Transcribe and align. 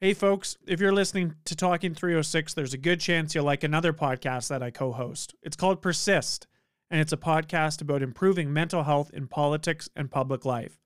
Hey, 0.00 0.14
folks, 0.14 0.56
if 0.64 0.78
you're 0.78 0.92
listening 0.92 1.34
to 1.44 1.56
Talking 1.56 1.92
306, 1.92 2.54
there's 2.54 2.72
a 2.72 2.78
good 2.78 3.00
chance 3.00 3.34
you'll 3.34 3.42
like 3.42 3.64
another 3.64 3.92
podcast 3.92 4.46
that 4.46 4.62
I 4.62 4.70
co 4.70 4.92
host. 4.92 5.34
It's 5.42 5.56
called 5.56 5.82
Persist, 5.82 6.46
and 6.88 7.00
it's 7.00 7.12
a 7.12 7.16
podcast 7.16 7.80
about 7.80 8.00
improving 8.00 8.52
mental 8.52 8.84
health 8.84 9.10
in 9.12 9.26
politics 9.26 9.88
and 9.96 10.08
public 10.08 10.44
life. 10.44 10.78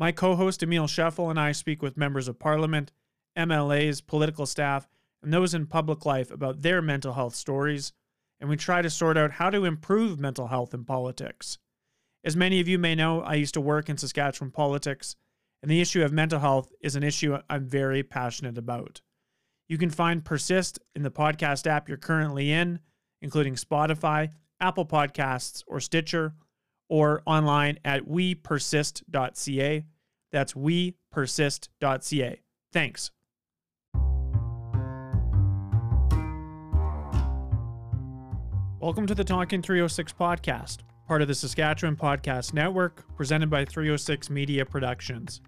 My 0.00 0.10
co 0.10 0.34
host, 0.34 0.64
Emil 0.64 0.88
Scheffel, 0.88 1.30
and 1.30 1.38
I 1.38 1.52
speak 1.52 1.80
with 1.80 1.96
members 1.96 2.26
of 2.26 2.40
parliament, 2.40 2.90
MLAs, 3.38 4.04
political 4.04 4.46
staff, 4.46 4.88
and 5.22 5.32
those 5.32 5.54
in 5.54 5.66
public 5.68 6.04
life 6.04 6.32
about 6.32 6.62
their 6.62 6.82
mental 6.82 7.12
health 7.12 7.36
stories, 7.36 7.92
and 8.40 8.50
we 8.50 8.56
try 8.56 8.82
to 8.82 8.90
sort 8.90 9.16
out 9.16 9.30
how 9.30 9.50
to 9.50 9.64
improve 9.64 10.18
mental 10.18 10.48
health 10.48 10.74
in 10.74 10.84
politics. 10.84 11.58
As 12.24 12.34
many 12.34 12.58
of 12.58 12.66
you 12.66 12.80
may 12.80 12.96
know, 12.96 13.20
I 13.20 13.34
used 13.34 13.54
to 13.54 13.60
work 13.60 13.88
in 13.88 13.96
Saskatchewan 13.96 14.50
politics 14.50 15.14
and 15.62 15.70
the 15.70 15.80
issue 15.80 16.02
of 16.02 16.12
mental 16.12 16.40
health 16.40 16.72
is 16.80 16.96
an 16.96 17.02
issue 17.02 17.36
I'm 17.48 17.66
very 17.66 18.02
passionate 18.02 18.56
about. 18.56 19.02
You 19.68 19.78
can 19.78 19.90
find 19.90 20.24
Persist 20.24 20.78
in 20.94 21.02
the 21.02 21.10
podcast 21.10 21.66
app 21.66 21.88
you're 21.88 21.98
currently 21.98 22.50
in, 22.50 22.80
including 23.22 23.54
Spotify, 23.54 24.30
Apple 24.60 24.86
Podcasts, 24.86 25.62
or 25.66 25.80
Stitcher, 25.80 26.34
or 26.88 27.22
online 27.26 27.78
at 27.84 28.08
wepersist.ca. 28.08 29.84
That's 30.32 30.54
wepersist.ca. 30.54 32.40
Thanks. 32.72 33.10
Welcome 38.80 39.06
to 39.06 39.14
the 39.14 39.24
Talking 39.24 39.60
306 39.60 40.14
podcast, 40.14 40.78
part 41.06 41.20
of 41.20 41.28
the 41.28 41.34
Saskatchewan 41.34 41.96
Podcast 41.96 42.54
Network, 42.54 43.04
presented 43.14 43.50
by 43.50 43.66
306 43.66 44.30
Media 44.30 44.64
Productions. 44.64 45.42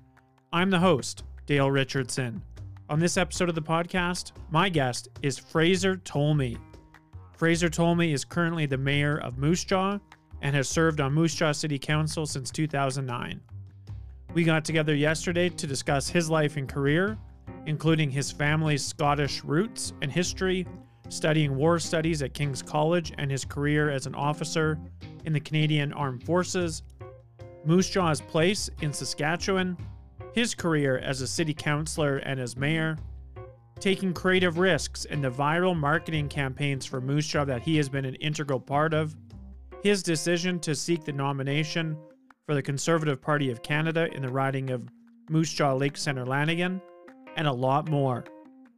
I'm 0.54 0.68
the 0.68 0.78
host, 0.78 1.24
Dale 1.46 1.70
Richardson. 1.70 2.42
On 2.90 3.00
this 3.00 3.16
episode 3.16 3.48
of 3.48 3.54
the 3.54 3.62
podcast, 3.62 4.32
my 4.50 4.68
guest 4.68 5.08
is 5.22 5.38
Fraser 5.38 5.96
Tolmie. 5.96 6.58
Fraser 7.38 7.70
Tolmie 7.70 8.12
is 8.12 8.26
currently 8.26 8.66
the 8.66 8.76
mayor 8.76 9.16
of 9.16 9.38
Moose 9.38 9.64
Jaw 9.64 9.98
and 10.42 10.54
has 10.54 10.68
served 10.68 11.00
on 11.00 11.14
Moose 11.14 11.34
Jaw 11.34 11.52
City 11.52 11.78
Council 11.78 12.26
since 12.26 12.50
2009. 12.50 13.40
We 14.34 14.44
got 14.44 14.62
together 14.62 14.94
yesterday 14.94 15.48
to 15.48 15.66
discuss 15.66 16.10
his 16.10 16.28
life 16.28 16.58
and 16.58 16.68
career, 16.68 17.16
including 17.64 18.10
his 18.10 18.30
family's 18.30 18.84
Scottish 18.84 19.42
roots 19.44 19.94
and 20.02 20.12
history, 20.12 20.66
studying 21.08 21.56
war 21.56 21.78
studies 21.78 22.20
at 22.20 22.34
King's 22.34 22.60
College, 22.60 23.14
and 23.16 23.30
his 23.30 23.46
career 23.46 23.88
as 23.88 24.04
an 24.04 24.14
officer 24.14 24.78
in 25.24 25.32
the 25.32 25.40
Canadian 25.40 25.94
Armed 25.94 26.24
Forces, 26.24 26.82
Moose 27.64 27.88
Jaw's 27.88 28.20
place 28.20 28.68
in 28.82 28.92
Saskatchewan, 28.92 29.78
his 30.32 30.54
career 30.54 30.98
as 30.98 31.20
a 31.20 31.26
city 31.26 31.54
councilor 31.54 32.18
and 32.18 32.40
as 32.40 32.56
mayor, 32.56 32.96
taking 33.80 34.14
creative 34.14 34.58
risks 34.58 35.04
in 35.04 35.20
the 35.20 35.30
viral 35.30 35.76
marketing 35.76 36.28
campaigns 36.28 36.86
for 36.86 37.00
Moose 37.00 37.26
Jaw 37.26 37.44
that 37.44 37.62
he 37.62 37.76
has 37.76 37.88
been 37.88 38.04
an 38.04 38.14
integral 38.16 38.60
part 38.60 38.94
of, 38.94 39.16
his 39.82 40.02
decision 40.02 40.60
to 40.60 40.74
seek 40.74 41.04
the 41.04 41.12
nomination 41.12 41.96
for 42.46 42.54
the 42.54 42.62
Conservative 42.62 43.20
Party 43.20 43.50
of 43.50 43.62
Canada 43.62 44.08
in 44.14 44.22
the 44.22 44.28
riding 44.28 44.70
of 44.70 44.88
Moose 45.28 45.52
Jaw 45.52 45.74
Lake 45.74 45.96
Center 45.96 46.24
Lanigan, 46.24 46.80
and 47.36 47.46
a 47.46 47.52
lot 47.52 47.88
more. 47.88 48.24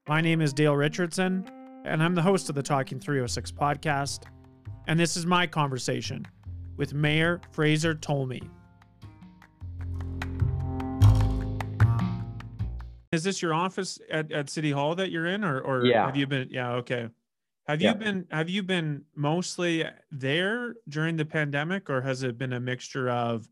My 0.08 0.20
name 0.20 0.40
is 0.40 0.52
Dale 0.52 0.76
Richardson, 0.76 1.48
and 1.84 2.02
I'm 2.02 2.14
the 2.14 2.22
host 2.22 2.48
of 2.48 2.54
the 2.54 2.62
Talking 2.62 2.98
306 2.98 3.52
podcast, 3.52 4.24
and 4.86 4.98
this 4.98 5.16
is 5.16 5.26
my 5.26 5.46
conversation 5.46 6.26
with 6.76 6.94
Mayor 6.94 7.40
Fraser 7.52 7.94
Tolmie. 7.94 8.48
Is 13.14 13.24
this 13.24 13.40
your 13.40 13.54
office 13.54 13.98
at, 14.10 14.30
at 14.32 14.50
City 14.50 14.72
Hall 14.72 14.94
that 14.96 15.10
you're 15.10 15.26
in, 15.26 15.44
or 15.44 15.60
or 15.60 15.86
yeah. 15.86 16.06
have 16.06 16.16
you 16.16 16.26
been? 16.26 16.48
Yeah, 16.50 16.72
okay. 16.74 17.08
Have 17.66 17.80
you 17.80 17.94
been 17.94 18.26
have 18.30 18.50
you 18.50 18.62
been 18.62 19.04
mostly 19.14 19.84
there 20.10 20.74
during 20.88 21.16
the 21.16 21.24
pandemic, 21.24 21.88
or 21.88 22.02
has 22.02 22.22
it 22.22 22.36
been 22.36 22.52
a 22.52 22.60
mixture 22.60 23.08
of 23.08 23.48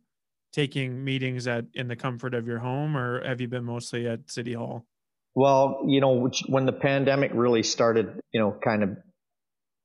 taking 0.53 1.03
meetings 1.03 1.47
at 1.47 1.65
in 1.73 1.89
the 1.89 1.97
comfort 1.97 2.35
of 2.35 2.47
your 2.47 2.59
home, 2.59 2.97
or 2.97 3.27
have 3.27 3.41
you 3.41 3.49
been 3.49 3.65
mostly 3.65 4.07
at 4.07 4.31
City 4.31 4.53
Hall? 4.53 4.85
Well, 5.35 5.85
you 5.87 6.03
know, 6.03 6.29
when 6.49 6.67
the 6.67 6.73
pandemic 6.73 7.31
really 7.33 7.63
started, 7.63 8.21
you 8.33 8.41
know, 8.41 8.55
kind 8.63 8.83
of 8.83 8.99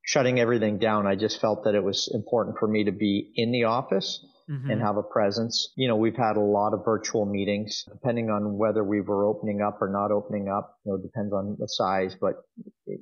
shutting 0.04 0.40
everything 0.40 0.78
down, 0.78 1.08
I 1.08 1.16
just 1.16 1.40
felt 1.40 1.64
that 1.64 1.76
it 1.76 1.84
was 1.84 2.12
important 2.14 2.58
for 2.60 2.68
me 2.68 2.84
to 2.86 2.92
be 2.92 3.32
in 3.36 3.52
the 3.52 3.66
office 3.66 4.26
mm-hmm. 4.50 4.70
and 4.70 4.82
have 4.82 4.98
a 4.98 5.04
presence. 5.04 5.74
You 5.76 5.88
know, 5.88 5.96
we've 5.96 6.16
had 6.16 6.38
a 6.38 6.42
lot 6.42 6.74
of 6.74 6.86
virtual 6.86 7.26
meetings, 7.26 7.86
depending 7.92 8.30
on 8.30 8.58
whether 8.58 8.84
we 8.84 9.02
were 9.02 9.26
opening 9.26 9.62
up 9.62 9.82
or 9.82 9.90
not 9.90 10.12
opening 10.12 10.50
up. 10.50 10.78
You 10.86 10.94
know, 10.94 10.98
depends 10.98 11.34
on 11.34 11.58
the 11.60 11.68
size, 11.68 12.16
but 12.20 12.36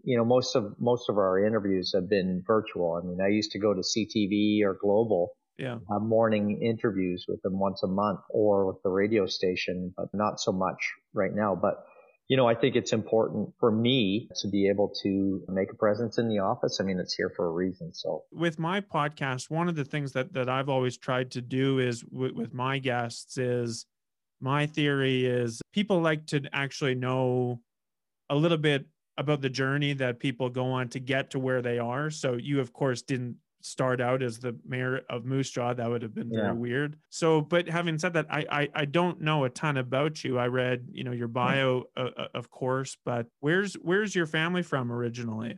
you 0.03 0.17
know, 0.17 0.25
most 0.25 0.55
of 0.55 0.75
most 0.79 1.09
of 1.09 1.17
our 1.17 1.45
interviews 1.45 1.91
have 1.95 2.09
been 2.09 2.43
virtual. 2.45 2.99
I 3.01 3.05
mean, 3.05 3.19
I 3.21 3.29
used 3.29 3.51
to 3.51 3.59
go 3.59 3.73
to 3.73 3.81
CTV 3.81 4.63
or 4.63 4.77
Global. 4.79 5.31
Yeah. 5.57 5.77
Have 5.89 6.01
morning 6.01 6.61
interviews 6.61 7.25
with 7.29 7.41
them 7.41 7.57
once 7.59 7.81
a 7.81 7.87
month 7.87 8.19
or 8.29 8.67
with 8.67 8.83
the 8.83 8.89
radio 8.89 9.25
station, 9.25 9.93
but 9.95 10.07
not 10.13 10.41
so 10.41 10.51
much 10.51 10.77
right 11.13 11.33
now. 11.33 11.55
But 11.55 11.85
you 12.27 12.37
know, 12.37 12.47
I 12.47 12.55
think 12.55 12.75
it's 12.75 12.91
important 12.91 13.53
for 13.59 13.71
me 13.71 14.29
to 14.41 14.47
be 14.47 14.67
able 14.67 14.91
to 15.03 15.43
make 15.47 15.71
a 15.71 15.75
presence 15.75 16.17
in 16.17 16.27
the 16.27 16.39
office. 16.39 16.79
I 16.79 16.83
mean, 16.83 16.99
it's 16.99 17.13
here 17.13 17.31
for 17.35 17.45
a 17.45 17.51
reason. 17.51 17.93
So, 17.93 18.23
with 18.31 18.57
my 18.57 18.81
podcast, 18.81 19.51
one 19.51 19.67
of 19.67 19.75
the 19.75 19.85
things 19.85 20.13
that 20.13 20.33
that 20.33 20.49
I've 20.49 20.69
always 20.69 20.97
tried 20.97 21.31
to 21.31 21.41
do 21.41 21.79
is 21.79 22.03
with, 22.05 22.31
with 22.31 22.53
my 22.53 22.79
guests 22.79 23.37
is 23.37 23.85
my 24.41 24.65
theory 24.65 25.25
is 25.25 25.61
people 25.71 26.01
like 26.01 26.25
to 26.27 26.41
actually 26.51 26.95
know 26.95 27.61
a 28.29 28.35
little 28.35 28.57
bit 28.57 28.85
about 29.17 29.41
the 29.41 29.49
journey 29.49 29.93
that 29.93 30.19
people 30.19 30.49
go 30.49 30.65
on 30.65 30.89
to 30.89 30.99
get 30.99 31.29
to 31.31 31.39
where 31.39 31.61
they 31.61 31.77
are. 31.77 32.09
So, 32.09 32.33
you 32.33 32.59
of 32.59 32.73
course 32.73 33.03
didn't 33.03 33.37
start 33.65 33.99
out 33.99 34.21
as 34.21 34.37
the 34.37 34.55
mayor 34.65 35.01
of 35.09 35.25
Moose 35.25 35.49
Jaw. 35.49 35.73
That 35.73 35.89
would 35.89 36.03
have 36.03 36.13
been 36.13 36.29
very 36.29 36.47
yeah. 36.47 36.51
weird. 36.53 36.97
So, 37.09 37.41
but 37.41 37.67
having 37.67 37.97
said 37.97 38.13
that, 38.13 38.27
I, 38.29 38.45
I, 38.49 38.69
I 38.75 38.85
don't 38.85 39.21
know 39.21 39.43
a 39.43 39.49
ton 39.49 39.77
about 39.77 40.23
you. 40.23 40.37
I 40.37 40.47
read 40.47 40.87
you 40.91 41.03
know 41.03 41.11
your 41.11 41.27
bio, 41.27 41.85
uh, 41.97 42.09
uh, 42.17 42.27
of 42.33 42.51
course, 42.51 42.97
but 43.05 43.27
where's 43.39 43.73
where's 43.75 44.15
your 44.15 44.27
family 44.27 44.61
from 44.61 44.91
originally? 44.91 45.57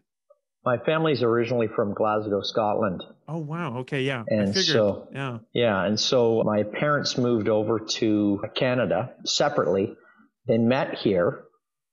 My 0.66 0.78
family's 0.78 1.24
originally 1.24 1.68
from 1.68 1.94
Glasgow, 1.94 2.42
Scotland. 2.42 3.04
Oh 3.28 3.40
wow, 3.40 3.78
okay, 3.80 4.02
yeah. 4.02 4.24
And 4.28 4.56
so 4.56 5.08
yeah, 5.14 5.40
yeah, 5.54 5.84
and 5.84 6.00
so 6.00 6.44
my 6.46 6.64
parents 6.64 7.18
moved 7.18 7.50
over 7.50 7.80
to 7.80 8.42
Canada 8.56 9.14
separately. 9.26 9.96
They 10.48 10.58
met 10.58 10.96
here 10.96 11.44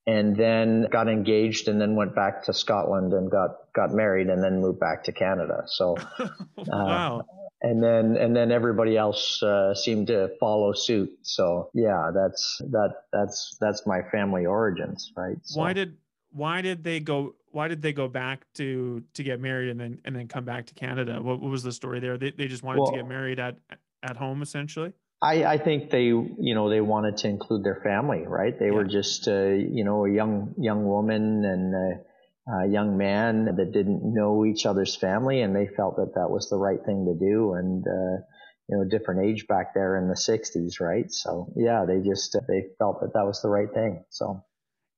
and 0.06 0.36
then 0.36 0.86
got 0.90 1.08
engaged 1.08 1.68
and 1.68 1.80
then 1.80 1.96
went 1.96 2.14
back 2.14 2.44
to 2.44 2.52
Scotland 2.52 3.12
and 3.12 3.30
got 3.30 3.50
got 3.74 3.92
married 3.92 4.28
and 4.28 4.42
then 4.42 4.60
moved 4.60 4.80
back 4.80 5.04
to 5.04 5.12
Canada. 5.12 5.62
So 5.66 5.96
wow. 6.56 7.20
Uh, 7.20 7.22
and 7.62 7.82
then 7.82 8.16
and 8.16 8.36
then 8.36 8.52
everybody 8.52 8.96
else 8.96 9.42
uh, 9.42 9.74
seemed 9.74 10.08
to 10.08 10.30
follow 10.38 10.72
suit. 10.74 11.10
So 11.22 11.70
yeah, 11.72 12.10
that's 12.14 12.60
that 12.70 12.94
that's 13.12 13.56
that's 13.60 13.86
my 13.86 14.02
family 14.12 14.44
origins, 14.44 15.10
right? 15.16 15.36
So. 15.42 15.60
Why 15.60 15.72
did 15.72 15.96
why 16.30 16.60
did 16.60 16.84
they 16.84 17.00
go 17.00 17.34
why 17.52 17.68
did 17.68 17.80
they 17.80 17.94
go 17.94 18.06
back 18.06 18.44
to 18.54 19.02
to 19.14 19.22
get 19.22 19.40
married 19.40 19.70
and 19.70 19.80
then 19.80 20.00
and 20.04 20.14
then 20.14 20.28
come 20.28 20.44
back 20.44 20.66
to 20.66 20.74
Canada? 20.74 21.22
What, 21.22 21.40
what 21.40 21.50
was 21.50 21.62
the 21.62 21.72
story 21.72 22.00
there? 22.00 22.18
They 22.18 22.32
they 22.32 22.48
just 22.48 22.62
wanted 22.62 22.80
well, 22.80 22.90
to 22.90 22.98
get 22.98 23.08
married 23.08 23.38
at 23.40 23.56
at 24.02 24.18
home 24.18 24.42
essentially. 24.42 24.92
I, 25.24 25.54
I 25.54 25.58
think 25.58 25.90
they, 25.90 26.02
you 26.02 26.54
know, 26.54 26.68
they 26.68 26.82
wanted 26.82 27.16
to 27.18 27.28
include 27.28 27.64
their 27.64 27.80
family, 27.82 28.24
right? 28.26 28.58
They 28.58 28.66
yeah. 28.66 28.72
were 28.72 28.84
just, 28.84 29.26
uh, 29.26 29.52
you 29.52 29.82
know, 29.82 30.04
a 30.04 30.12
young 30.12 30.54
young 30.58 30.84
woman 30.84 31.44
and 31.46 31.74
a, 31.74 32.52
a, 32.52 32.68
young 32.68 32.98
man 32.98 33.46
that 33.56 33.72
didn't 33.72 34.02
know 34.04 34.44
each 34.44 34.66
other's 34.66 34.94
family, 34.94 35.40
and 35.40 35.56
they 35.56 35.66
felt 35.66 35.96
that 35.96 36.12
that 36.16 36.28
was 36.28 36.50
the 36.50 36.58
right 36.58 36.78
thing 36.84 37.06
to 37.06 37.26
do. 37.26 37.54
And 37.54 37.82
uh, 37.86 38.22
you 38.68 38.76
know, 38.76 38.84
different 38.84 39.24
age 39.24 39.46
back 39.48 39.72
there 39.74 39.96
in 39.96 40.08
the 40.08 40.14
'60s, 40.14 40.78
right? 40.78 41.10
So 41.10 41.54
yeah, 41.56 41.86
they 41.88 42.06
just 42.06 42.36
they 42.46 42.66
felt 42.78 43.00
that 43.00 43.14
that 43.14 43.24
was 43.24 43.40
the 43.40 43.48
right 43.48 43.72
thing. 43.72 44.04
So. 44.10 44.44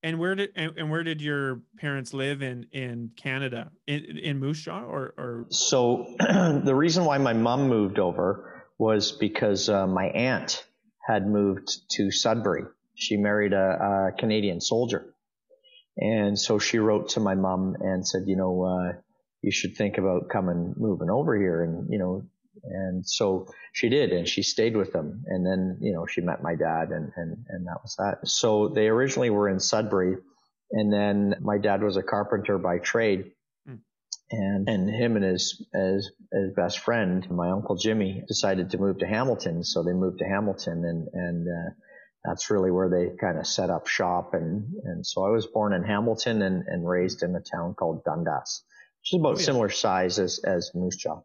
And 0.02 0.18
where 0.18 0.34
did 0.34 0.50
and, 0.56 0.72
and 0.76 0.90
where 0.90 1.02
did 1.02 1.22
your 1.22 1.62
parents 1.78 2.12
live 2.12 2.42
in 2.42 2.66
in 2.72 3.12
Canada? 3.16 3.70
In 3.86 4.04
in 4.18 4.38
Moose 4.40 4.62
Jaw 4.62 4.82
or 4.82 5.14
or? 5.16 5.46
So 5.50 6.14
the 6.18 6.74
reason 6.74 7.04
why 7.04 7.18
my 7.18 7.32
mom 7.32 7.68
moved 7.68 8.00
over 8.00 8.55
was 8.78 9.12
because 9.12 9.68
uh, 9.68 9.86
my 9.86 10.06
aunt 10.06 10.64
had 11.06 11.26
moved 11.26 11.68
to 11.92 12.10
Sudbury. 12.10 12.64
She 12.94 13.16
married 13.16 13.52
a, 13.52 14.10
a, 14.12 14.18
Canadian 14.18 14.60
soldier. 14.60 15.14
And 15.96 16.38
so 16.38 16.58
she 16.58 16.78
wrote 16.78 17.10
to 17.10 17.20
my 17.20 17.34
mom 17.34 17.76
and 17.80 18.06
said, 18.06 18.22
you 18.26 18.36
know, 18.36 18.62
uh, 18.64 18.98
you 19.42 19.50
should 19.50 19.76
think 19.76 19.98
about 19.98 20.28
coming, 20.28 20.74
moving 20.76 21.08
over 21.10 21.36
here. 21.38 21.62
And, 21.62 21.88
you 21.90 21.98
know, 21.98 22.26
and 22.64 23.06
so 23.06 23.48
she 23.72 23.88
did, 23.88 24.12
and 24.12 24.28
she 24.28 24.42
stayed 24.42 24.76
with 24.76 24.92
them. 24.92 25.24
And 25.26 25.46
then, 25.46 25.78
you 25.80 25.92
know, 25.92 26.06
she 26.06 26.20
met 26.20 26.42
my 26.42 26.54
dad 26.54 26.90
and, 26.90 27.12
and, 27.16 27.44
and 27.48 27.66
that 27.66 27.82
was 27.82 27.94
that. 27.98 28.28
So 28.28 28.68
they 28.68 28.88
originally 28.88 29.30
were 29.30 29.48
in 29.48 29.60
Sudbury. 29.60 30.16
And 30.72 30.92
then 30.92 31.36
my 31.40 31.58
dad 31.58 31.82
was 31.82 31.96
a 31.96 32.02
carpenter 32.02 32.58
by 32.58 32.78
trade 32.78 33.32
and 34.30 34.68
and 34.68 34.88
him 34.88 35.16
and 35.16 35.24
his 35.24 35.64
his, 35.72 36.10
his 36.32 36.52
best 36.54 36.80
friend, 36.80 37.28
my 37.30 37.50
uncle 37.50 37.76
Jimmy, 37.76 38.22
decided 38.26 38.70
to 38.70 38.78
move 38.78 38.98
to 38.98 39.06
Hamilton. 39.06 39.62
So 39.62 39.82
they 39.82 39.92
moved 39.92 40.18
to 40.18 40.24
Hamilton, 40.24 40.84
and 40.84 41.08
and 41.12 41.46
uh, 41.48 41.70
that's 42.26 42.50
really 42.50 42.70
where 42.70 42.88
they 42.90 43.16
kind 43.16 43.38
of 43.38 43.46
set 43.46 43.70
up 43.70 43.86
shop. 43.86 44.34
And, 44.34 44.72
and 44.84 45.06
so 45.06 45.24
I 45.24 45.30
was 45.30 45.46
born 45.46 45.72
in 45.72 45.84
Hamilton 45.84 46.42
and, 46.42 46.64
and 46.66 46.86
raised 46.86 47.22
in 47.22 47.34
a 47.34 47.40
town 47.40 47.74
called 47.74 48.04
Dundas, 48.04 48.64
which 49.00 49.12
is 49.12 49.20
about 49.20 49.36
oh, 49.36 49.38
yeah. 49.38 49.44
similar 49.44 49.70
size 49.70 50.18
as, 50.18 50.40
as 50.44 50.72
Moose 50.74 50.96
Jaw. 50.96 51.20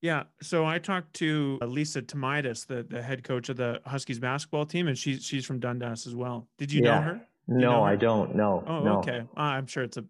Yeah. 0.00 0.24
So 0.42 0.64
I 0.64 0.78
talked 0.78 1.14
to 1.14 1.58
Lisa 1.62 2.02
Thomaidis, 2.02 2.66
the, 2.66 2.82
the 2.82 3.02
head 3.02 3.24
coach 3.24 3.48
of 3.48 3.56
the 3.56 3.80
Huskies 3.84 4.18
basketball 4.18 4.66
team, 4.66 4.88
and 4.88 4.96
she's 4.96 5.24
she's 5.24 5.44
from 5.44 5.58
Dundas 5.58 6.06
as 6.06 6.14
well. 6.14 6.48
Did 6.58 6.72
you 6.72 6.84
yeah. 6.84 6.94
know 6.94 7.02
her? 7.02 7.20
no, 7.48 7.58
know 7.58 7.84
her? 7.84 7.90
I 7.90 7.96
don't. 7.96 8.34
No. 8.34 8.64
Oh, 8.66 8.80
no. 8.80 8.98
okay. 8.98 9.22
Uh, 9.36 9.40
I'm 9.40 9.66
sure 9.66 9.82
it's 9.82 9.96
a 9.96 10.04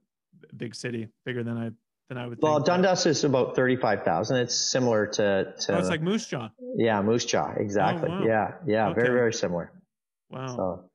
big 0.56 0.74
city, 0.74 1.08
bigger 1.24 1.42
than 1.42 1.56
I 1.56 1.70
than 2.08 2.18
I 2.18 2.26
would. 2.26 2.38
Well, 2.40 2.56
think. 2.56 2.66
Dundas 2.66 3.06
is 3.06 3.24
about 3.24 3.56
thirty 3.56 3.76
five 3.76 4.02
thousand. 4.02 4.38
It's 4.38 4.54
similar 4.54 5.06
to 5.06 5.54
to. 5.58 5.74
Oh, 5.74 5.78
it's 5.78 5.88
like 5.88 6.02
Moose 6.02 6.26
Jaw. 6.26 6.50
Yeah, 6.76 7.02
Moose 7.02 7.24
Jaw. 7.24 7.52
Exactly. 7.56 8.08
Oh, 8.10 8.20
wow. 8.20 8.26
Yeah, 8.26 8.52
yeah. 8.66 8.88
Okay. 8.88 9.00
Very 9.00 9.14
very 9.14 9.32
similar. 9.32 9.72
Wow. 10.30 10.56
So, 10.56 10.90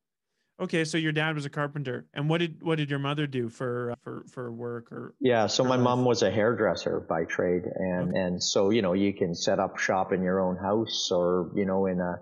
Okay, 0.62 0.86
so 0.86 1.00
your 1.00 1.12
dad 1.12 1.34
was 1.34 1.46
a 1.46 1.50
carpenter, 1.50 2.06
and 2.14 2.30
what 2.30 2.38
did 2.38 2.62
what 2.62 2.78
did 2.78 2.92
your 2.92 3.00
mother 3.00 3.26
do 3.26 3.50
for 3.50 3.92
uh, 3.92 3.96
for 4.04 4.24
for 4.30 4.52
work 4.52 4.92
or? 4.92 5.16
Yeah, 5.20 5.48
so 5.48 5.64
my 5.64 5.72
life? 5.72 5.80
mom 5.80 6.06
was 6.06 6.22
a 6.22 6.30
hairdresser 6.30 7.00
by 7.00 7.24
trade, 7.24 7.64
and 7.64 8.10
okay. 8.10 8.20
and 8.20 8.44
so 8.44 8.70
you 8.70 8.84
know 8.84 8.94
you 8.94 9.12
can 9.12 9.34
set 9.34 9.60
up 9.60 9.80
shop 9.80 10.14
in 10.14 10.22
your 10.22 10.40
own 10.40 10.58
house 10.58 11.10
or 11.12 11.52
you 11.56 11.66
know 11.66 11.88
in 11.88 12.00
a 12.00 12.20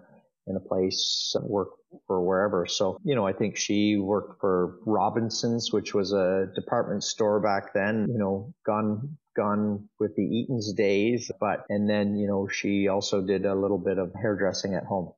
in 0.48 0.56
a 0.56 0.62
place 0.62 1.34
and 1.36 1.50
work 1.50 1.68
for 2.08 2.22
wherever. 2.22 2.66
So 2.66 2.98
you 3.04 3.16
know 3.16 3.26
I 3.26 3.34
think 3.34 3.58
she 3.58 3.98
worked 3.98 4.40
for 4.40 4.80
Robinsons, 4.86 5.72
which 5.72 5.94
was 5.94 6.14
a 6.14 6.48
department 6.56 7.04
store 7.04 7.40
back 7.40 7.74
then. 7.74 8.08
You 8.10 8.18
know, 8.18 8.54
gone 8.66 9.18
gone 9.36 9.88
with 10.00 10.16
the 10.16 10.24
Eaton's 10.24 10.74
days, 10.74 11.32
but 11.40 11.66
and 11.70 11.90
then 11.90 12.16
you 12.16 12.28
know 12.28 12.48
she 12.48 12.88
also 12.88 13.22
did 13.22 13.46
a 13.46 13.56
little 13.56 13.78
bit 13.78 13.98
of 13.98 14.14
hairdressing 14.14 14.74
at 14.74 14.86
home. 14.86 15.14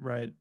Right. 0.00 0.32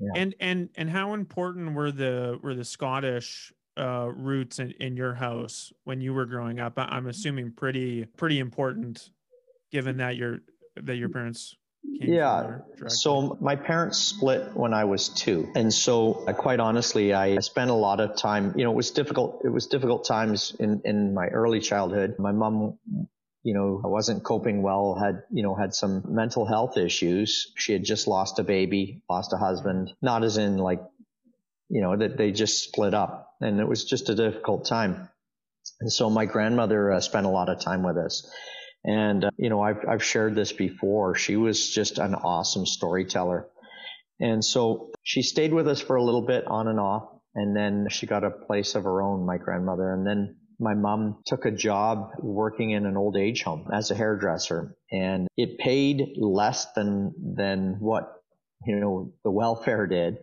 Yeah. 0.00 0.10
And 0.14 0.34
and 0.40 0.68
and 0.76 0.90
how 0.90 1.14
important 1.14 1.74
were 1.74 1.90
the 1.90 2.38
were 2.42 2.54
the 2.54 2.64
Scottish 2.64 3.52
uh, 3.76 4.10
roots 4.14 4.58
in, 4.58 4.72
in 4.72 4.96
your 4.96 5.14
house 5.14 5.72
when 5.84 6.00
you 6.00 6.14
were 6.14 6.26
growing 6.26 6.60
up? 6.60 6.74
I'm 6.76 7.06
assuming 7.06 7.52
pretty 7.52 8.04
pretty 8.16 8.38
important, 8.38 9.10
given 9.72 9.96
that 9.96 10.16
your 10.16 10.40
that 10.76 10.96
your 10.96 11.08
parents. 11.08 11.56
Yeah. 11.90 12.58
So 12.86 13.36
my 13.40 13.56
parents 13.56 13.98
split 13.98 14.56
when 14.56 14.72
I 14.74 14.84
was 14.84 15.08
two, 15.08 15.50
and 15.54 15.72
so 15.72 16.24
uh, 16.26 16.32
quite 16.32 16.60
honestly, 16.60 17.12
I 17.12 17.38
spent 17.38 17.70
a 17.70 17.74
lot 17.74 18.00
of 18.00 18.16
time. 18.16 18.54
You 18.56 18.64
know, 18.64 18.72
it 18.72 18.76
was 18.76 18.90
difficult. 18.90 19.42
It 19.44 19.50
was 19.50 19.66
difficult 19.66 20.06
times 20.06 20.54
in 20.58 20.82
in 20.84 21.14
my 21.14 21.26
early 21.26 21.60
childhood. 21.60 22.16
My 22.18 22.32
mom 22.32 22.78
you 23.48 23.54
know, 23.54 23.80
wasn't 23.82 24.24
coping 24.24 24.62
well, 24.62 24.94
had, 24.94 25.22
you 25.30 25.42
know, 25.42 25.54
had 25.54 25.74
some 25.74 26.02
mental 26.06 26.44
health 26.44 26.76
issues. 26.76 27.52
She 27.56 27.72
had 27.72 27.84
just 27.84 28.06
lost 28.06 28.38
a 28.38 28.42
baby, 28.42 29.00
lost 29.08 29.32
a 29.32 29.36
husband, 29.36 29.92
not 30.02 30.24
as 30.24 30.36
in 30.36 30.58
like, 30.58 30.82
you 31.70 31.80
know, 31.80 31.96
that 31.96 32.18
they 32.18 32.32
just 32.32 32.64
split 32.64 32.94
up 32.94 33.36
and 33.40 33.60
it 33.60 33.68
was 33.68 33.84
just 33.84 34.10
a 34.10 34.14
difficult 34.14 34.66
time. 34.66 35.08
And 35.80 35.92
so 35.92 36.10
my 36.10 36.26
grandmother 36.26 36.92
uh, 36.92 37.00
spent 37.00 37.26
a 37.26 37.30
lot 37.30 37.48
of 37.48 37.60
time 37.60 37.82
with 37.82 37.96
us. 37.96 38.30
And, 38.84 39.24
uh, 39.24 39.30
you 39.36 39.50
know, 39.50 39.60
I've, 39.60 39.84
I've 39.88 40.04
shared 40.04 40.34
this 40.34 40.52
before. 40.52 41.14
She 41.14 41.36
was 41.36 41.70
just 41.70 41.98
an 41.98 42.14
awesome 42.14 42.66
storyteller. 42.66 43.48
And 44.20 44.44
so 44.44 44.90
she 45.02 45.22
stayed 45.22 45.52
with 45.52 45.68
us 45.68 45.80
for 45.80 45.96
a 45.96 46.02
little 46.02 46.26
bit 46.26 46.46
on 46.46 46.68
and 46.68 46.80
off. 46.80 47.08
And 47.34 47.56
then 47.56 47.88
she 47.90 48.06
got 48.06 48.24
a 48.24 48.30
place 48.30 48.74
of 48.74 48.84
her 48.84 49.02
own, 49.02 49.26
my 49.26 49.36
grandmother. 49.36 49.92
And 49.92 50.06
then 50.06 50.36
my 50.58 50.74
mom 50.74 51.18
took 51.24 51.44
a 51.44 51.50
job 51.50 52.10
working 52.18 52.70
in 52.70 52.84
an 52.86 52.96
old 52.96 53.16
age 53.16 53.42
home 53.42 53.68
as 53.72 53.90
a 53.90 53.94
hairdresser 53.94 54.74
and 54.90 55.28
it 55.36 55.58
paid 55.58 56.02
less 56.16 56.72
than, 56.72 57.14
than 57.36 57.76
what, 57.78 58.12
you 58.66 58.76
know, 58.80 59.12
the 59.22 59.30
welfare 59.30 59.86
did. 59.86 60.18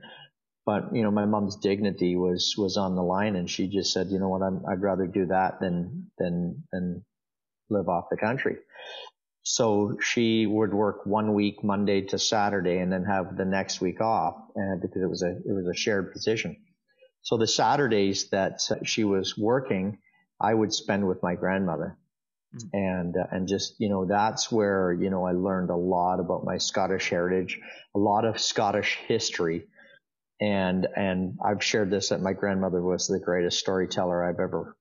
But, 0.65 0.93
you 0.93 1.03
know, 1.03 1.11
my 1.11 1.25
mom's 1.25 1.57
dignity 1.57 2.15
was, 2.15 2.55
was 2.57 2.75
on 2.75 2.95
the 2.95 3.03
line 3.03 3.35
and 3.35 3.49
she 3.49 3.67
just 3.67 3.93
said, 3.93 4.07
you 4.09 4.19
know 4.19 4.29
what, 4.29 4.41
i 4.41 4.73
would 4.73 4.81
rather 4.81 5.07
do 5.07 5.27
that 5.27 5.59
than, 5.61 6.07
than, 6.17 6.63
than 6.71 7.05
live 7.69 7.87
off 7.87 8.05
the 8.09 8.17
country. 8.17 8.57
So 9.43 9.97
she 10.01 10.45
would 10.47 10.73
work 10.73 11.05
one 11.05 11.33
week, 11.33 11.63
Monday 11.63 12.01
to 12.01 12.17
Saturday, 12.17 12.77
and 12.77 12.91
then 12.91 13.03
have 13.03 13.37
the 13.37 13.45
next 13.45 13.79
week 13.79 14.01
off, 14.01 14.35
uh, 14.57 14.75
because 14.81 15.01
it 15.03 15.09
was 15.09 15.21
a 15.21 15.31
it 15.31 15.53
was 15.53 15.67
a 15.67 15.77
shared 15.77 16.11
position. 16.13 16.57
So 17.21 17.37
the 17.37 17.47
Saturdays 17.47 18.29
that 18.29 18.61
she 18.83 19.03
was 19.03 19.35
working, 19.37 19.97
I 20.39 20.53
would 20.53 20.73
spend 20.73 21.07
with 21.07 21.23
my 21.23 21.35
grandmother. 21.35 21.97
Mm. 22.55 22.69
And, 22.73 23.15
uh, 23.17 23.25
and 23.31 23.47
just, 23.47 23.75
you 23.79 23.89
know, 23.89 24.05
that's 24.05 24.51
where, 24.51 24.93
you 24.93 25.09
know, 25.09 25.25
I 25.25 25.31
learned 25.31 25.71
a 25.71 25.75
lot 25.75 26.19
about 26.19 26.45
my 26.45 26.57
Scottish 26.57 27.09
heritage, 27.09 27.59
a 27.95 27.99
lot 27.99 28.25
of 28.25 28.39
Scottish 28.39 28.99
history. 29.07 29.65
And, 30.39 30.87
and 30.95 31.39
I've 31.43 31.63
shared 31.63 31.89
this 31.89 32.09
that 32.09 32.21
my 32.21 32.33
grandmother 32.33 32.81
was 32.81 33.07
the 33.07 33.19
greatest 33.19 33.59
storyteller 33.59 34.23
I've 34.23 34.39
ever 34.39 34.75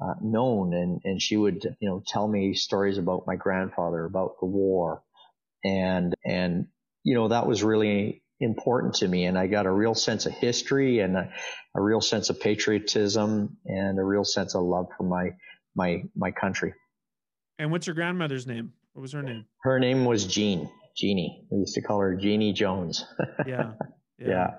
uh, 0.00 0.14
known. 0.20 0.74
And, 0.74 1.00
and 1.04 1.20
she 1.22 1.36
would, 1.36 1.62
you 1.80 1.88
know, 1.88 2.02
tell 2.06 2.26
me 2.26 2.54
stories 2.54 2.98
about 2.98 3.24
my 3.26 3.36
grandfather, 3.36 4.04
about 4.04 4.36
the 4.40 4.46
war. 4.46 5.02
And, 5.64 6.14
and, 6.24 6.66
you 7.02 7.14
know, 7.14 7.28
that 7.28 7.46
was 7.46 7.62
really 7.62 8.22
important 8.40 8.94
to 8.96 9.08
me. 9.08 9.24
And 9.24 9.38
I 9.38 9.46
got 9.46 9.66
a 9.66 9.70
real 9.70 9.94
sense 9.94 10.26
of 10.26 10.32
history 10.32 11.00
and 11.00 11.16
a, 11.16 11.32
a, 11.74 11.80
real 11.80 12.00
sense 12.00 12.30
of 12.30 12.40
patriotism 12.40 13.56
and 13.64 13.98
a 13.98 14.04
real 14.04 14.24
sense 14.24 14.54
of 14.54 14.62
love 14.62 14.86
for 14.96 15.04
my, 15.04 15.30
my, 15.74 16.02
my 16.14 16.30
country. 16.30 16.74
And 17.58 17.70
what's 17.70 17.86
your 17.86 17.94
grandmother's 17.94 18.46
name? 18.46 18.72
What 18.92 19.02
was 19.02 19.12
her 19.12 19.22
name? 19.22 19.46
Her 19.62 19.78
name 19.78 20.04
was 20.04 20.26
Jean, 20.26 20.70
Jeannie. 20.96 21.46
We 21.50 21.60
used 21.60 21.74
to 21.74 21.82
call 21.82 22.00
her 22.00 22.14
Jeannie 22.14 22.52
Jones. 22.52 23.04
yeah, 23.46 23.72
yeah. 24.18 24.28
Yeah. 24.28 24.50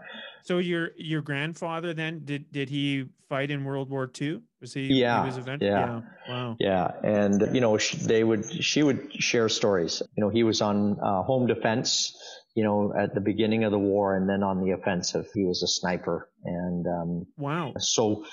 So 0.48 0.60
your, 0.60 0.92
your 0.96 1.22
grandfather 1.22 1.94
then, 1.94 2.22
did, 2.24 2.52
did 2.52 2.70
he 2.70 3.06
fight 3.28 3.52
in 3.52 3.66
World 3.66 3.90
War 3.90 4.10
II? 4.20 4.42
Was 4.62 4.74
he? 4.74 4.84
Yeah. 4.94 5.22
He 5.22 5.26
was 5.28 5.38
event- 5.38 5.62
yeah. 5.62 5.70
yeah. 5.70 6.02
Wow. 6.30 6.56
Yeah. 6.60 6.92
And, 7.04 7.54
you 7.54 7.62
know, 7.62 7.78
they 7.78 8.24
would, 8.24 8.64
she 8.64 8.82
would 8.82 9.12
share 9.22 9.50
stories. 9.50 10.02
You 10.16 10.24
know, 10.24 10.30
he 10.30 10.44
was 10.44 10.62
on 10.62 10.98
uh, 11.00 11.24
home 11.24 11.48
defense 11.48 12.16
you 12.58 12.64
know, 12.64 12.92
at 13.00 13.14
the 13.14 13.22
beginning 13.22 13.66
of 13.66 13.72
the 13.72 13.78
war 13.78 14.18
and 14.18 14.28
then 14.28 14.42
on 14.42 14.66
the 14.66 14.72
offensive. 14.72 15.28
He 15.32 15.44
was 15.44 15.62
a 15.62 15.68
sniper. 15.68 16.28
And, 16.44 16.88
um, 16.88 17.28
wow. 17.38 17.74
So, 17.78 18.26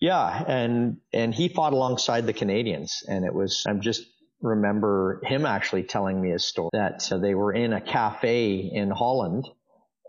yeah. 0.00 0.42
And, 0.48 0.96
and 1.12 1.34
he 1.34 1.50
fought 1.50 1.74
alongside 1.74 2.24
the 2.24 2.32
Canadians. 2.32 3.02
And 3.06 3.26
it 3.26 3.34
was, 3.34 3.64
I'm 3.68 3.82
just 3.82 4.06
remember 4.40 5.20
him 5.26 5.44
actually 5.44 5.82
telling 5.82 6.18
me 6.18 6.32
a 6.32 6.38
story 6.38 6.70
that 6.72 7.12
uh, 7.12 7.18
they 7.18 7.34
were 7.34 7.52
in 7.52 7.74
a 7.74 7.80
cafe 7.82 8.70
in 8.72 8.90
Holland 8.90 9.46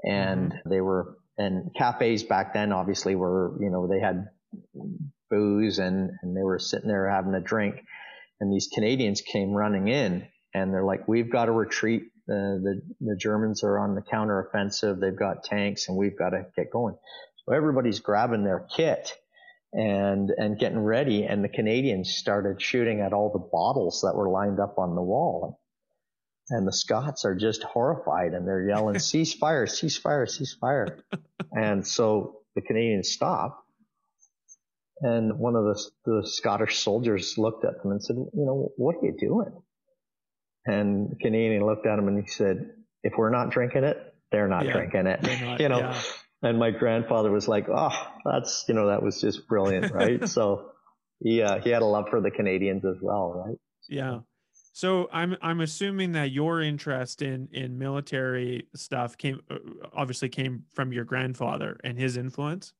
and 0.05 0.53
mm-hmm. 0.53 0.69
they 0.69 0.79
were, 0.79 1.17
and 1.39 1.73
cafes 1.73 2.23
back 2.23 2.53
then 2.53 2.73
obviously 2.73 3.15
were, 3.15 3.57
you 3.61 3.69
know, 3.69 3.87
they 3.87 3.99
had 3.99 4.27
booze 5.29 5.79
and, 5.79 6.11
and 6.21 6.35
they 6.35 6.43
were 6.43 6.59
sitting 6.59 6.89
there 6.89 7.09
having 7.09 7.33
a 7.33 7.39
drink. 7.39 7.81
And 8.41 8.53
these 8.53 8.69
Canadians 8.73 9.21
came 9.21 9.51
running 9.51 9.87
in 9.87 10.27
and 10.53 10.73
they're 10.73 10.83
like, 10.83 11.07
we've 11.07 11.31
got 11.31 11.45
to 11.45 11.51
retreat 11.53 12.11
the, 12.27 12.59
the, 12.61 12.81
the 13.01 13.15
Germans 13.15 13.63
are 13.63 13.79
on 13.79 13.95
the 13.95 14.01
counteroffensive. 14.01 14.99
They've 14.99 15.15
got 15.15 15.45
tanks 15.45 15.87
and 15.87 15.97
we've 15.97 16.17
got 16.17 16.31
to 16.31 16.45
get 16.57 16.71
going. 16.71 16.95
So 17.45 17.55
everybody's 17.55 18.01
grabbing 18.01 18.43
their 18.43 18.67
kit 18.75 19.13
and, 19.71 20.29
and 20.35 20.59
getting 20.59 20.79
ready. 20.79 21.23
And 21.23 21.41
the 21.41 21.49
Canadians 21.49 22.15
started 22.15 22.61
shooting 22.61 22.99
at 22.99 23.13
all 23.13 23.31
the 23.31 23.39
bottles 23.39 24.01
that 24.03 24.15
were 24.15 24.29
lined 24.29 24.59
up 24.59 24.77
on 24.77 24.95
the 24.95 25.01
wall. 25.01 25.61
And 26.49 26.67
the 26.67 26.73
Scots 26.73 27.25
are 27.25 27.35
just 27.35 27.63
horrified 27.63 28.33
and 28.33 28.47
they're 28.47 28.67
yelling, 28.67 28.95
ceasefire, 28.97 29.65
ceasefire, 29.65 30.25
ceasefire. 30.25 30.99
and 31.51 31.85
so 31.85 32.41
the 32.55 32.61
Canadians 32.61 33.09
stop. 33.09 33.63
And 35.01 35.39
one 35.39 35.55
of 35.55 35.63
the, 35.63 35.89
the 36.05 36.27
Scottish 36.27 36.79
soldiers 36.79 37.37
looked 37.37 37.63
at 37.63 37.81
them 37.81 37.91
and 37.91 38.03
said, 38.03 38.17
you 38.17 38.45
know, 38.45 38.71
what 38.75 38.95
are 38.95 39.05
you 39.05 39.15
doing? 39.17 39.61
And 40.65 41.11
the 41.11 41.15
Canadian 41.15 41.65
looked 41.65 41.85
at 41.85 41.97
him 41.97 42.07
and 42.07 42.21
he 42.21 42.27
said, 42.27 42.71
if 43.03 43.13
we're 43.17 43.29
not 43.29 43.51
drinking 43.51 43.85
it, 43.85 43.97
they're 44.31 44.47
not 44.47 44.65
yeah, 44.65 44.73
drinking 44.73 45.07
it. 45.07 45.23
Not, 45.23 45.59
you 45.61 45.69
know, 45.69 45.79
yeah. 45.79 46.01
and 46.43 46.59
my 46.59 46.71
grandfather 46.71 47.31
was 47.31 47.47
like, 47.47 47.67
oh, 47.73 47.95
that's, 48.25 48.65
you 48.67 48.73
know, 48.73 48.87
that 48.87 49.01
was 49.01 49.21
just 49.21 49.47
brilliant, 49.47 49.93
right? 49.93 50.27
so 50.29 50.71
he, 51.23 51.41
uh, 51.41 51.59
he 51.61 51.69
had 51.69 51.81
a 51.81 51.85
love 51.85 52.09
for 52.09 52.19
the 52.19 52.31
Canadians 52.31 52.83
as 52.85 52.97
well, 53.01 53.45
right? 53.45 53.57
Yeah. 53.87 54.19
So 54.79 55.09
I'm 55.11 55.35
I'm 55.41 55.59
assuming 55.59 56.13
that 56.13 56.31
your 56.31 56.61
interest 56.61 57.21
in 57.21 57.49
in 57.51 57.77
military 57.77 58.65
stuff 58.75 59.17
came 59.17 59.41
uh, 59.51 59.57
obviously 59.91 60.29
came 60.29 60.63
from 60.73 60.93
your 60.93 61.03
grandfather 61.03 61.77
and 61.83 61.99
his 61.99 62.15
influence. 62.15 62.71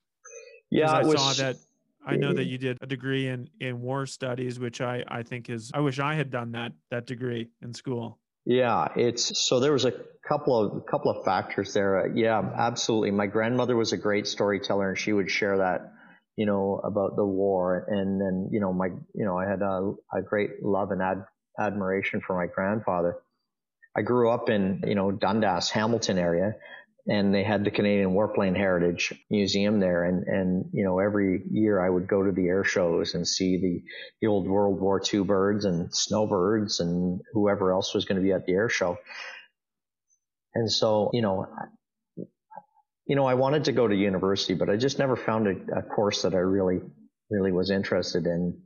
Yeah, 0.72 0.94
I 0.94 1.04
was, 1.04 1.20
saw 1.20 1.34
that 1.44 1.58
I 2.06 2.16
know 2.16 2.32
that 2.32 2.46
you 2.52 2.58
did 2.58 2.78
a 2.80 2.88
degree 2.88 3.28
in 3.28 3.50
in 3.60 3.82
war 3.82 4.06
studies, 4.06 4.62
which 4.62 4.80
I 4.80 5.04
I 5.10 5.24
think 5.24 5.50
is 5.50 5.72
I 5.74 5.82
wish 5.82 6.00
I 6.00 6.14
had 6.14 6.32
done 6.32 6.54
that 6.54 6.72
that 6.90 7.06
degree 7.06 7.50
in 7.62 7.74
school. 7.74 8.18
Yeah, 8.46 8.88
it's 8.96 9.38
so 9.38 9.60
there 9.60 9.74
was 9.74 9.84
a 9.84 9.92
couple 10.26 10.58
of 10.58 10.86
couple 10.86 11.12
of 11.12 11.26
factors 11.26 11.74
there. 11.74 12.06
Uh, 12.06 12.14
yeah, 12.16 12.42
absolutely. 12.58 13.12
My 13.12 13.28
grandmother 13.28 13.76
was 13.76 13.92
a 13.92 13.98
great 13.98 14.26
storyteller, 14.26 14.88
and 14.88 14.98
she 14.98 15.12
would 15.12 15.30
share 15.30 15.58
that, 15.58 15.92
you 16.38 16.46
know, 16.46 16.80
about 16.82 17.18
the 17.18 17.26
war. 17.26 17.86
And 17.90 18.22
then, 18.22 18.48
you 18.54 18.62
know, 18.62 18.72
my, 18.72 18.88
you 18.88 19.26
know, 19.26 19.38
I 19.38 19.50
had 19.50 19.62
a, 19.62 19.96
a 20.18 20.22
great 20.22 20.64
love 20.64 20.92
and 20.92 21.02
ad, 21.02 21.26
admiration 21.60 22.22
for 22.22 22.36
my 22.36 22.48
grandfather. 22.48 23.18
I 23.96 24.02
grew 24.02 24.30
up 24.30 24.50
in, 24.50 24.84
you 24.86 24.96
know, 24.96 25.12
Dundas, 25.12 25.70
Hamilton 25.70 26.18
area, 26.18 26.56
and 27.08 27.34
they 27.34 27.44
had 27.44 27.64
the 27.64 27.72
Canadian 27.72 28.12
Warplane 28.12 28.56
Heritage 28.56 29.14
Museum 29.30 29.80
there. 29.80 30.04
And, 30.04 30.28
and, 30.28 30.66
you 30.72 30.84
know, 30.84 31.00
every 31.00 31.42
year 31.50 31.84
I 31.84 31.90
would 31.90 32.08
go 32.08 32.24
to 32.24 32.32
the 32.32 32.48
air 32.48 32.64
shows 32.64 33.16
and 33.16 33.28
see 33.28 33.58
the, 33.58 33.82
the 34.22 34.28
old 34.28 34.48
World 34.48 34.80
War 34.80 35.02
II 35.02 35.24
birds 35.24 35.66
and 35.66 35.94
snowbirds 35.94 36.80
and 36.80 37.20
whoever 37.34 37.72
else 37.74 37.94
was 37.94 38.06
going 38.06 38.18
to 38.18 38.24
be 38.24 38.32
at 38.32 38.46
the 38.46 38.54
air 38.54 38.70
show. 38.70 38.98
And 40.54 40.72
so, 40.72 41.10
you 41.14 41.22
know, 41.22 41.48
you 43.08 43.16
know, 43.16 43.26
I 43.26 43.34
wanted 43.34 43.66
to 43.66 43.72
go 43.72 43.88
to 43.88 43.96
university, 43.96 44.54
but 44.54 44.70
I 44.70 44.76
just 44.76 45.00
never 45.00 45.16
found 45.16 45.48
a, 45.48 45.80
a 45.80 45.82
course 45.82 46.22
that 46.22 46.36
I 46.36 46.40
really, 46.40 46.80
really 47.32 47.52
was 47.52 47.72
interested 47.72 48.28
in 48.28 48.62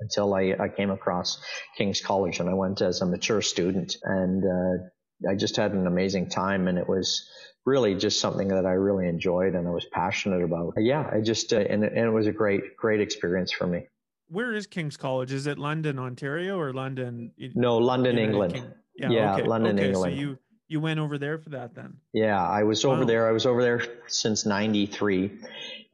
until 0.00 0.34
I, 0.34 0.54
I 0.58 0.68
came 0.68 0.90
across 0.90 1.38
King's 1.76 2.00
College 2.00 2.40
and 2.40 2.48
I 2.48 2.54
went 2.54 2.80
as 2.80 3.00
a 3.00 3.06
mature 3.06 3.42
student 3.42 3.96
and, 4.02 4.44
uh, 4.44 4.84
I 5.28 5.34
just 5.34 5.56
had 5.56 5.72
an 5.72 5.88
amazing 5.88 6.28
time 6.30 6.68
and 6.68 6.78
it 6.78 6.88
was, 6.88 7.28
really 7.68 7.94
just 7.94 8.18
something 8.18 8.48
that 8.48 8.64
I 8.64 8.72
really 8.72 9.06
enjoyed 9.06 9.54
and 9.54 9.68
I 9.68 9.70
was 9.70 9.86
passionate 9.92 10.42
about. 10.42 10.72
Yeah, 10.78 11.08
I 11.12 11.20
just, 11.20 11.52
uh, 11.52 11.58
and, 11.58 11.84
and 11.84 11.98
it 11.98 12.10
was 12.10 12.26
a 12.26 12.32
great, 12.32 12.76
great 12.76 13.00
experience 13.00 13.52
for 13.52 13.66
me. 13.66 13.86
Where 14.28 14.54
is 14.54 14.66
King's 14.66 14.96
College? 14.96 15.32
Is 15.32 15.46
it 15.46 15.58
London, 15.58 15.98
Ontario 15.98 16.58
or 16.58 16.72
London? 16.72 17.32
No, 17.54 17.76
London, 17.76 18.16
United 18.16 18.30
England. 18.30 18.54
King- 18.54 18.74
yeah, 18.96 19.10
yeah 19.10 19.34
okay. 19.34 19.42
London, 19.44 19.78
okay, 19.78 19.88
England. 19.88 20.14
So 20.14 20.20
you, 20.20 20.38
you 20.66 20.80
went 20.80 20.98
over 20.98 21.18
there 21.18 21.38
for 21.38 21.50
that 21.50 21.74
then? 21.74 21.98
Yeah, 22.12 22.42
I 22.42 22.64
was 22.64 22.84
over 22.84 23.00
wow. 23.00 23.06
there. 23.06 23.28
I 23.28 23.32
was 23.32 23.46
over 23.46 23.62
there 23.62 23.82
since 24.06 24.44
93. 24.44 25.38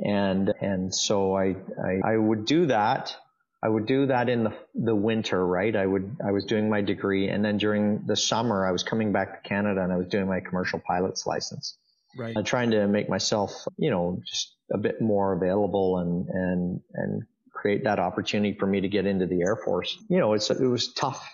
And, 0.00 0.52
and 0.60 0.94
so 0.94 1.36
I, 1.36 1.54
I, 1.84 2.12
I 2.12 2.16
would 2.16 2.44
do 2.44 2.66
that 2.66 3.16
I 3.64 3.68
would 3.68 3.86
do 3.86 4.06
that 4.06 4.28
in 4.28 4.44
the 4.44 4.52
the 4.74 4.94
winter, 4.94 5.44
right? 5.46 5.74
I 5.74 5.86
would 5.86 6.18
I 6.24 6.32
was 6.32 6.44
doing 6.44 6.68
my 6.68 6.82
degree, 6.82 7.30
and 7.30 7.42
then 7.42 7.56
during 7.56 8.04
the 8.06 8.14
summer, 8.14 8.66
I 8.66 8.72
was 8.72 8.82
coming 8.82 9.10
back 9.10 9.42
to 9.42 9.48
Canada 9.48 9.82
and 9.82 9.90
I 9.90 9.96
was 9.96 10.08
doing 10.08 10.28
my 10.28 10.40
commercial 10.40 10.80
pilot's 10.86 11.26
license. 11.26 11.78
Right. 12.16 12.36
I'm 12.36 12.44
trying 12.44 12.70
to 12.72 12.86
make 12.86 13.08
myself, 13.08 13.52
you 13.78 13.90
know, 13.90 14.20
just 14.26 14.54
a 14.70 14.76
bit 14.76 15.00
more 15.00 15.32
available 15.32 15.98
and 15.98 16.28
and 16.28 16.80
and 16.92 17.22
create 17.50 17.84
that 17.84 17.98
opportunity 17.98 18.54
for 18.58 18.66
me 18.66 18.82
to 18.82 18.88
get 18.88 19.06
into 19.06 19.26
the 19.26 19.40
Air 19.40 19.56
Force. 19.56 19.96
You 20.10 20.18
know, 20.18 20.34
it's 20.34 20.50
it 20.50 20.60
was 20.60 20.92
tough, 20.92 21.26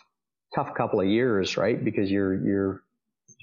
tough 0.55 0.73
couple 0.75 1.01
of 1.01 1.09
years, 1.09 1.57
right? 1.57 1.85
Because 1.85 2.13
you're 2.13 2.47
you're 2.47 2.83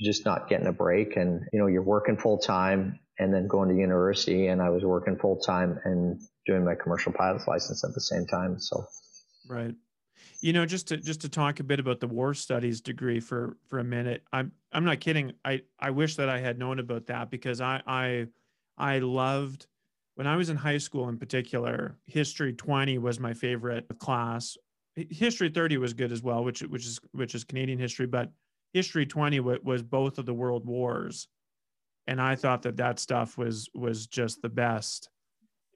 just 0.02 0.24
not 0.24 0.48
getting 0.48 0.68
a 0.68 0.72
break, 0.72 1.18
and 1.18 1.42
you 1.52 1.60
know, 1.60 1.68
you're 1.68 1.84
working 1.84 2.16
full 2.16 2.38
time 2.38 3.00
and 3.20 3.34
then 3.34 3.48
going 3.48 3.68
to 3.68 3.76
university, 3.76 4.48
and 4.48 4.62
I 4.62 4.70
was 4.70 4.84
working 4.84 5.18
full 5.18 5.36
time 5.36 5.78
and 5.84 6.22
doing 6.48 6.66
my 6.66 6.74
commercial 6.74 7.12
pilot's 7.12 7.48
license 7.48 7.84
at 7.84 7.94
the 7.94 8.02
same 8.02 8.26
time. 8.26 8.60
So, 8.60 8.86
right. 9.48 9.76
You 10.42 10.54
know, 10.54 10.66
just 10.66 10.88
to 10.88 10.98
just 10.98 11.22
to 11.22 11.30
talk 11.30 11.60
a 11.60 11.64
bit 11.64 11.80
about 11.80 12.00
the 12.00 12.08
war 12.08 12.34
studies 12.34 12.82
degree 12.82 13.20
for 13.20 13.58
for 13.68 13.80
a 13.80 13.84
minute. 13.84 14.24
I'm 14.34 14.52
I'm 14.72 14.86
not 14.86 15.00
kidding. 15.00 15.34
I 15.46 15.62
I 15.80 15.92
wish 15.92 16.16
that 16.16 16.30
I 16.30 16.40
had 16.40 16.58
known 16.58 16.80
about 16.80 17.08
that 17.08 17.30
because 17.30 17.62
I 17.62 17.82
I 17.86 18.28
I 18.78 19.00
loved 19.00 19.68
when 20.16 20.26
I 20.26 20.36
was 20.36 20.50
in 20.50 20.58
high 20.58 20.80
school 20.80 21.10
in 21.10 21.18
particular. 21.18 21.98
History 22.06 22.54
20 22.54 22.98
was 22.98 23.20
my 23.20 23.34
favorite 23.34 23.86
class. 24.00 24.58
History 24.96 25.50
30 25.50 25.78
was 25.78 25.94
good 25.94 26.12
as 26.12 26.24
well, 26.24 26.44
which 26.44 26.62
which 26.62 26.86
is 26.86 27.00
which 27.12 27.36
is 27.36 27.44
Canadian 27.44 27.78
history, 27.78 28.08
but 28.08 28.32
history 28.74 29.06
20 29.06 29.40
was 29.40 29.84
both 29.84 30.18
of 30.18 30.26
the 30.26 30.34
world 30.34 30.66
wars 30.66 31.28
and 32.08 32.22
i 32.22 32.36
thought 32.36 32.62
that 32.62 32.78
that 32.78 33.00
stuff 33.00 33.38
was 33.38 33.70
was 33.74 34.08
just 34.08 34.42
the 34.42 34.50
best 34.50 35.10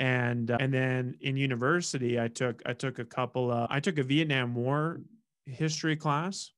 and 0.01 0.50
uh, 0.51 0.58
and 0.60 0.74
then 0.74 1.15
in 1.22 1.38
university 1.38 2.20
i 2.20 2.27
took 2.27 2.62
i 2.65 2.74
took 2.74 2.98
a 3.00 3.05
couple 3.05 3.51
of 3.51 3.67
i 3.70 3.79
took 3.79 4.00
a 4.00 4.03
vietnam 4.03 4.55
war 4.55 5.00
history 5.46 5.96
class 5.96 6.51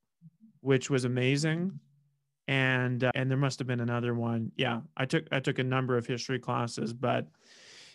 which 0.64 0.88
was 0.88 1.04
amazing. 1.04 1.78
And 2.48 3.04
uh, 3.04 3.10
and 3.14 3.30
there 3.30 3.38
must 3.38 3.58
have 3.58 3.68
been 3.68 3.80
another 3.80 4.14
one. 4.14 4.50
Yeah 4.56 4.80
i 4.96 5.04
took 5.04 5.26
i 5.30 5.40
took 5.40 5.58
a 5.58 5.64
number 5.64 5.96
of 5.96 6.06
history 6.06 6.38
classes 6.38 6.92
but 6.92 7.26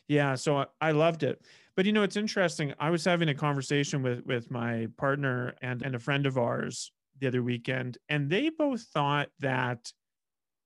yeah 0.08 0.36
so 0.36 0.58
I, 0.58 0.66
I 0.82 0.92
loved 0.92 1.24
it. 1.24 1.42
But 1.76 1.86
you 1.86 1.94
know 1.94 2.04
it's 2.04 2.18
interesting. 2.18 2.74
I 2.80 2.90
was 2.90 3.06
having 3.06 3.30
a 3.30 3.36
conversation 3.36 4.02
with 4.02 4.26
with 4.26 4.50
my 4.50 4.88
partner 4.98 5.56
and 5.62 5.82
and 5.82 5.96
a 5.96 6.00
friend 6.00 6.26
of 6.26 6.38
ours 6.38 6.92
the 7.20 7.28
other 7.28 7.44
weekend 7.44 7.98
and 8.08 8.30
they 8.30 8.50
both 8.50 8.82
thought 8.94 9.30
that 9.40 9.92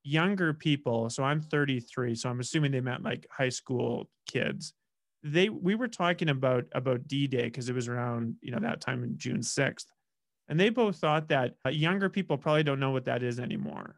younger 0.03 0.53
people 0.53 1.09
so 1.09 1.23
i'm 1.23 1.41
33 1.41 2.13
so 2.13 2.29
i'm 2.29 2.41
assuming 2.41 2.71
they 2.71 2.81
meant 2.81 3.03
like 3.03 3.25
high 3.31 3.49
school 3.49 4.09
kids. 4.27 4.73
They 5.25 5.47
we 5.47 5.75
were 5.75 5.87
talking 5.87 6.27
about 6.27 6.65
about 6.73 7.07
d-day 7.07 7.45
because 7.45 7.69
it 7.69 7.75
was 7.75 7.87
around 7.87 8.35
you 8.41 8.51
know 8.51 8.59
that 8.59 8.81
time 8.81 9.03
in 9.03 9.17
june 9.17 9.39
6th 9.39 9.85
and 10.49 10.59
they 10.59 10.69
both 10.69 10.97
thought 10.97 11.29
that 11.29 11.55
uh, 11.65 11.69
younger 11.69 12.09
people 12.09 12.37
probably 12.37 12.63
don't 12.63 12.79
know 12.79 12.91
what 12.91 13.05
that 13.05 13.23
is 13.23 13.39
anymore. 13.39 13.95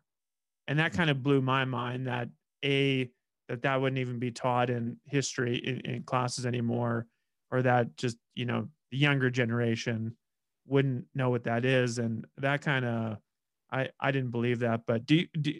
And 0.67 0.79
that 0.79 0.93
kind 0.93 1.09
of 1.09 1.23
blew 1.23 1.41
my 1.41 1.65
mind 1.65 2.07
that 2.07 2.29
a 2.63 3.09
that 3.49 3.61
that 3.61 3.81
wouldn't 3.81 3.99
even 3.99 4.17
be 4.17 4.31
taught 4.31 4.69
in 4.69 4.97
history 5.05 5.57
in, 5.57 5.79
in 5.81 6.03
classes 6.03 6.45
anymore 6.45 7.05
or 7.51 7.61
that 7.61 7.95
just 7.97 8.17
you 8.33 8.45
know 8.45 8.67
the 8.91 8.97
younger 8.97 9.29
generation 9.29 10.15
wouldn't 10.65 11.05
know 11.13 11.29
what 11.29 11.43
that 11.43 11.63
is 11.63 11.99
and 11.99 12.25
that 12.37 12.61
kind 12.61 12.85
of 12.85 13.17
I, 13.75 13.89
I 13.99 14.11
didn't 14.11 14.31
believe 14.31 14.59
that, 14.59 14.81
but 14.87 15.05
do 15.05 15.15
you, 15.15 15.27
do, 15.39 15.51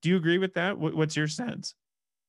do 0.00 0.08
you 0.08 0.16
agree 0.16 0.38
with 0.38 0.54
that? 0.54 0.76
What's 0.78 1.16
your 1.16 1.28
sense? 1.28 1.74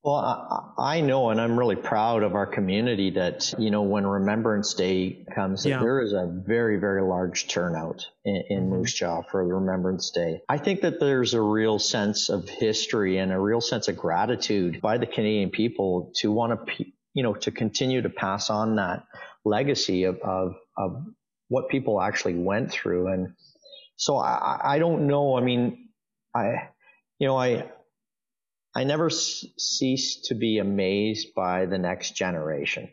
Well, 0.03 0.75
I 0.77 1.01
know, 1.01 1.31
and 1.31 1.41
I'm 1.41 1.57
really 1.57 1.75
proud 1.75 2.21
of 2.21 2.35
our 2.35 2.45
community 2.45 3.09
that, 3.11 3.51
you 3.57 3.71
know, 3.71 3.81
when 3.81 4.05
Remembrance 4.05 4.75
Day 4.75 5.25
comes, 5.33 5.65
yeah. 5.65 5.79
there 5.79 6.01
is 6.01 6.13
a 6.13 6.31
very, 6.45 6.77
very 6.79 7.01
large 7.01 7.47
turnout 7.47 8.05
in, 8.23 8.43
in 8.49 8.59
mm-hmm. 8.59 8.75
Moose 8.75 8.93
Jaw 8.93 9.23
for 9.23 9.43
Remembrance 9.43 10.11
Day. 10.11 10.41
I 10.47 10.59
think 10.59 10.81
that 10.81 10.99
there's 10.99 11.33
a 11.33 11.41
real 11.41 11.79
sense 11.79 12.29
of 12.29 12.47
history 12.47 13.17
and 13.17 13.33
a 13.33 13.39
real 13.39 13.59
sense 13.59 13.87
of 13.87 13.97
gratitude 13.97 14.81
by 14.81 14.99
the 14.99 15.07
Canadian 15.07 15.49
people 15.49 16.13
to 16.17 16.31
want 16.31 16.67
to, 16.67 16.85
you 17.13 17.23
know, 17.23 17.33
to 17.33 17.51
continue 17.51 18.03
to 18.03 18.09
pass 18.09 18.51
on 18.51 18.75
that 18.75 19.03
legacy 19.43 20.03
of, 20.03 20.19
of, 20.23 20.55
of 20.77 21.03
what 21.49 21.69
people 21.69 21.99
actually 21.99 22.35
went 22.35 22.71
through. 22.71 23.07
And, 23.07 23.33
so 23.97 24.15
I, 24.15 24.75
I 24.75 24.79
don't 24.79 25.07
know. 25.07 25.35
I 25.35 25.41
mean, 25.41 25.89
I, 26.33 26.69
you 27.19 27.27
know, 27.27 27.35
I, 27.35 27.69
I 28.75 28.83
never 28.83 29.07
s- 29.07 29.45
cease 29.57 30.27
to 30.27 30.35
be 30.35 30.59
amazed 30.59 31.33
by 31.35 31.65
the 31.65 31.79
next 31.79 32.15
generation. 32.15 32.89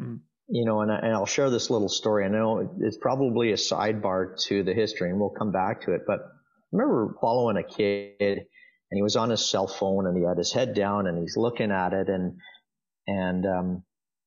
Mm. 0.00 0.20
You 0.48 0.64
know, 0.64 0.80
and, 0.80 0.90
I, 0.90 0.96
and 0.96 1.12
I'll 1.12 1.26
share 1.26 1.48
this 1.48 1.70
little 1.70 1.88
story. 1.88 2.24
I 2.24 2.28
know 2.28 2.76
it's 2.80 2.96
probably 2.96 3.52
a 3.52 3.56
sidebar 3.56 4.36
to 4.48 4.64
the 4.64 4.74
history 4.74 5.10
and 5.10 5.20
we'll 5.20 5.30
come 5.30 5.52
back 5.52 5.82
to 5.82 5.92
it, 5.92 6.02
but 6.06 6.18
I 6.20 6.72
remember 6.72 7.14
following 7.20 7.56
a 7.56 7.62
kid 7.62 8.16
and 8.18 8.96
he 8.96 9.02
was 9.02 9.14
on 9.14 9.30
his 9.30 9.48
cell 9.48 9.68
phone 9.68 10.06
and 10.06 10.16
he 10.16 10.24
had 10.24 10.38
his 10.38 10.52
head 10.52 10.74
down 10.74 11.06
and 11.06 11.18
he's 11.18 11.36
looking 11.36 11.70
at 11.70 11.92
it 11.92 12.08
and, 12.08 12.38
and, 13.06 13.46
um, 13.46 13.82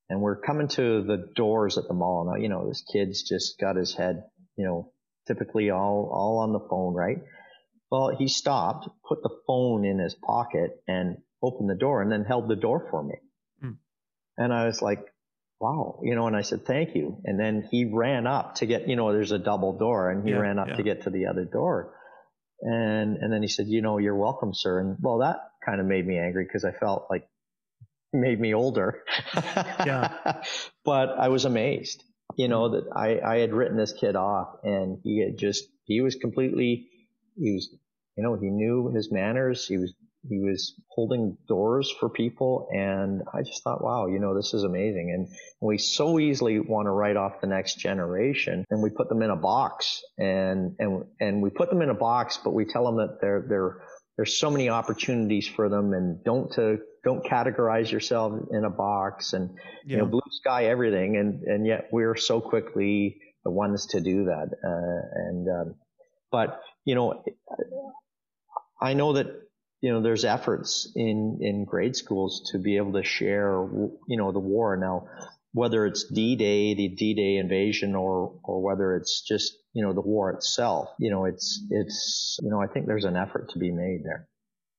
and 0.08 0.20
we're 0.20 0.40
coming 0.40 0.68
to 0.68 1.02
the 1.02 1.26
doors 1.34 1.76
at 1.76 1.88
the 1.88 1.94
mall. 1.94 2.30
and 2.32 2.42
you 2.42 2.48
know, 2.48 2.68
this 2.68 2.84
kid's 2.90 3.22
just 3.22 3.58
got 3.60 3.76
his 3.76 3.94
head, 3.94 4.22
you 4.56 4.64
know, 4.64 4.92
typically 5.26 5.70
all, 5.70 6.10
all 6.12 6.38
on 6.38 6.52
the 6.52 6.66
phone, 6.68 6.94
right? 6.94 7.18
Well, 7.90 8.14
he 8.16 8.28
stopped, 8.28 8.88
put 9.06 9.22
the 9.22 9.36
phone 9.46 9.84
in 9.84 9.98
his 9.98 10.14
pocket 10.14 10.82
and 10.88 11.18
opened 11.42 11.68
the 11.68 11.74
door 11.74 12.02
and 12.02 12.10
then 12.10 12.24
held 12.24 12.48
the 12.48 12.56
door 12.56 12.86
for 12.90 13.02
me. 13.02 13.16
Mm. 13.62 13.76
And 14.38 14.52
I 14.52 14.66
was 14.66 14.80
like, 14.80 15.04
wow, 15.60 16.00
you 16.02 16.14
know, 16.14 16.26
and 16.26 16.36
I 16.36 16.42
said, 16.42 16.64
thank 16.64 16.94
you. 16.94 17.18
And 17.24 17.38
then 17.38 17.68
he 17.70 17.84
ran 17.84 18.26
up 18.26 18.56
to 18.56 18.66
get, 18.66 18.88
you 18.88 18.96
know, 18.96 19.12
there's 19.12 19.32
a 19.32 19.38
double 19.38 19.78
door 19.78 20.10
and 20.10 20.24
he 20.24 20.30
yeah, 20.30 20.38
ran 20.38 20.58
up 20.58 20.68
yeah. 20.68 20.76
to 20.76 20.82
get 20.82 21.02
to 21.02 21.10
the 21.10 21.26
other 21.26 21.44
door. 21.44 21.94
And, 22.62 23.16
and 23.16 23.32
then 23.32 23.42
he 23.42 23.48
said, 23.48 23.66
you 23.68 23.82
know, 23.82 23.98
you're 23.98 24.16
welcome, 24.16 24.52
sir. 24.54 24.80
And 24.80 24.96
well, 25.00 25.18
that 25.18 25.36
kind 25.64 25.80
of 25.80 25.86
made 25.86 26.06
me 26.06 26.18
angry 26.18 26.44
because 26.44 26.64
I 26.64 26.72
felt 26.72 27.06
like 27.10 27.28
made 28.12 28.40
me 28.40 28.54
older. 28.54 29.02
yeah. 29.34 30.42
But 30.84 31.10
I 31.10 31.28
was 31.28 31.44
amazed 31.44 32.02
you 32.36 32.48
know, 32.48 32.70
that 32.70 32.84
I, 32.94 33.20
I 33.20 33.38
had 33.38 33.52
written 33.52 33.76
this 33.76 33.92
kid 33.92 34.16
off 34.16 34.56
and 34.62 34.98
he 35.02 35.20
had 35.20 35.38
just, 35.38 35.64
he 35.84 36.00
was 36.00 36.14
completely, 36.16 36.88
he 37.36 37.52
was, 37.52 37.68
you 38.16 38.22
know, 38.22 38.34
he 38.34 38.48
knew 38.48 38.92
his 38.94 39.10
manners. 39.10 39.66
He 39.66 39.78
was, 39.78 39.92
he 40.28 40.38
was 40.38 40.74
holding 40.88 41.36
doors 41.48 41.92
for 41.98 42.08
people. 42.08 42.68
And 42.72 43.22
I 43.34 43.42
just 43.42 43.64
thought, 43.64 43.82
wow, 43.82 44.06
you 44.06 44.20
know, 44.20 44.34
this 44.34 44.54
is 44.54 44.62
amazing. 44.62 45.12
And 45.14 45.28
we 45.60 45.78
so 45.78 46.18
easily 46.18 46.60
want 46.60 46.86
to 46.86 46.90
write 46.90 47.16
off 47.16 47.40
the 47.40 47.46
next 47.48 47.78
generation 47.78 48.64
and 48.70 48.82
we 48.82 48.90
put 48.90 49.08
them 49.08 49.22
in 49.22 49.30
a 49.30 49.36
box 49.36 50.00
and, 50.18 50.76
and, 50.78 51.04
and 51.20 51.42
we 51.42 51.50
put 51.50 51.70
them 51.70 51.82
in 51.82 51.90
a 51.90 51.94
box, 51.94 52.38
but 52.44 52.54
we 52.54 52.64
tell 52.64 52.84
them 52.84 52.96
that 52.96 53.18
they're, 53.20 53.44
they're, 53.48 53.82
there's 54.16 54.38
so 54.38 54.50
many 54.50 54.68
opportunities 54.68 55.48
for 55.48 55.68
them 55.68 55.92
and 55.92 56.22
don't 56.24 56.52
to 56.52 56.78
don't 57.04 57.24
categorize 57.24 57.90
yourself 57.90 58.32
in 58.50 58.64
a 58.64 58.70
box 58.70 59.32
and 59.32 59.50
yeah. 59.84 59.96
you 59.96 59.96
know 59.98 60.06
blue 60.06 60.20
sky 60.30 60.66
everything 60.66 61.16
and 61.16 61.42
and 61.42 61.66
yet 61.66 61.88
we're 61.92 62.16
so 62.16 62.40
quickly 62.40 63.20
the 63.44 63.50
ones 63.50 63.86
to 63.86 64.00
do 64.00 64.24
that 64.24 64.50
uh, 64.64 65.28
and 65.28 65.48
um, 65.48 65.74
but 66.30 66.60
you 66.84 66.94
know 66.94 67.24
I 68.80 68.94
know 68.94 69.14
that 69.14 69.26
you 69.80 69.92
know 69.92 70.02
there's 70.02 70.24
efforts 70.24 70.90
in 70.94 71.38
in 71.40 71.64
grade 71.64 71.96
schools 71.96 72.50
to 72.52 72.58
be 72.58 72.76
able 72.76 72.92
to 72.92 73.04
share 73.04 73.52
you 74.08 74.16
know 74.16 74.32
the 74.32 74.40
war 74.40 74.76
now 74.76 75.08
whether 75.52 75.84
it's 75.86 76.04
D-Day, 76.04 76.74
the 76.74 76.88
D-Day 76.88 77.36
invasion, 77.36 77.94
or 77.94 78.40
or 78.42 78.62
whether 78.62 78.96
it's 78.96 79.22
just 79.22 79.52
you 79.72 79.82
know 79.82 79.92
the 79.92 80.00
war 80.00 80.30
itself. 80.30 80.90
You 80.98 81.10
know, 81.10 81.24
it's 81.24 81.64
it's 81.70 82.38
you 82.42 82.50
know 82.50 82.60
I 82.60 82.66
think 82.66 82.86
there's 82.86 83.04
an 83.04 83.16
effort 83.16 83.50
to 83.50 83.58
be 83.58 83.70
made 83.70 84.04
there. 84.04 84.28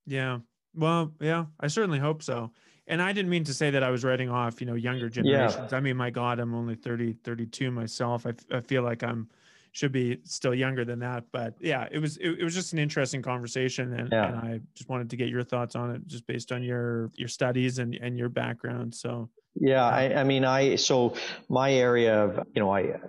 Yeah, 0.06 0.40
Well, 0.76 1.14
yeah, 1.20 1.46
I 1.60 1.68
certainly 1.68 2.00
hope 2.00 2.24
so. 2.24 2.52
And 2.86 3.02
I 3.02 3.14
didn't 3.14 3.30
mean 3.30 3.46
to 3.46 3.54
say 3.54 3.70
that 3.70 3.84
I 3.84 3.90
was 3.92 4.04
writing 4.04 4.30
off, 4.30 4.60
you 4.60 4.68
know, 4.68 4.74
younger 4.74 5.08
generations. 5.08 5.72
Yeah. 5.72 5.78
I 5.78 5.80
mean, 5.80 5.96
my 5.96 6.10
God, 6.10 6.40
I'm 6.40 6.54
only 6.54 6.76
30, 6.76 7.14
32 7.24 7.72
myself. 7.72 8.26
I, 8.26 8.34
I 8.54 8.60
feel 8.60 8.84
like 8.84 9.04
I'm 9.04 9.30
should 9.74 9.92
be 9.92 10.20
still 10.24 10.54
younger 10.54 10.86
than 10.86 11.00
that. 11.00 11.26
But 11.32 11.56
yeah, 11.60 11.88
it 11.92 12.00
was 12.00 12.18
it, 12.18 12.40
it 12.40 12.44
was 12.44 12.54
just 12.54 12.74
an 12.74 12.80
interesting 12.80 13.22
conversation, 13.22 13.94
and, 13.94 14.10
yeah. 14.12 14.28
and, 14.28 14.38
I 14.38 14.60
just 14.76 14.88
wanted 14.88 15.10
to 15.10 15.18
get 15.18 15.30
your 15.30 15.44
thoughts 15.44 15.76
on 15.76 15.92
it, 15.92 16.08
just 16.08 16.26
based 16.28 16.52
on 16.52 16.64
your 16.64 17.12
your 17.16 17.28
studies 17.28 17.80
and 17.80 17.96
and 17.96 18.18
your 18.18 18.30
background. 18.30 18.94
So 18.94 19.30
yeah, 19.56 19.86
I, 19.86 20.22
I 20.22 20.24
mean, 20.24 20.46
I 20.46 20.76
so 20.76 21.16
my 21.50 21.74
area 21.74 22.24
of 22.24 22.48
you 22.56 22.62
know 22.62 22.74
I 22.74 23.00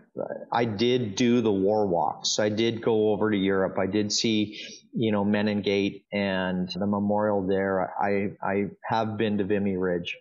I 0.53 0.65
did 0.65 1.15
do 1.15 1.41
the 1.41 1.53
war 1.53 1.87
walks. 1.87 2.39
I 2.39 2.49
did 2.49 2.83
go 2.83 3.11
over 3.13 3.31
to 3.31 3.37
Europe. 3.37 3.79
I 3.79 3.87
did 3.87 4.13
see 4.13 4.61
you 4.93 5.13
know 5.13 5.25
Menin 5.25 5.63
Gate 5.63 6.05
and 6.13 6.69
the 6.69 6.87
memorial 6.87 7.47
there. 7.47 7.91
I 8.01 8.33
I 8.43 8.65
have 8.85 9.17
been 9.17 9.39
to 9.39 9.45
Vimy 9.45 9.77
Ridge. 9.77 10.17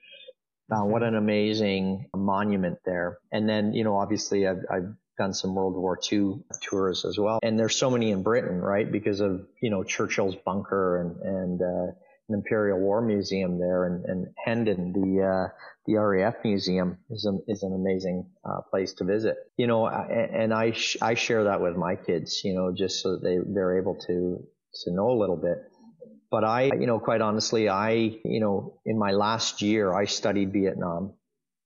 Uh, 0.72 0.86
what 0.86 1.04
an 1.04 1.16
amazing 1.16 2.10
monument 2.16 2.80
there. 2.86 3.20
And 3.32 3.48
then, 3.48 3.74
you 3.74 3.84
know, 3.84 3.98
obviously 3.98 4.48
I've, 4.48 4.64
I've 4.72 4.96
done 5.18 5.34
some 5.34 5.54
World 5.54 5.76
War 5.76 6.00
II 6.12 6.40
tours 6.62 7.06
as 7.06 7.20
well. 7.20 7.40
And 7.44 7.60
there's 7.60 7.76
so 7.76 7.92
many 7.92 8.12
in 8.12 8.24
Britain, 8.24 8.60
right? 8.60 8.90
Because 8.90 9.20
of, 9.20 9.46
you 9.62 9.70
know, 9.70 9.84
Churchill's 9.84 10.36
bunker 10.46 11.02
and, 11.02 11.22
and, 11.22 11.62
uh, 11.62 11.92
an 12.30 12.36
Imperial 12.36 12.80
War 12.80 13.02
Museum 13.02 13.60
there 13.60 13.86
and, 13.86 14.06
and 14.06 14.28
Hendon, 14.46 14.94
the, 14.94 15.24
uh, 15.24 15.54
the 15.86 15.96
RAF 15.96 16.36
Museum 16.44 16.98
is, 17.10 17.26
a, 17.26 17.52
is 17.52 17.64
an 17.64 17.74
amazing 17.74 18.30
uh, 18.46 18.62
place 18.70 18.94
to 18.94 19.04
visit. 19.04 19.36
You 19.58 19.68
know, 19.68 19.88
and 19.88 20.54
I, 20.54 20.72
sh- 20.72 20.98
I 21.02 21.16
share 21.16 21.46
that 21.46 21.62
with 21.62 21.76
my 21.76 21.96
kids, 21.96 22.42
you 22.44 22.54
know, 22.54 22.74
just 22.76 23.02
so 23.02 23.18
they, 23.18 23.38
they're 23.46 23.78
able 23.78 23.96
to, 24.08 24.44
to 24.84 24.92
know 24.92 25.12
a 25.12 25.20
little 25.20 25.38
bit. 25.38 25.58
But 26.32 26.44
I, 26.44 26.72
you 26.80 26.88
know, 26.88 27.00
quite 27.00 27.22
honestly, 27.22 27.70
I, 27.70 27.92
you 27.92 28.40
know, 28.40 28.80
in 28.86 28.98
my 28.98 29.12
last 29.12 29.62
year, 29.62 29.94
I 29.94 30.06
studied 30.06 30.52
Vietnam 30.52 31.14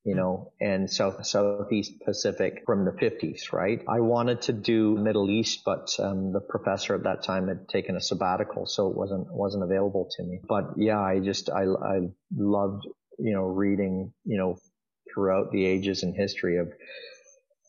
you 0.08 0.16
know, 0.16 0.54
and 0.62 0.90
South 0.90 1.26
Southeast 1.28 2.00
Pacific 2.06 2.64
from 2.66 2.86
the 2.86 2.92
50s, 2.92 3.52
right? 3.52 3.84
I 3.90 4.00
wanted 4.00 4.44
to 4.44 4.54
do 4.54 4.96
Middle 4.98 5.30
East, 5.30 5.64
but 5.66 5.90
um, 6.00 6.32
the 6.32 6.40
professor 6.40 6.96
at 6.96 7.04
that 7.04 7.24
time 7.24 7.50
had 7.50 7.68
taken 7.68 7.98
a 7.98 8.02
sabbatical, 8.02 8.66
so 8.68 8.90
it 8.90 8.96
wasn't 8.96 9.28
wasn't 9.30 9.66
available 9.66 10.10
to 10.16 10.24
me. 10.24 10.40
But 10.48 10.76
yeah, 10.78 10.98
I 10.98 11.20
just 11.20 11.50
I 11.50 11.64
I 11.64 12.00
loved 12.34 12.88
you 13.20 13.34
know 13.34 13.48
reading 13.48 14.14
you 14.24 14.38
know 14.38 14.58
throughout 15.14 15.52
the 15.52 15.66
ages 15.66 16.04
and 16.04 16.16
history 16.16 16.58
of 16.58 16.70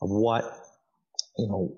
of 0.01 0.09
what 0.09 0.45
you 1.39 1.47
know, 1.47 1.73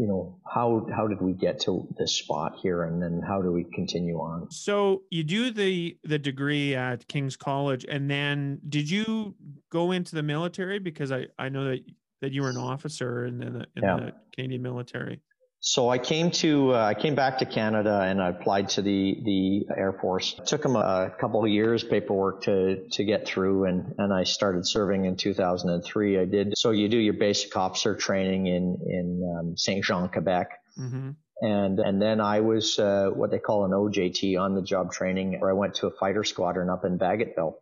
you 0.00 0.06
know, 0.06 0.40
how 0.50 0.86
how 0.96 1.06
did 1.06 1.20
we 1.20 1.34
get 1.34 1.60
to 1.60 1.86
this 1.98 2.14
spot 2.16 2.54
here, 2.62 2.84
and 2.84 3.02
then 3.02 3.20
how 3.20 3.42
do 3.42 3.52
we 3.52 3.64
continue 3.64 4.16
on? 4.16 4.50
So 4.50 5.02
you 5.10 5.22
do 5.22 5.50
the 5.50 5.98
the 6.04 6.18
degree 6.18 6.74
at 6.74 7.06
King's 7.06 7.36
College, 7.36 7.84
and 7.86 8.10
then 8.10 8.60
did 8.66 8.88
you 8.88 9.34
go 9.70 9.90
into 9.90 10.14
the 10.14 10.22
military? 10.22 10.78
Because 10.78 11.12
I 11.12 11.26
I 11.38 11.50
know 11.50 11.64
that 11.64 11.80
that 12.22 12.32
you 12.32 12.40
were 12.40 12.48
an 12.48 12.56
officer 12.56 13.26
in 13.26 13.40
the, 13.40 13.46
in 13.76 13.82
yeah. 13.82 13.96
the 13.96 14.12
Canadian 14.34 14.62
military. 14.62 15.20
So 15.62 15.90
I 15.90 15.98
came 15.98 16.30
to 16.30 16.74
uh, 16.74 16.78
I 16.78 16.94
came 16.94 17.14
back 17.14 17.38
to 17.38 17.44
Canada 17.44 18.00
and 18.00 18.22
I 18.22 18.30
applied 18.30 18.70
to 18.70 18.82
the 18.82 19.18
the 19.22 19.66
Air 19.76 19.92
Force. 19.92 20.34
It 20.38 20.46
took 20.46 20.62
them 20.62 20.74
a 20.74 21.12
couple 21.20 21.44
of 21.44 21.50
years 21.50 21.84
paperwork 21.84 22.44
to 22.44 22.88
to 22.92 23.04
get 23.04 23.26
through 23.26 23.66
and 23.66 23.94
and 23.98 24.12
I 24.12 24.24
started 24.24 24.66
serving 24.66 25.04
in 25.04 25.16
2003. 25.16 26.18
I 26.18 26.24
did 26.24 26.54
so 26.56 26.70
you 26.70 26.88
do 26.88 26.96
your 26.96 27.12
basic 27.12 27.54
officer 27.58 27.94
training 27.94 28.46
in 28.46 28.78
in 28.86 29.36
um, 29.38 29.56
Saint 29.58 29.84
Jean, 29.84 30.08
Quebec. 30.08 30.48
Mm-hmm. 30.78 31.10
And 31.42 31.78
and 31.78 32.00
then 32.00 32.22
I 32.22 32.40
was 32.40 32.78
uh, 32.78 33.10
what 33.12 33.30
they 33.30 33.38
call 33.38 33.66
an 33.66 33.72
OJT 33.72 34.40
on 34.40 34.54
the 34.54 34.62
job 34.62 34.92
training, 34.92 35.40
where 35.40 35.50
I 35.50 35.54
went 35.54 35.74
to 35.76 35.88
a 35.88 35.90
fighter 35.90 36.24
squadron 36.24 36.70
up 36.70 36.86
in 36.86 36.98
Bagotville. 36.98 37.56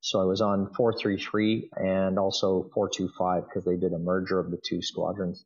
So 0.00 0.20
I 0.20 0.24
was 0.24 0.40
on 0.42 0.72
433 0.74 1.70
and 1.76 2.18
also 2.18 2.70
425 2.74 3.44
because 3.44 3.64
they 3.64 3.76
did 3.76 3.92
a 3.94 3.98
merger 3.98 4.38
of 4.38 4.50
the 4.50 4.58
two 4.62 4.80
squadrons. 4.80 5.44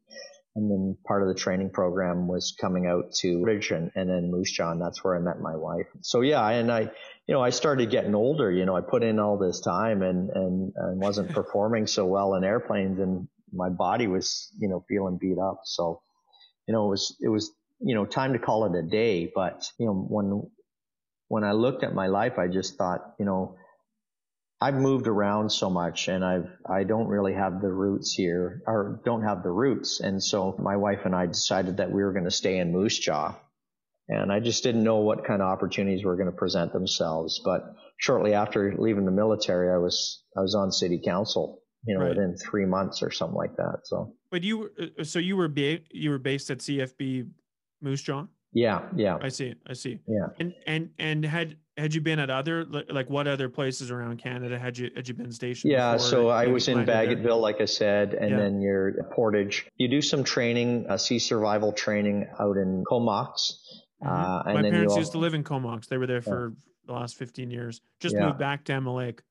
And 0.54 0.70
then 0.70 0.98
part 1.06 1.22
of 1.22 1.28
the 1.28 1.34
training 1.34 1.70
program 1.70 2.28
was 2.28 2.54
coming 2.60 2.86
out 2.86 3.12
to 3.20 3.42
Ridge 3.42 3.70
and, 3.70 3.90
and 3.94 4.10
then 4.10 4.30
Moose 4.30 4.52
Jaw. 4.52 4.74
That's 4.74 5.02
where 5.02 5.16
I 5.16 5.18
met 5.18 5.40
my 5.40 5.56
wife. 5.56 5.86
So 6.02 6.20
yeah, 6.20 6.46
and 6.46 6.70
I, 6.70 6.80
you 6.80 7.34
know, 7.34 7.40
I 7.40 7.50
started 7.50 7.90
getting 7.90 8.14
older. 8.14 8.50
You 8.50 8.66
know, 8.66 8.76
I 8.76 8.82
put 8.82 9.02
in 9.02 9.18
all 9.18 9.38
this 9.38 9.60
time 9.60 10.02
and 10.02 10.28
and, 10.30 10.72
and 10.76 11.00
wasn't 11.00 11.30
performing 11.34 11.86
so 11.86 12.04
well 12.04 12.34
in 12.34 12.44
airplanes, 12.44 12.98
and 13.00 13.28
my 13.50 13.70
body 13.70 14.08
was, 14.08 14.52
you 14.58 14.68
know, 14.68 14.84
feeling 14.88 15.16
beat 15.18 15.38
up. 15.38 15.62
So, 15.64 16.02
you 16.68 16.74
know, 16.74 16.86
it 16.86 16.90
was 16.90 17.16
it 17.22 17.28
was 17.28 17.50
you 17.80 17.94
know 17.94 18.04
time 18.04 18.34
to 18.34 18.38
call 18.38 18.66
it 18.66 18.78
a 18.78 18.82
day. 18.82 19.32
But 19.34 19.64
you 19.78 19.86
know, 19.86 19.94
when 19.94 20.50
when 21.28 21.44
I 21.44 21.52
looked 21.52 21.82
at 21.82 21.94
my 21.94 22.08
life, 22.08 22.38
I 22.38 22.48
just 22.48 22.76
thought, 22.76 23.14
you 23.18 23.24
know, 23.24 23.56
I've 24.62 24.74
moved 24.74 25.08
around 25.08 25.50
so 25.50 25.68
much 25.68 26.06
and 26.06 26.24
I've, 26.24 26.48
I 26.64 26.84
don't 26.84 27.08
really 27.08 27.34
have 27.34 27.60
the 27.60 27.72
roots 27.72 28.12
here 28.12 28.62
or 28.64 29.00
don't 29.04 29.24
have 29.24 29.42
the 29.42 29.50
roots. 29.50 29.98
And 29.98 30.22
so 30.22 30.54
my 30.56 30.76
wife 30.76 31.00
and 31.04 31.16
I 31.16 31.26
decided 31.26 31.78
that 31.78 31.90
we 31.90 32.04
were 32.04 32.12
going 32.12 32.26
to 32.26 32.30
stay 32.30 32.58
in 32.58 32.70
Moose 32.70 32.96
Jaw. 32.96 33.34
And 34.08 34.30
I 34.30 34.38
just 34.38 34.62
didn't 34.62 34.84
know 34.84 34.98
what 34.98 35.24
kind 35.24 35.42
of 35.42 35.48
opportunities 35.48 36.04
were 36.04 36.14
going 36.14 36.30
to 36.30 36.36
present 36.36 36.72
themselves. 36.72 37.40
But 37.44 37.74
shortly 37.96 38.34
after 38.34 38.72
leaving 38.78 39.04
the 39.04 39.10
military, 39.10 39.68
I 39.68 39.78
was, 39.78 40.22
I 40.36 40.40
was 40.42 40.54
on 40.54 40.70
city 40.70 41.00
council, 41.04 41.62
you 41.84 41.94
know, 41.94 42.02
right. 42.04 42.10
within 42.10 42.36
three 42.36 42.64
months 42.64 43.02
or 43.02 43.10
something 43.10 43.36
like 43.36 43.56
that. 43.56 43.80
So, 43.84 44.14
but 44.30 44.44
you, 44.44 44.70
uh, 44.80 45.02
so 45.02 45.18
you 45.18 45.36
were, 45.36 45.48
ba- 45.48 45.80
you 45.90 46.10
were 46.10 46.18
based 46.18 46.50
at 46.50 46.58
CFB 46.58 47.28
Moose 47.80 48.02
Jaw? 48.02 48.26
Yeah. 48.52 48.82
Yeah. 48.94 49.18
I 49.20 49.28
see. 49.28 49.54
I 49.66 49.72
see. 49.72 49.98
Yeah. 50.06 50.26
And, 50.38 50.54
and, 50.66 50.90
and 50.98 51.24
had, 51.24 51.56
had 51.76 51.94
you 51.94 52.00
been 52.00 52.18
at 52.18 52.28
other 52.28 52.64
like 52.64 53.08
what 53.08 53.26
other 53.26 53.48
places 53.48 53.90
around 53.90 54.18
Canada 54.18 54.58
had 54.58 54.76
you 54.76 54.90
had 54.94 55.08
you 55.08 55.14
been 55.14 55.32
stationed? 55.32 55.72
Yeah, 55.72 55.96
so 55.96 56.28
I 56.28 56.46
was 56.46 56.68
in 56.68 56.84
Bagotville, 56.84 57.22
there? 57.22 57.34
like 57.34 57.60
I 57.62 57.64
said, 57.64 58.12
and 58.12 58.30
yeah. 58.30 58.36
then 58.36 58.60
you're 58.60 59.04
Portage. 59.14 59.66
You 59.78 59.88
do 59.88 60.02
some 60.02 60.22
training, 60.22 60.86
uh, 60.88 60.98
sea 60.98 61.18
survival 61.18 61.72
training 61.72 62.28
out 62.38 62.58
in 62.58 62.84
Comox. 62.86 63.56
Mm-hmm. 64.04 64.08
Uh, 64.08 64.54
My 64.54 64.62
parents 64.62 64.96
used 64.96 65.12
to 65.12 65.18
live 65.18 65.34
in 65.34 65.44
Comox. 65.44 65.86
They 65.86 65.96
were 65.96 66.06
there 66.06 66.20
for 66.20 66.50
yeah. 66.50 66.62
the 66.88 66.92
last 66.92 67.16
15 67.16 67.50
years. 67.50 67.80
Just 68.00 68.16
yeah. 68.16 68.26
moved 68.26 68.38
back 68.38 68.64
to 68.64 68.74
Emma 68.74 68.94
Lake. 68.94 69.22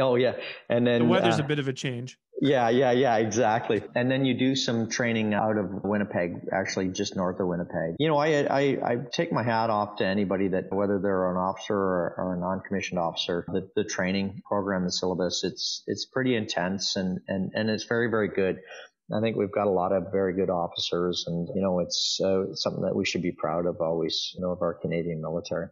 Oh 0.00 0.16
yeah, 0.16 0.34
and 0.68 0.86
then 0.86 1.02
the 1.02 1.08
weather's 1.08 1.40
uh, 1.40 1.44
a 1.44 1.46
bit 1.46 1.58
of 1.58 1.68
a 1.68 1.72
change. 1.72 2.18
Yeah, 2.40 2.68
yeah, 2.68 2.90
yeah, 2.90 3.16
exactly. 3.16 3.82
And 3.94 4.10
then 4.10 4.26
you 4.26 4.34
do 4.34 4.56
some 4.56 4.90
training 4.90 5.32
out 5.32 5.56
of 5.56 5.82
Winnipeg, 5.84 6.48
actually 6.52 6.88
just 6.88 7.16
north 7.16 7.40
of 7.40 7.46
Winnipeg. 7.46 7.96
You 7.98 8.08
know, 8.08 8.18
I, 8.18 8.44
I, 8.44 8.60
I 8.84 8.96
take 9.10 9.32
my 9.32 9.42
hat 9.42 9.70
off 9.70 9.96
to 9.96 10.06
anybody 10.06 10.48
that, 10.48 10.70
whether 10.70 10.98
they're 10.98 11.30
an 11.30 11.38
officer 11.38 11.74
or, 11.74 12.14
or 12.18 12.34
a 12.34 12.38
non-commissioned 12.38 12.98
officer, 12.98 13.46
the, 13.48 13.70
the 13.74 13.84
training 13.84 14.42
program, 14.46 14.84
the 14.84 14.92
syllabus, 14.92 15.44
it's, 15.44 15.82
it's 15.86 16.04
pretty 16.04 16.36
intense 16.36 16.96
and, 16.96 17.20
and, 17.26 17.52
and 17.54 17.70
it's 17.70 17.84
very, 17.84 18.10
very 18.10 18.28
good. 18.28 18.60
I 19.10 19.20
think 19.20 19.36
we've 19.36 19.50
got 19.50 19.66
a 19.66 19.70
lot 19.70 19.92
of 19.92 20.12
very 20.12 20.34
good 20.34 20.50
officers 20.50 21.24
and, 21.26 21.48
you 21.54 21.62
know, 21.62 21.80
it's 21.80 22.20
uh, 22.22 22.54
something 22.54 22.82
that 22.82 22.94
we 22.94 23.06
should 23.06 23.22
be 23.22 23.32
proud 23.32 23.64
of 23.64 23.80
always, 23.80 24.32
you 24.34 24.42
know, 24.42 24.50
of 24.50 24.60
our 24.60 24.74
Canadian 24.74 25.22
military. 25.22 25.68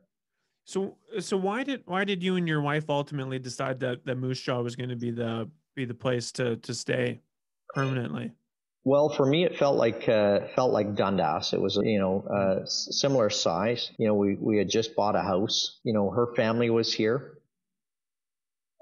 So, 0.65 0.97
so 1.21 1.37
why 1.37 1.63
did, 1.63 1.83
why 1.85 2.05
did 2.05 2.23
you 2.23 2.37
and 2.37 2.49
your 2.49 2.63
wife 2.63 2.89
ultimately 2.89 3.39
decide 3.39 3.81
that, 3.81 4.05
that 4.07 4.17
Moose 4.17 4.41
Jaw 4.41 4.63
was 4.63 4.77
going 4.77 4.89
to 4.89 4.97
be 4.97 5.11
the 5.11 5.49
be 5.75 5.85
the 5.85 5.95
place 5.95 6.33
to 6.33 6.57
to 6.57 6.75
stay 6.75 7.21
permanently? 7.75 8.33
Well, 8.85 9.09
for 9.09 9.25
me, 9.25 9.45
it 9.45 9.57
felt 9.57 9.77
like 9.77 10.09
uh, 10.09 10.41
felt 10.55 10.73
like 10.73 10.95
Dundas. 10.95 11.53
It 11.53 11.61
was 11.61 11.77
you 11.77 11.99
know 11.99 12.21
uh, 12.23 12.67
similar 12.67 13.31
size. 13.31 13.91
You 13.99 14.07
know, 14.07 14.15
we 14.15 14.37
we 14.37 14.59
had 14.59 14.69
just 14.69 14.95
bought 14.95 15.17
a 15.17 15.23
house. 15.23 15.81
You 15.85 15.95
know, 15.95 16.11
her 16.11 16.35
family 16.35 16.71
was 16.71 16.93
here, 16.93 17.39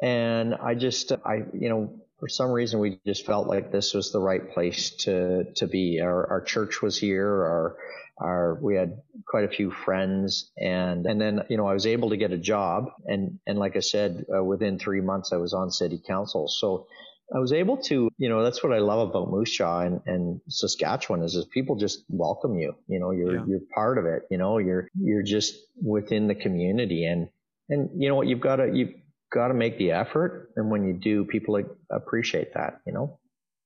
and 0.02 0.54
I 0.54 0.74
just 0.74 1.12
I 1.24 1.44
you 1.54 1.68
know 1.68 2.01
for 2.22 2.28
some 2.28 2.52
reason 2.52 2.78
we 2.78 3.00
just 3.04 3.26
felt 3.26 3.48
like 3.48 3.72
this 3.72 3.94
was 3.94 4.12
the 4.12 4.20
right 4.20 4.52
place 4.52 4.90
to 4.90 5.42
to 5.56 5.66
be. 5.66 6.00
Our 6.00 6.30
our 6.30 6.40
church 6.40 6.80
was 6.80 6.96
here. 6.96 7.26
Our 7.26 7.76
our 8.16 8.58
we 8.62 8.76
had 8.76 9.02
quite 9.26 9.42
a 9.42 9.48
few 9.48 9.72
friends 9.72 10.52
and 10.56 11.04
and 11.04 11.20
then 11.20 11.40
you 11.48 11.56
know 11.56 11.66
I 11.66 11.72
was 11.72 11.84
able 11.84 12.10
to 12.10 12.16
get 12.16 12.30
a 12.30 12.38
job 12.38 12.92
and 13.06 13.40
and 13.44 13.58
like 13.58 13.74
I 13.74 13.80
said 13.80 14.24
uh, 14.32 14.44
within 14.44 14.78
3 14.78 15.00
months 15.00 15.32
I 15.32 15.38
was 15.38 15.52
on 15.52 15.72
city 15.72 16.00
council 16.06 16.46
so 16.46 16.86
I 17.34 17.40
was 17.40 17.52
able 17.52 17.78
to 17.88 18.08
you 18.18 18.28
know 18.28 18.44
that's 18.44 18.62
what 18.62 18.72
I 18.72 18.78
love 18.78 19.08
about 19.08 19.30
Moose 19.30 19.56
Jaw 19.56 19.80
and, 19.80 20.00
and 20.06 20.40
Saskatchewan 20.48 21.24
is 21.24 21.34
is 21.34 21.46
people 21.46 21.74
just 21.74 22.04
welcome 22.08 22.56
you 22.56 22.74
you 22.86 23.00
know 23.00 23.10
you're 23.10 23.38
yeah. 23.38 23.44
you're 23.48 23.66
part 23.74 23.98
of 23.98 24.04
it 24.04 24.22
you 24.30 24.38
know 24.38 24.58
you're 24.58 24.88
you're 24.94 25.24
just 25.24 25.54
within 25.82 26.28
the 26.28 26.36
community 26.36 27.04
and 27.04 27.30
and 27.68 27.90
you 28.00 28.08
know 28.08 28.14
what 28.14 28.28
you've 28.28 28.40
got 28.40 28.56
to 28.56 28.70
you've 28.72 28.94
got 29.32 29.48
to 29.48 29.54
make 29.54 29.78
the 29.78 29.90
effort 29.90 30.50
and 30.56 30.70
when 30.70 30.84
you 30.84 30.92
do 30.92 31.24
people 31.24 31.60
appreciate 31.90 32.54
that 32.54 32.80
you 32.86 32.92
know 32.92 33.18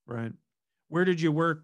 right 0.05 0.31
where 0.89 1.03
did 1.03 1.19
you 1.19 1.33
work? 1.33 1.63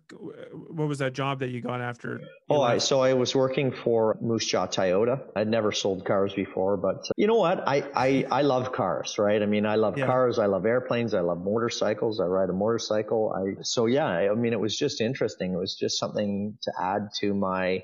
What 0.51 0.87
was 0.89 0.99
that 0.99 1.13
job 1.13 1.39
that 1.39 1.49
you 1.49 1.61
got 1.61 1.79
after? 1.79 2.19
You 2.19 2.27
oh, 2.49 2.61
I, 2.61 2.77
so 2.77 2.99
I 2.99 3.13
was 3.13 3.33
working 3.33 3.71
for 3.71 4.17
Moose 4.21 4.45
Jaw 4.45 4.67
Toyota. 4.67 5.21
I'd 5.35 5.47
never 5.47 5.71
sold 5.71 6.05
cars 6.05 6.33
before, 6.33 6.75
but 6.75 6.97
uh, 6.97 7.13
you 7.15 7.27
know 7.27 7.37
what? 7.37 7.65
I, 7.65 7.83
I, 7.95 8.25
I 8.29 8.41
love 8.41 8.73
cars, 8.73 9.15
right? 9.17 9.41
I 9.41 9.45
mean, 9.45 9.65
I 9.65 9.75
love 9.75 9.97
yeah. 9.97 10.07
cars. 10.07 10.39
I 10.39 10.47
love 10.47 10.65
airplanes. 10.65 11.13
I 11.13 11.21
love 11.21 11.41
motorcycles. 11.41 12.19
I 12.19 12.25
ride 12.25 12.49
a 12.49 12.53
motorcycle. 12.53 13.33
I, 13.33 13.61
so 13.61 13.85
yeah, 13.85 14.07
I 14.07 14.35
mean, 14.35 14.51
it 14.51 14.59
was 14.59 14.77
just 14.77 14.99
interesting. 14.99 15.53
It 15.53 15.57
was 15.57 15.75
just 15.75 15.97
something 15.97 16.57
to 16.63 16.73
add 16.81 17.07
to 17.21 17.33
my, 17.33 17.83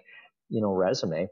you 0.50 0.62
know, 0.62 0.74
resume. 0.74 1.28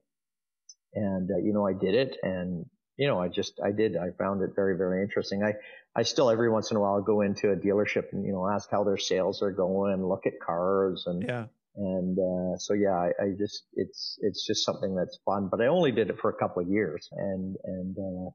And, 0.94 1.30
uh, 1.30 1.38
you 1.44 1.52
know, 1.52 1.68
I 1.68 1.74
did 1.74 1.96
it 1.96 2.16
and 2.24 2.66
you 2.98 3.08
know, 3.08 3.20
I 3.20 3.28
just, 3.28 3.60
I 3.64 3.72
did, 3.72 3.96
I 3.96 4.10
found 4.18 4.42
it 4.42 4.52
very, 4.56 4.76
very 4.76 5.04
interesting. 5.04 5.44
I, 5.44 5.54
I 5.96 6.04
still 6.04 6.30
every 6.30 6.50
once 6.50 6.72
in 6.72 6.78
a 6.78 6.80
while 6.80 7.02
go 7.02 7.22
into 7.22 7.52
a 7.52 7.56
dealership 7.56 8.12
and, 8.12 8.26
you 8.26 8.32
know, 8.32 8.50
ask 8.50 8.70
how 8.70 8.84
their 8.84 8.98
sales 8.98 9.42
are 9.42 9.52
going, 9.52 10.04
look 10.04 10.26
at 10.26 10.34
cars 10.46 11.04
and, 11.06 11.24
yeah. 11.24 11.46
And, 11.76 12.18
uh, 12.18 12.58
so 12.58 12.74
yeah, 12.74 12.96
I, 12.96 13.12
I, 13.22 13.30
just, 13.38 13.66
it's, 13.74 14.18
it's 14.22 14.48
just 14.48 14.66
something 14.66 14.96
that's 14.96 15.20
fun, 15.26 15.48
but 15.50 15.62
I 15.62 15.68
only 15.68 15.92
did 15.92 16.10
it 16.10 16.18
for 16.20 16.32
a 16.32 16.34
couple 16.34 16.64
of 16.64 16.70
years. 16.70 17.08
And, 17.12 17.56
and, 17.64 17.96
uh, 17.96 18.30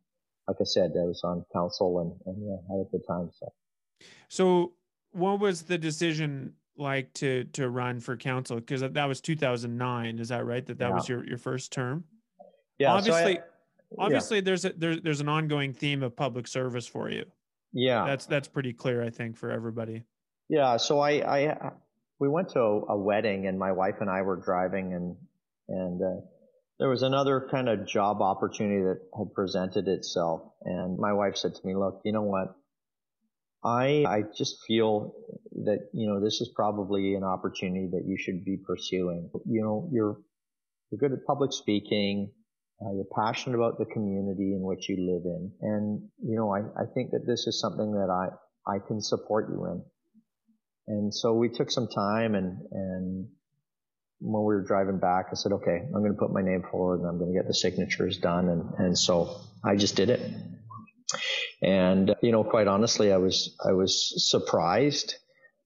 like 0.46 0.57
I 0.61 0.64
said, 0.64 0.92
I 0.96 1.05
was 1.05 1.22
on 1.25 1.44
council 1.53 1.98
and, 2.01 2.37
and 2.37 2.46
yeah, 2.46 2.57
had 2.70 2.87
a 2.87 2.90
good 2.90 3.05
time. 3.07 3.31
So, 3.37 3.53
so 4.29 4.72
what 5.11 5.40
was 5.40 5.62
the 5.62 5.77
decision 5.77 6.55
like 6.77 7.12
to, 7.14 7.44
to 7.55 7.68
run 7.68 7.98
for 7.98 8.16
council? 8.16 8.61
Cause 8.61 8.81
that 8.81 9.05
was 9.07 9.20
2009. 9.20 10.20
Is 10.20 10.29
that 10.29 10.46
right? 10.46 10.64
That 10.64 10.79
that 10.79 10.90
yeah. 10.90 10.94
was 10.94 11.09
your, 11.09 11.27
your 11.27 11.38
first 11.38 11.72
term? 11.72 12.05
Yeah. 12.79 12.92
Obviously, 12.92 13.35
so 13.35 13.40
I, 13.40 13.44
obviously 13.98 14.38
yeah. 14.38 14.42
there's 14.44 14.64
a 14.64 14.72
there's 14.72 15.00
there's 15.02 15.20
an 15.20 15.28
ongoing 15.28 15.72
theme 15.72 16.02
of 16.02 16.16
public 16.16 16.46
service 16.46 16.87
for 16.87 17.11
you. 17.11 17.24
Yeah, 17.72 18.05
that's 18.07 18.26
that's 18.26 18.48
pretty 18.48 18.72
clear, 18.72 19.02
I 19.02 19.11
think, 19.11 19.37
for 19.37 19.50
everybody. 19.50 20.05
Yeah, 20.48 20.76
so 20.76 21.00
I 21.00 21.11
I 21.11 21.72
we 22.18 22.28
went 22.28 22.50
to 22.50 22.61
a, 22.61 22.92
a 22.92 22.96
wedding 22.96 23.46
and 23.46 23.59
my 23.59 23.72
wife 23.72 23.96
and 24.00 24.11
I 24.11 24.22
were 24.22 24.37
driving 24.37 24.92
and 24.94 25.16
and 25.68 26.02
uh, 26.02 26.20
there 26.78 26.88
was 26.88 27.02
another 27.02 27.48
kind 27.50 27.68
of 27.68 27.87
job 27.87 28.20
opportunity 28.20 28.83
that 28.83 29.00
had 29.16 29.33
presented 29.35 29.88
itself 29.88 30.42
and 30.64 30.98
my 30.98 31.12
wife 31.12 31.37
said 31.37 31.55
to 31.55 31.66
me, 31.66 31.74
"Look, 31.74 32.00
you 32.05 32.12
know 32.12 32.22
what? 32.22 32.55
I 33.64 34.05
I 34.07 34.22
just 34.37 34.57
feel 34.66 35.14
that 35.64 35.88
you 35.92 36.09
know 36.09 36.20
this 36.20 36.40
is 36.40 36.50
probably 36.55 37.14
an 37.14 37.24
opportunity 37.24 37.88
that 37.92 38.05
you 38.07 38.16
should 38.18 38.44
be 38.44 38.57
pursuing. 38.57 39.31
You 39.46 39.62
know, 39.62 39.88
you're 39.92 40.18
you're 40.90 40.98
good 40.98 41.12
at 41.12 41.24
public 41.26 41.52
speaking. 41.52 42.33
Uh, 42.85 42.92
you're 42.95 43.05
passionate 43.14 43.57
about 43.57 43.79
the 43.79 43.85
community 43.85 44.55
in 44.55 44.62
which 44.62 44.88
you 44.88 44.97
live 44.97 45.25
in. 45.25 45.53
And, 45.61 46.09
you 46.18 46.37
know, 46.37 46.53
I, 46.53 46.61
I 46.81 46.87
think 46.95 47.12
that 47.12 47.27
this 47.27 47.47
is 47.47 47.61
something 47.61 47.92
that 47.92 48.11
I, 48.11 48.75
I 48.75 48.79
can 48.87 49.01
support 49.01 49.49
you 49.51 49.66
in. 49.66 49.83
And 50.88 51.14
so 51.14 51.35
we 51.35 51.49
took 51.49 51.71
some 51.71 51.87
time 51.87 52.35
and, 52.35 52.59
and 52.73 53.29
when 54.18 54.42
we 54.42 54.55
were 54.55 54.64
driving 54.64 54.99
back, 54.99 55.27
I 55.31 55.35
said, 55.35 55.53
okay, 55.53 55.79
I'm 55.85 56.01
going 56.01 56.12
to 56.12 56.18
put 56.18 56.33
my 56.33 56.42
name 56.42 56.64
forward 56.71 57.01
and 57.01 57.09
I'm 57.09 57.18
going 57.18 57.33
to 57.33 57.38
get 57.38 57.47
the 57.47 57.55
signatures 57.55 58.18
done. 58.18 58.49
And, 58.49 58.75
and 58.79 58.99
so 58.99 59.37
I 59.64 59.77
just 59.77 59.95
did 59.95 60.11
it. 60.11 60.21
And, 61.62 62.14
you 62.21 62.33
know, 62.33 62.42
quite 62.42 62.66
honestly, 62.66 63.12
I 63.12 63.18
was, 63.18 63.57
I 63.64 63.73
was 63.73 64.29
surprised 64.31 65.14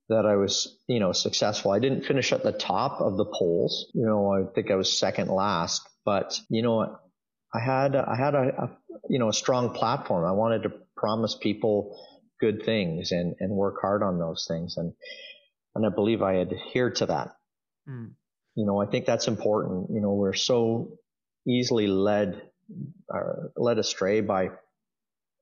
that 0.08 0.26
I 0.26 0.36
was, 0.36 0.78
you 0.86 1.00
know, 1.00 1.12
successful. 1.12 1.70
I 1.70 1.78
didn't 1.78 2.04
finish 2.04 2.32
at 2.32 2.42
the 2.42 2.52
top 2.52 3.00
of 3.00 3.16
the 3.16 3.24
polls. 3.24 3.90
You 3.94 4.06
know, 4.06 4.32
I 4.32 4.52
think 4.54 4.70
I 4.70 4.76
was 4.76 4.98
second 4.98 5.28
last, 5.28 5.82
but 6.04 6.38
you 6.48 6.62
know, 6.62 6.98
I 7.56 7.60
had 7.60 7.96
I 7.96 8.16
had 8.16 8.34
a, 8.34 8.64
a, 8.64 8.70
you 9.08 9.18
know 9.18 9.28
a 9.28 9.32
strong 9.32 9.70
platform. 9.70 10.24
I 10.24 10.32
wanted 10.32 10.64
to 10.64 10.72
promise 10.96 11.36
people 11.40 11.98
good 12.40 12.64
things 12.64 13.12
and 13.12 13.34
and 13.40 13.50
work 13.52 13.76
hard 13.80 14.02
on 14.02 14.18
those 14.18 14.46
things, 14.48 14.76
and 14.76 14.92
and 15.74 15.86
I 15.86 15.88
believe 15.88 16.22
I 16.22 16.40
adhered 16.40 16.96
to 16.96 17.06
that. 17.06 17.36
Mm. 17.88 18.12
You 18.54 18.66
know, 18.66 18.80
I 18.80 18.86
think 18.86 19.06
that's 19.06 19.28
important. 19.28 19.90
You 19.90 20.00
know, 20.00 20.14
we're 20.14 20.34
so 20.34 20.98
easily 21.46 21.86
led 21.86 22.42
uh, 23.14 23.48
led 23.56 23.78
astray 23.78 24.20
by 24.20 24.50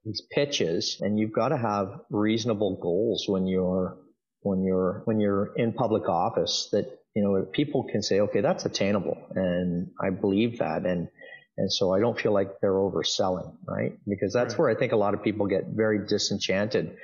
these 0.05 0.23
pitches, 0.31 0.99
and 1.01 1.19
you've 1.19 1.33
got 1.33 1.49
to 1.49 1.57
have 1.57 2.01
reasonable 2.11 2.79
goals 2.81 3.25
when 3.27 3.47
you're 3.47 3.97
when 4.41 4.63
you're 4.63 5.03
when 5.07 5.19
you're 5.19 5.53
in 5.57 5.73
public 5.73 6.09
office 6.09 6.69
that 6.73 6.87
you 7.15 7.23
know 7.23 7.43
people 7.53 7.85
can 7.91 8.03
say, 8.03 8.21
okay, 8.21 8.41
that's 8.41 8.67
attainable, 8.67 9.17
and 9.35 9.91
I 10.01 10.11
believe 10.11 10.59
that, 10.59 10.85
and 10.85 11.09
and 11.57 11.73
so 11.73 11.93
I 11.95 12.01
don't 12.01 12.19
feel 12.19 12.33
like 12.33 12.61
they're 12.61 12.73
overselling, 12.73 13.55
right? 13.67 13.93
Because 14.09 14.33
that's 14.33 14.55
right. 14.55 14.59
where 14.59 14.71
I 14.71 14.75
think 14.75 14.93
a 14.93 14.97
lot 14.97 15.15
of 15.15 15.23
people 15.23 15.47
get 15.47 15.67
very 15.69 16.05
disenchanted 16.07 16.97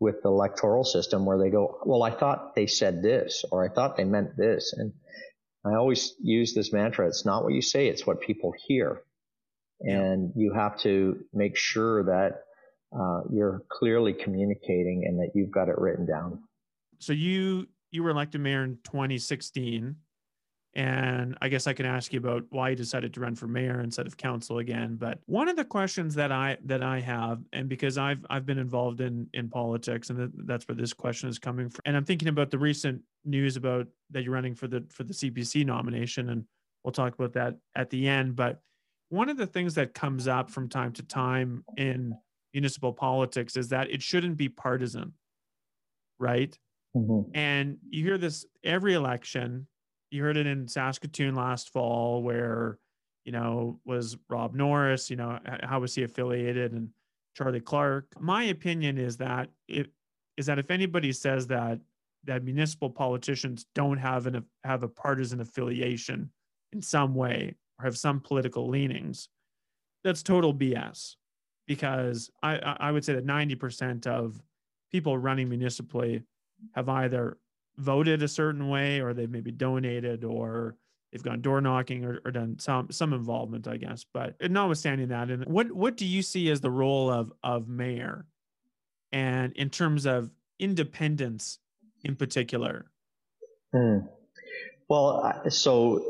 with 0.00 0.22
the 0.22 0.28
electoral 0.28 0.84
system 0.84 1.26
where 1.26 1.38
they 1.38 1.50
go, 1.50 1.78
well, 1.84 2.02
I 2.02 2.10
thought 2.10 2.54
they 2.54 2.66
said 2.66 3.02
this 3.02 3.44
or 3.50 3.64
I 3.64 3.72
thought 3.72 3.96
they 3.96 4.04
meant 4.04 4.36
this. 4.36 4.72
And 4.76 4.92
I 5.64 5.74
always 5.74 6.14
use 6.22 6.54
this 6.54 6.72
mantra. 6.72 7.06
It's 7.08 7.26
not 7.26 7.44
what 7.44 7.52
you 7.52 7.60
say. 7.60 7.88
It's 7.88 8.06
what 8.06 8.20
people 8.20 8.52
hear. 8.66 9.02
And 9.80 10.32
you 10.34 10.54
have 10.54 10.78
to 10.80 11.18
make 11.34 11.56
sure 11.56 12.04
that 12.04 12.42
uh, 12.98 13.22
you're 13.30 13.62
clearly 13.70 14.14
communicating 14.14 15.04
and 15.06 15.18
that 15.18 15.32
you've 15.34 15.50
got 15.50 15.68
it 15.68 15.76
written 15.76 16.06
down. 16.06 16.42
So 16.98 17.12
you, 17.12 17.66
you 17.90 18.02
were 18.02 18.10
elected 18.10 18.40
mayor 18.40 18.64
in 18.64 18.78
2016 18.84 19.96
and 20.78 21.36
I 21.42 21.48
guess 21.48 21.66
I 21.66 21.72
can 21.72 21.86
ask 21.86 22.12
you 22.12 22.20
about 22.20 22.44
why 22.50 22.70
you 22.70 22.76
decided 22.76 23.12
to 23.14 23.20
run 23.20 23.34
for 23.34 23.48
mayor 23.48 23.80
instead 23.80 24.06
of 24.06 24.16
council 24.16 24.58
again. 24.58 24.94
But 24.94 25.18
one 25.26 25.48
of 25.48 25.56
the 25.56 25.64
questions 25.64 26.14
that 26.14 26.30
I 26.30 26.56
that 26.66 26.84
I 26.84 27.00
have, 27.00 27.40
and 27.52 27.68
because 27.68 27.98
I've 27.98 28.24
I've 28.30 28.46
been 28.46 28.58
involved 28.58 29.00
in 29.00 29.28
in 29.34 29.48
politics, 29.48 30.08
and 30.08 30.32
that's 30.46 30.68
where 30.68 30.76
this 30.76 30.92
question 30.92 31.28
is 31.28 31.36
coming 31.40 31.68
from. 31.68 31.80
And 31.84 31.96
I'm 31.96 32.04
thinking 32.04 32.28
about 32.28 32.52
the 32.52 32.60
recent 32.60 33.02
news 33.24 33.56
about 33.56 33.88
that 34.10 34.22
you're 34.22 34.32
running 34.32 34.54
for 34.54 34.68
the 34.68 34.84
for 34.88 35.02
the 35.02 35.12
CPC 35.12 35.66
nomination, 35.66 36.30
and 36.30 36.44
we'll 36.84 36.92
talk 36.92 37.12
about 37.12 37.32
that 37.32 37.56
at 37.74 37.90
the 37.90 38.06
end. 38.06 38.36
But 38.36 38.60
one 39.08 39.28
of 39.28 39.36
the 39.36 39.48
things 39.48 39.74
that 39.74 39.94
comes 39.94 40.28
up 40.28 40.48
from 40.48 40.68
time 40.68 40.92
to 40.92 41.02
time 41.02 41.64
in 41.76 42.14
municipal 42.54 42.92
politics 42.92 43.56
is 43.56 43.70
that 43.70 43.90
it 43.90 44.00
shouldn't 44.00 44.36
be 44.36 44.48
partisan, 44.48 45.14
right? 46.20 46.56
Mm-hmm. 46.96 47.32
And 47.34 47.78
you 47.90 48.04
hear 48.04 48.16
this 48.16 48.46
every 48.62 48.94
election 48.94 49.66
you 50.10 50.22
heard 50.22 50.36
it 50.36 50.46
in 50.46 50.68
Saskatoon 50.68 51.34
last 51.34 51.70
fall 51.70 52.22
where, 52.22 52.78
you 53.24 53.32
know, 53.32 53.78
was 53.84 54.16
Rob 54.28 54.54
Norris, 54.54 55.10
you 55.10 55.16
know, 55.16 55.38
how 55.62 55.80
was 55.80 55.94
he 55.94 56.02
affiliated 56.02 56.72
and 56.72 56.90
Charlie 57.38 57.60
Clark. 57.60 58.06
My 58.18 58.44
opinion 58.44 58.98
is 58.98 59.16
that 59.18 59.48
it 59.68 59.92
is 60.36 60.46
that 60.46 60.58
if 60.58 60.72
anybody 60.72 61.12
says 61.12 61.46
that 61.46 61.78
that 62.24 62.42
municipal 62.42 62.90
politicians 62.90 63.64
don't 63.76 63.98
have 63.98 64.26
an 64.26 64.44
have 64.64 64.82
a 64.82 64.88
partisan 64.88 65.40
affiliation 65.40 66.30
in 66.72 66.82
some 66.82 67.14
way 67.14 67.54
or 67.78 67.84
have 67.84 67.96
some 67.96 68.18
political 68.18 68.68
leanings, 68.68 69.28
that's 70.02 70.22
total 70.22 70.52
BS. 70.52 71.14
Because 71.68 72.30
I, 72.42 72.56
I 72.56 72.90
would 72.90 73.04
say 73.04 73.12
that 73.12 73.26
90% 73.26 74.06
of 74.06 74.42
people 74.90 75.18
running 75.18 75.48
municipally 75.50 76.22
have 76.74 76.88
either 76.88 77.36
voted 77.78 78.22
a 78.22 78.28
certain 78.28 78.68
way 78.68 79.00
or 79.00 79.14
they've 79.14 79.30
maybe 79.30 79.52
donated 79.52 80.24
or 80.24 80.76
they've 81.12 81.22
gone 81.22 81.40
door 81.40 81.60
knocking 81.60 82.04
or, 82.04 82.20
or, 82.24 82.30
done 82.30 82.58
some 82.58 82.90
some 82.90 83.12
involvement 83.12 83.66
i 83.68 83.76
guess. 83.76 84.04
But 84.12 84.34
notwithstanding 84.50 85.08
that 85.08 85.30
and 85.30 85.46
what 85.46 85.72
what 85.72 85.96
do 85.96 86.04
you 86.04 86.22
see 86.22 86.50
as 86.50 86.60
the 86.60 86.70
role 86.70 87.10
of 87.10 87.32
of 87.42 87.68
mayor? 87.68 88.26
And 89.12 89.52
in 89.54 89.70
terms 89.70 90.06
of 90.06 90.30
independence 90.58 91.60
in 92.04 92.16
particular? 92.16 92.90
Hmm. 93.72 93.98
well 94.88 95.42
so 95.50 96.02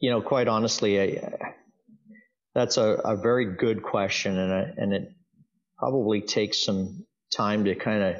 you 0.00 0.10
know 0.10 0.20
quite 0.20 0.48
honestly 0.48 1.00
I, 1.00 1.54
that's 2.54 2.76
a, 2.76 3.00
a 3.04 3.16
very 3.16 3.54
good 3.54 3.84
question 3.84 4.36
and, 4.36 4.52
I, 4.52 4.72
and 4.76 4.92
it 4.92 5.12
probably 5.78 6.20
takes 6.20 6.64
some 6.64 7.06
time 7.30 7.64
to 7.66 7.76
kind 7.76 8.02
of 8.02 8.16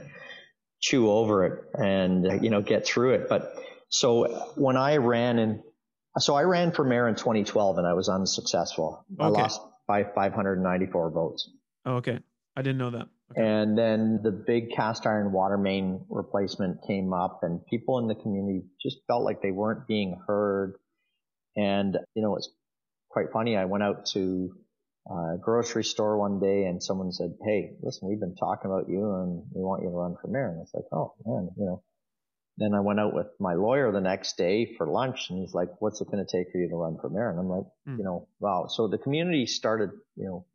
chew 0.80 1.10
over 1.10 1.44
it 1.44 1.64
and, 1.74 2.42
you 2.42 2.50
know, 2.50 2.62
get 2.62 2.86
through 2.86 3.14
it. 3.14 3.28
But 3.28 3.54
so 3.88 4.52
when 4.56 4.76
I 4.76 4.96
ran 4.98 5.38
in, 5.38 5.62
so 6.18 6.34
I 6.34 6.42
ran 6.42 6.72
for 6.72 6.84
mayor 6.84 7.08
in 7.08 7.14
2012 7.14 7.78
and 7.78 7.86
I 7.86 7.94
was 7.94 8.08
unsuccessful. 8.08 9.04
Okay. 9.14 9.24
I 9.24 9.28
lost 9.28 9.60
by 9.86 10.04
594 10.04 11.10
votes. 11.10 11.50
Oh, 11.86 11.96
okay. 11.96 12.18
I 12.56 12.62
didn't 12.62 12.78
know 12.78 12.90
that. 12.90 13.08
Okay. 13.30 13.42
And 13.46 13.76
then 13.76 14.20
the 14.22 14.30
big 14.30 14.72
cast 14.74 15.06
iron 15.06 15.32
water 15.32 15.58
main 15.58 16.04
replacement 16.08 16.82
came 16.86 17.12
up 17.12 17.40
and 17.42 17.64
people 17.66 17.98
in 17.98 18.08
the 18.08 18.14
community 18.14 18.62
just 18.82 18.98
felt 19.06 19.22
like 19.22 19.42
they 19.42 19.50
weren't 19.50 19.86
being 19.86 20.20
heard. 20.26 20.74
And, 21.56 21.96
you 22.14 22.22
know, 22.22 22.36
it's 22.36 22.48
quite 23.10 23.26
funny. 23.32 23.56
I 23.56 23.66
went 23.66 23.82
out 23.84 24.06
to 24.06 24.54
uh, 25.10 25.36
grocery 25.36 25.84
store 25.84 26.18
one 26.18 26.40
day 26.40 26.64
and 26.64 26.82
someone 26.82 27.12
said, 27.12 27.34
Hey, 27.44 27.72
listen, 27.82 28.08
we've 28.08 28.20
been 28.20 28.36
talking 28.36 28.70
about 28.70 28.88
you 28.88 29.14
and 29.14 29.42
we 29.54 29.62
want 29.62 29.82
you 29.82 29.88
to 29.88 29.94
run 29.94 30.16
for 30.20 30.28
mayor. 30.28 30.50
And 30.50 30.62
it's 30.62 30.74
like, 30.74 30.84
Oh 30.92 31.14
man, 31.24 31.48
you 31.56 31.66
know, 31.66 31.82
then 32.58 32.74
I 32.74 32.80
went 32.80 32.98
out 32.98 33.14
with 33.14 33.28
my 33.38 33.54
lawyer 33.54 33.92
the 33.92 34.00
next 34.00 34.36
day 34.36 34.74
for 34.76 34.88
lunch 34.88 35.30
and 35.30 35.38
he's 35.38 35.54
like, 35.54 35.68
what's 35.78 36.00
it 36.00 36.10
going 36.10 36.24
to 36.24 36.30
take 36.30 36.50
for 36.50 36.58
you 36.58 36.68
to 36.68 36.74
run 36.74 36.98
for 37.00 37.08
mayor? 37.08 37.30
And 37.30 37.38
I'm 37.38 37.48
like, 37.48 37.64
mm. 37.88 37.98
you 37.98 38.04
know, 38.04 38.26
wow. 38.40 38.66
So 38.68 38.88
the 38.88 38.98
community 38.98 39.46
started, 39.46 39.90
you 40.16 40.26
know, 40.26 40.46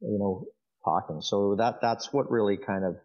you 0.00 0.18
know, 0.18 0.46
talking. 0.84 1.20
So 1.20 1.56
that, 1.58 1.80
that's 1.82 2.12
what 2.12 2.30
really 2.30 2.56
kind 2.56 2.84
of 2.84 2.96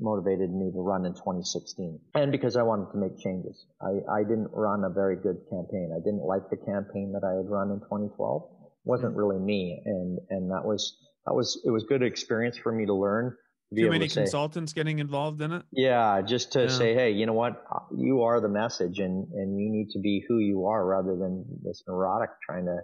motivated 0.00 0.50
me 0.50 0.70
to 0.72 0.80
run 0.80 1.04
in 1.04 1.12
2016. 1.12 2.00
And 2.14 2.32
because 2.32 2.56
I 2.56 2.62
wanted 2.62 2.92
to 2.92 2.98
make 2.98 3.18
changes. 3.18 3.66
I, 3.80 4.00
I 4.10 4.22
didn't 4.22 4.48
run 4.52 4.84
a 4.84 4.90
very 4.90 5.16
good 5.16 5.36
campaign. 5.50 5.92
I 5.94 6.00
didn't 6.00 6.24
like 6.24 6.48
the 6.48 6.56
campaign 6.56 7.12
that 7.12 7.28
I 7.28 7.36
had 7.36 7.50
run 7.50 7.70
in 7.70 7.80
2012 7.80 8.48
wasn't 8.88 9.14
really 9.14 9.38
me. 9.38 9.80
And, 9.84 10.18
and 10.30 10.50
that 10.50 10.64
was, 10.64 10.96
that 11.26 11.34
was, 11.34 11.60
it 11.64 11.70
was 11.70 11.84
good 11.88 12.02
experience 12.02 12.58
for 12.58 12.72
me 12.72 12.86
to 12.86 12.94
learn. 12.94 13.36
To 13.74 13.82
Too 13.82 13.90
many 13.90 14.08
to 14.08 14.14
say, 14.14 14.22
consultants 14.22 14.72
getting 14.72 14.98
involved 14.98 15.42
in 15.42 15.52
it? 15.52 15.62
Yeah, 15.70 16.22
just 16.22 16.52
to 16.52 16.62
yeah. 16.62 16.68
say, 16.68 16.94
hey, 16.94 17.12
you 17.12 17.26
know 17.26 17.34
what? 17.34 17.62
You 17.94 18.22
are 18.22 18.40
the 18.40 18.48
message 18.48 18.98
and, 18.98 19.28
and 19.32 19.60
you 19.60 19.70
need 19.70 19.90
to 19.92 20.00
be 20.00 20.24
who 20.26 20.38
you 20.38 20.66
are 20.66 20.84
rather 20.84 21.16
than 21.16 21.44
this 21.62 21.84
neurotic 21.86 22.30
trying 22.44 22.64
to, 22.64 22.78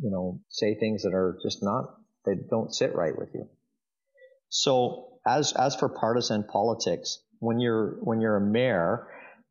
you 0.00 0.10
know, 0.10 0.40
say 0.48 0.76
things 0.78 1.02
that 1.02 1.12
are 1.12 1.36
just 1.42 1.58
not 1.60 1.86
They 2.26 2.32
don't 2.50 2.74
sit 2.74 2.94
right 2.94 3.16
with 3.16 3.30
you. 3.34 3.48
So 4.48 5.18
as 5.26 5.52
as 5.52 5.76
for 5.76 5.88
partisan 5.88 6.44
politics, 6.44 7.18
when 7.38 7.60
you're 7.60 7.98
when 8.00 8.20
you're 8.20 8.36
a 8.36 8.40
mayor, 8.40 9.08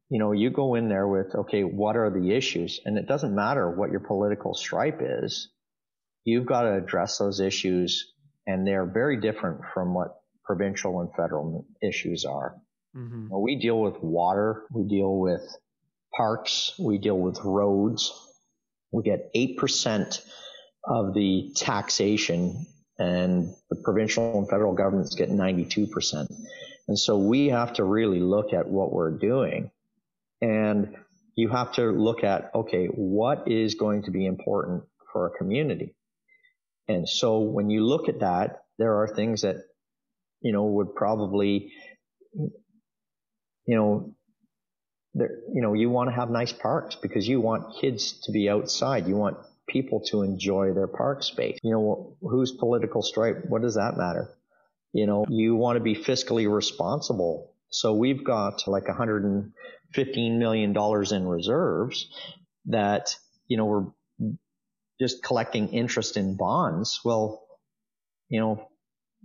you 0.09 0.19
know, 0.19 0.33
you 0.33 0.51
go 0.51 0.75
in 0.75 0.89
there 0.89 1.07
with, 1.07 1.33
okay, 1.33 1.63
what 1.63 1.95
are 1.95 2.11
the 2.11 2.35
issues? 2.35 2.79
And 2.85 2.97
it 2.97 3.07
doesn't 3.07 3.33
matter 3.33 3.71
what 3.71 3.91
your 3.91 4.01
political 4.01 4.53
stripe 4.53 4.99
is. 5.01 5.49
You've 6.25 6.45
got 6.45 6.63
to 6.63 6.73
address 6.73 7.17
those 7.17 7.39
issues 7.39 8.13
and 8.47 8.67
they're 8.67 8.85
very 8.85 9.19
different 9.21 9.61
from 9.73 9.93
what 9.93 10.15
provincial 10.43 11.01
and 11.01 11.09
federal 11.15 11.65
issues 11.81 12.25
are. 12.25 12.55
Mm-hmm. 12.95 13.27
we 13.41 13.57
deal 13.57 13.79
with 13.79 14.01
water, 14.01 14.63
we 14.71 14.87
deal 14.87 15.19
with 15.19 15.41
parks, 16.15 16.73
we 16.79 16.97
deal 16.97 17.17
with 17.17 17.39
roads. 17.43 18.13
We 18.91 19.03
get 19.03 19.33
8% 19.33 20.21
of 20.85 21.13
the 21.13 21.51
taxation 21.55 22.65
and 22.97 23.53
the 23.69 23.75
provincial 23.83 24.39
and 24.39 24.49
federal 24.49 24.73
governments 24.73 25.15
get 25.15 25.29
92%. 25.29 26.27
And 26.87 26.97
so 26.97 27.17
we 27.17 27.47
have 27.49 27.73
to 27.73 27.83
really 27.83 28.19
look 28.21 28.53
at 28.53 28.67
what 28.67 28.93
we're 28.93 29.17
doing 29.17 29.71
and 30.41 30.95
you 31.35 31.49
have 31.49 31.73
to 31.73 31.91
look 31.91 32.23
at, 32.23 32.51
okay, 32.55 32.85
what 32.87 33.47
is 33.47 33.75
going 33.75 34.03
to 34.03 34.11
be 34.11 34.25
important 34.25 34.83
for 35.11 35.27
a 35.27 35.37
community? 35.37 35.93
And 36.87 37.07
so 37.07 37.39
when 37.39 37.69
you 37.69 37.85
look 37.85 38.09
at 38.09 38.19
that, 38.19 38.63
there 38.77 39.01
are 39.01 39.07
things 39.07 39.41
that, 39.41 39.57
you 40.41 40.51
know, 40.51 40.65
would 40.65 40.95
probably, 40.95 41.71
you 42.33 43.75
know, 43.75 44.13
you 45.15 45.61
know, 45.61 45.73
you 45.73 45.89
want 45.89 46.09
to 46.09 46.15
have 46.15 46.29
nice 46.29 46.51
parks 46.51 46.95
because 46.95 47.27
you 47.27 47.39
want 47.39 47.79
kids 47.79 48.19
to 48.23 48.31
be 48.31 48.49
outside. 48.49 49.07
You 49.07 49.15
want 49.15 49.37
people 49.67 50.01
to 50.07 50.23
enjoy 50.23 50.73
their 50.73 50.87
park 50.87 51.23
space. 51.23 51.57
You 51.63 51.71
know, 51.71 52.17
whose 52.21 52.51
political 52.51 53.01
stripe? 53.01 53.45
What 53.47 53.61
does 53.61 53.75
that 53.75 53.97
matter? 53.97 54.29
You 54.93 55.07
know, 55.07 55.25
you 55.29 55.55
want 55.55 55.77
to 55.77 55.83
be 55.83 55.95
fiscally 55.95 56.51
responsible. 56.51 57.53
So 57.69 57.93
we've 57.93 58.23
got 58.23 58.67
like 58.67 58.87
115 58.87 60.39
million 60.39 60.73
dollars 60.73 61.11
in 61.11 61.27
reserves 61.27 62.09
that, 62.65 63.15
you 63.47 63.57
know, 63.57 63.65
we're 63.65 63.85
just 64.99 65.23
collecting 65.23 65.69
interest 65.69 66.17
in 66.17 66.37
bonds. 66.37 67.01
Well, 67.03 67.45
you 68.29 68.39
know, 68.39 68.67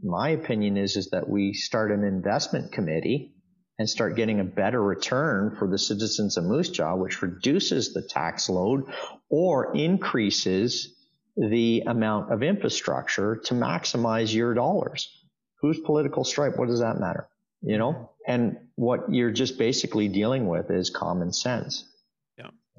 my 0.03 0.31
opinion 0.31 0.77
is, 0.77 0.97
is 0.97 1.11
that 1.11 1.29
we 1.29 1.53
start 1.53 1.91
an 1.93 2.05
investment 2.05 2.73
committee 2.73 3.35
and 3.79 3.89
start 3.89 4.17
getting 4.17 4.41
a 4.41 4.45
better 4.45 4.83
return 4.83 5.57
for 5.59 5.69
the 5.69 5.79
citizens 5.79 6.37
of 6.37 6.45
Moose 6.45 6.69
Jaw, 6.69 6.97
which 6.97 7.23
reduces 7.23 7.93
the 7.93 8.03
tax 8.03 8.49
load 8.49 8.85
or 9.31 9.75
increases 9.75 10.95
the 11.37 11.85
amount 11.87 12.33
of 12.33 12.43
infrastructure 12.43 13.37
to 13.45 13.55
maximize 13.55 14.35
your 14.35 14.55
dollars. 14.55 15.09
Whose 15.61 15.79
political 15.81 16.25
stripe? 16.25 16.59
What 16.59 16.69
does 16.69 16.81
that 16.81 16.99
matter? 16.99 17.29
You 17.63 17.79
know? 17.79 18.11
And 18.27 18.59
what 18.77 19.13
you're 19.13 19.31
just 19.31 19.59
basically 19.59 20.09
dealing 20.09 20.49
with 20.49 20.71
is 20.71 20.91
common 20.91 21.33
sense 21.33 21.85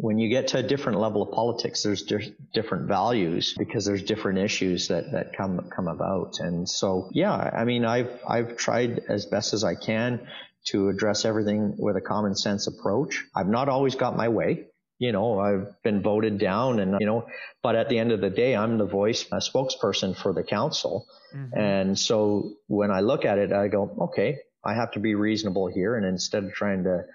when 0.02 0.18
you 0.18 0.30
get 0.30 0.48
to 0.48 0.58
a 0.58 0.64
different 0.64 1.00
level 1.00 1.22
of 1.22 1.32
politics, 1.32 1.84
there's 1.84 2.02
di- 2.02 2.34
different 2.54 2.88
values 2.88 3.54
because 3.56 3.86
there's 3.86 4.02
different 4.02 4.40
issues 4.40 4.88
that, 4.88 5.12
that 5.12 5.38
come, 5.38 5.70
come 5.70 5.88
about. 5.88 6.40
And 6.40 6.68
so, 6.68 7.08
yeah, 7.12 7.32
I 7.32 7.66
mean, 7.66 7.86
I've, 7.86 8.10
I've 8.28 8.58
tried 8.58 9.04
as 9.08 9.28
best 9.28 9.54
as 9.54 9.64
I 9.64 9.76
can 9.76 10.28
to 10.70 10.90
address 10.90 11.24
everything 11.24 11.76
with 11.78 11.98
a 11.98 12.02
common 12.02 12.36
sense 12.36 12.66
approach. 12.66 13.24
I've 13.36 13.48
not 13.48 13.70
always 13.70 13.94
got 13.94 14.18
my 14.18 14.30
way. 14.30 14.66
You 14.98 15.12
know, 15.12 15.40
I've 15.40 15.82
been 15.84 16.02
voted 16.02 16.40
down 16.40 16.80
and, 16.80 16.98
you 17.00 17.06
know, 17.06 17.28
but 17.62 17.76
at 17.76 17.88
the 17.90 18.00
end 18.00 18.12
of 18.12 18.22
the 18.22 18.30
day, 18.32 18.56
I'm 18.56 18.80
the 18.80 18.86
voice, 18.86 19.28
a 19.32 19.38
spokesperson 19.38 20.18
for 20.18 20.34
the 20.34 20.44
council. 20.44 21.06
Mm-hmm. 21.36 21.60
And 21.60 22.00
so 22.00 22.54
when 22.68 22.90
I 22.90 23.02
look 23.02 23.24
at 23.24 23.38
it, 23.38 23.54
I 23.54 23.68
go, 23.68 23.96
okay, 24.10 24.40
I 24.66 24.74
have 24.74 24.92
to 24.94 25.00
be 25.00 25.14
reasonable 25.14 25.68
here. 25.68 25.96
And 25.96 26.06
instead 26.08 26.44
of 26.44 26.54
trying 26.54 26.86
to, 26.86 27.06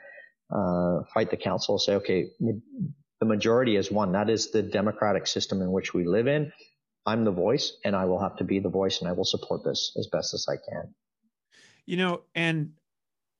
uh, 0.50 1.00
fight 1.12 1.30
the 1.30 1.36
council, 1.36 1.78
say, 1.78 1.94
okay, 1.94 2.30
the 3.20 3.26
majority 3.26 3.76
is 3.76 3.90
one. 3.90 4.12
That 4.12 4.30
is 4.30 4.50
the 4.50 4.62
democratic 4.62 5.26
system 5.26 5.62
in 5.62 5.72
which 5.72 5.94
we 5.94 6.04
live 6.04 6.26
in. 6.26 6.52
I'm 7.06 7.24
the 7.24 7.32
voice 7.32 7.78
and 7.84 7.94
I 7.94 8.04
will 8.04 8.20
have 8.20 8.36
to 8.36 8.44
be 8.44 8.58
the 8.58 8.68
voice 8.68 9.00
and 9.00 9.08
I 9.08 9.12
will 9.12 9.24
support 9.24 9.62
this 9.64 9.92
as 9.96 10.08
best 10.08 10.34
as 10.34 10.46
I 10.48 10.56
can. 10.56 10.92
You 11.86 11.96
know, 11.96 12.22
and 12.34 12.72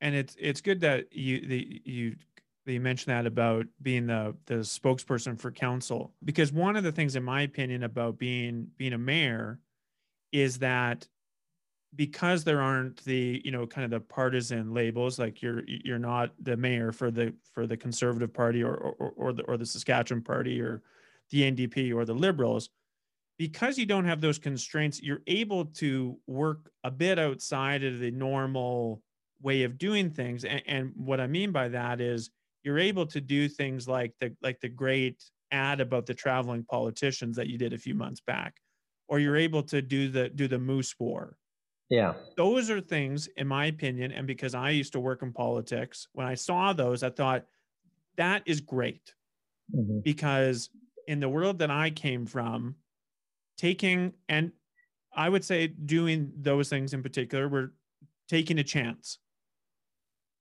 and 0.01 0.15
it's 0.15 0.37
it's 0.39 0.61
good 0.61 0.81
that 0.83 1.13
you 1.13 1.41
the 1.47 1.83
you 1.85 2.17
that 2.65 2.73
you 2.73 2.81
mentioned 2.81 3.13
that 3.13 3.27
about 3.27 3.67
being 3.83 4.07
the 4.07 4.37
the 4.47 4.57
spokesperson 4.57 5.39
for 5.39 5.51
council 5.51 6.13
because 6.25 6.53
one 6.53 6.77
of 6.77 6.85
the 6.85 6.93
things 6.93 7.17
in 7.17 7.25
my 7.25 7.43
opinion 7.43 7.83
about 7.83 8.19
being 8.19 8.69
being 8.77 8.93
a 8.93 8.99
mayor 8.99 9.59
is 10.33 10.59
that 10.59 11.09
because 11.97 12.45
there 12.45 12.61
aren't 12.61 13.03
the 13.05 13.41
you 13.45 13.51
know 13.51 13.67
kind 13.67 13.85
of 13.85 13.91
the 13.91 14.01
partisan 14.01 14.73
labels 14.73 15.19
like 15.19 15.43
you're 15.43 15.63
you're 15.67 15.99
not 15.99 16.31
the 16.43 16.57
mayor 16.57 16.93
for 16.93 17.11
the 17.11 17.35
for 17.53 17.67
the 17.67 17.77
conservative 17.77 18.33
party 18.33 18.63
or 18.63 18.75
or, 18.75 19.13
or 19.17 19.33
the 19.33 19.43
or 19.45 19.57
the 19.57 19.67
Saskatchewan 19.67 20.23
party 20.23 20.61
or 20.61 20.83
the 21.31 21.43
NDP 21.51 21.95
or 21.95 22.05
the 22.05 22.15
liberals 22.15 22.71
because 23.39 23.79
you 23.79 23.87
don't 23.87 24.05
have 24.05 24.21
those 24.21 24.39
constraints 24.39 25.03
you're 25.03 25.23
able 25.27 25.65
to 25.65 26.19
work 26.27 26.71
a 26.85 26.91
bit 26.91 27.19
outside 27.19 27.83
of 27.83 27.99
the 27.99 28.11
normal 28.11 29.03
way 29.43 29.65
of 29.65 29.77
doing 29.77 30.11
things. 30.11 30.45
And, 30.45 30.63
and 30.67 30.93
what 30.97 31.21
i 31.21 31.27
mean 31.27 31.53
by 31.53 31.69
that 31.69 32.01
is 32.01 32.31
you're 32.63 32.79
able 32.79 33.07
to 33.07 33.21
do 33.21 33.49
things 33.49 33.89
like 33.89 34.13
the 34.21 34.35
like 34.43 34.61
the 34.61 34.69
great 34.69 35.23
ad 35.53 35.81
about 35.81 36.07
the 36.07 36.15
traveling 36.15 36.65
politicians 36.65 37.37
that 37.37 37.47
you 37.47 37.59
did 37.59 37.73
a 37.73 37.79
few 37.79 37.95
months 37.95 38.21
back 38.21 38.57
or 39.09 39.19
you're 39.19 39.37
able 39.37 39.63
to 39.63 39.81
do 39.81 40.09
the 40.09 40.29
do 40.29 40.49
the 40.49 40.59
moose 40.59 40.95
war 40.99 41.37
yeah. 41.89 42.15
Those 42.37 42.71
are 42.71 42.81
things, 42.81 43.29
in 43.37 43.47
my 43.47 43.67
opinion, 43.67 44.13
and 44.13 44.27
because 44.27 44.55
I 44.55 44.71
used 44.71 44.93
to 44.93 45.01
work 45.01 45.23
in 45.23 45.33
politics, 45.33 46.09
when 46.13 46.27
I 46.27 46.35
saw 46.35 46.73
those, 46.73 47.03
I 47.03 47.11
thought 47.11 47.45
that 48.17 48.43
is 48.47 48.61
great. 48.61 49.15
Mm-hmm. 49.75 50.01
Because 50.01 50.71
in 51.07 51.21
the 51.21 51.29
world 51.29 51.59
that 51.59 51.71
I 51.71 51.91
came 51.91 52.27
from, 52.27 52.77
taking 53.57 54.13
and 54.29 54.53
I 55.15 55.29
would 55.29 55.45
say 55.45 55.67
doing 55.69 56.31
those 56.37 56.69
things 56.69 56.93
in 56.93 57.03
particular 57.03 57.49
were 57.49 57.73
taking 58.29 58.59
a 58.59 58.65
chance, 58.65 59.19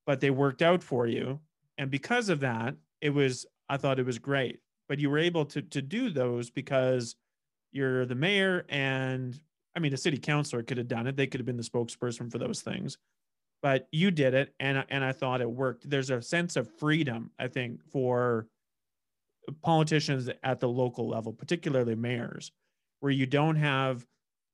but 0.06 0.20
they 0.20 0.30
worked 0.30 0.62
out 0.62 0.84
for 0.84 1.08
you. 1.08 1.40
And 1.78 1.90
because 1.90 2.30
of 2.30 2.42
that, 2.42 2.76
it 3.02 3.12
was, 3.12 3.46
I 3.70 3.78
thought 3.78 4.00
it 4.00 4.06
was 4.06 4.20
great. 4.20 4.60
But 4.88 5.00
you 5.00 5.10
were 5.10 5.18
able 5.18 5.46
to, 5.46 5.62
to 5.62 5.82
do 5.82 6.10
those 6.10 6.50
because 6.50 7.16
you're 7.72 8.06
the 8.06 8.16
mayor 8.16 8.66
and 8.70 9.40
I 9.76 9.80
mean, 9.80 9.94
a 9.94 9.98
city 9.98 10.18
councilor 10.18 10.64
could 10.64 10.78
have 10.78 10.88
done 10.88 11.08
it. 11.08 11.18
They 11.18 11.28
could 11.28 11.40
have 11.40 11.46
been 11.46 11.58
the 11.58 11.64
spokesperson 11.64 12.32
for 12.32 12.38
those 12.38 12.62
things, 12.62 12.98
but 13.62 13.88
you 13.92 14.12
did 14.12 14.34
it, 14.34 14.54
and 14.60 14.86
and 14.90 15.04
I 15.04 15.12
thought 15.12 15.42
it 15.42 15.50
worked. 15.50 15.90
There's 15.90 16.10
a 16.10 16.22
sense 16.22 16.56
of 16.56 16.72
freedom, 16.78 17.32
I 17.40 17.48
think, 17.48 17.84
for 17.84 18.48
politicians 19.62 20.30
at 20.44 20.60
the 20.60 20.70
local 20.70 21.08
level, 21.08 21.34
particularly 21.34 21.96
mayors, 21.96 22.52
where 23.00 23.12
you 23.12 23.26
don't 23.26 23.58
have 23.58 24.06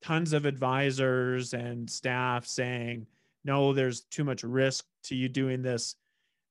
tons 0.02 0.34
of 0.34 0.46
advisors 0.46 1.54
and 1.54 1.90
staff 1.90 2.46
saying, 2.46 3.06
"No, 3.46 3.74
there's 3.74 4.02
too 4.06 4.24
much 4.24 4.44
risk 4.44 4.86
to 5.04 5.16
you 5.16 5.30
doing 5.30 5.62
this 5.62 5.96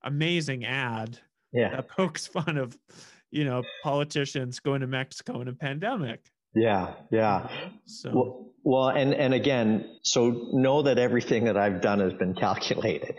amazing 0.04 0.64
ad 0.64 1.18
yeah. 1.52 1.70
that 1.70 1.88
pokes 1.96 2.26
fun 2.26 2.56
of, 2.56 2.78
you 3.30 3.44
know, 3.44 3.62
politicians 3.83 4.61
going 4.61 4.80
to 4.80 4.87
Mexico 4.87 5.40
in 5.40 5.48
a 5.48 5.52
pandemic." 5.52 6.30
Yeah, 6.54 6.94
yeah. 7.11 7.48
So. 7.85 8.11
Well, 8.12 8.49
well, 8.62 8.88
and, 8.88 9.14
and 9.14 9.32
again, 9.32 9.88
so 10.02 10.50
know 10.52 10.82
that 10.82 10.98
everything 10.98 11.44
that 11.44 11.56
I've 11.56 11.80
done 11.80 12.00
has 12.00 12.12
been 12.12 12.34
calculated, 12.40 13.18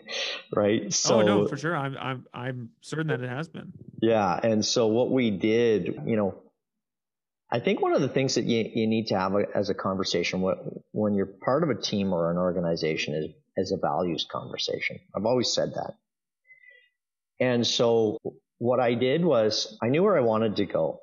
right? 0.55 0.91
So, 0.93 1.21
oh 1.21 1.21
no, 1.21 1.47
for 1.47 1.57
sure. 1.57 1.75
I'm, 1.75 1.97
I'm, 1.97 2.25
I'm 2.33 2.69
certain 2.81 3.07
that 3.07 3.21
it 3.21 3.29
has 3.29 3.47
been. 3.49 3.73
Yeah. 4.01 4.39
And 4.41 4.63
so 4.63 4.87
what 4.87 5.11
we 5.11 5.31
did, 5.31 6.01
you 6.05 6.15
know, 6.15 6.41
I 7.51 7.59
think 7.59 7.81
one 7.81 7.93
of 7.93 8.01
the 8.01 8.07
things 8.07 8.35
that 8.35 8.45
you, 8.45 8.69
you 8.73 8.87
need 8.87 9.07
to 9.07 9.19
have 9.19 9.33
a, 9.33 9.45
as 9.53 9.69
a 9.69 9.73
conversation 9.73 10.41
when 10.91 11.13
you're 11.15 11.25
part 11.25 11.63
of 11.63 11.69
a 11.69 11.75
team 11.75 12.13
or 12.13 12.31
an 12.31 12.37
organization 12.37 13.13
is, 13.13 13.31
is 13.57 13.71
a 13.71 13.77
values 13.77 14.25
conversation. 14.31 14.99
I've 15.15 15.25
always 15.25 15.51
said 15.51 15.73
that. 15.73 15.95
And 17.41 17.67
so 17.67 18.19
what 18.59 18.79
I 18.79 18.93
did 18.93 19.25
was 19.25 19.77
I 19.81 19.89
knew 19.89 20.03
where 20.03 20.15
I 20.15 20.21
wanted 20.21 20.57
to 20.57 20.65
go. 20.65 21.01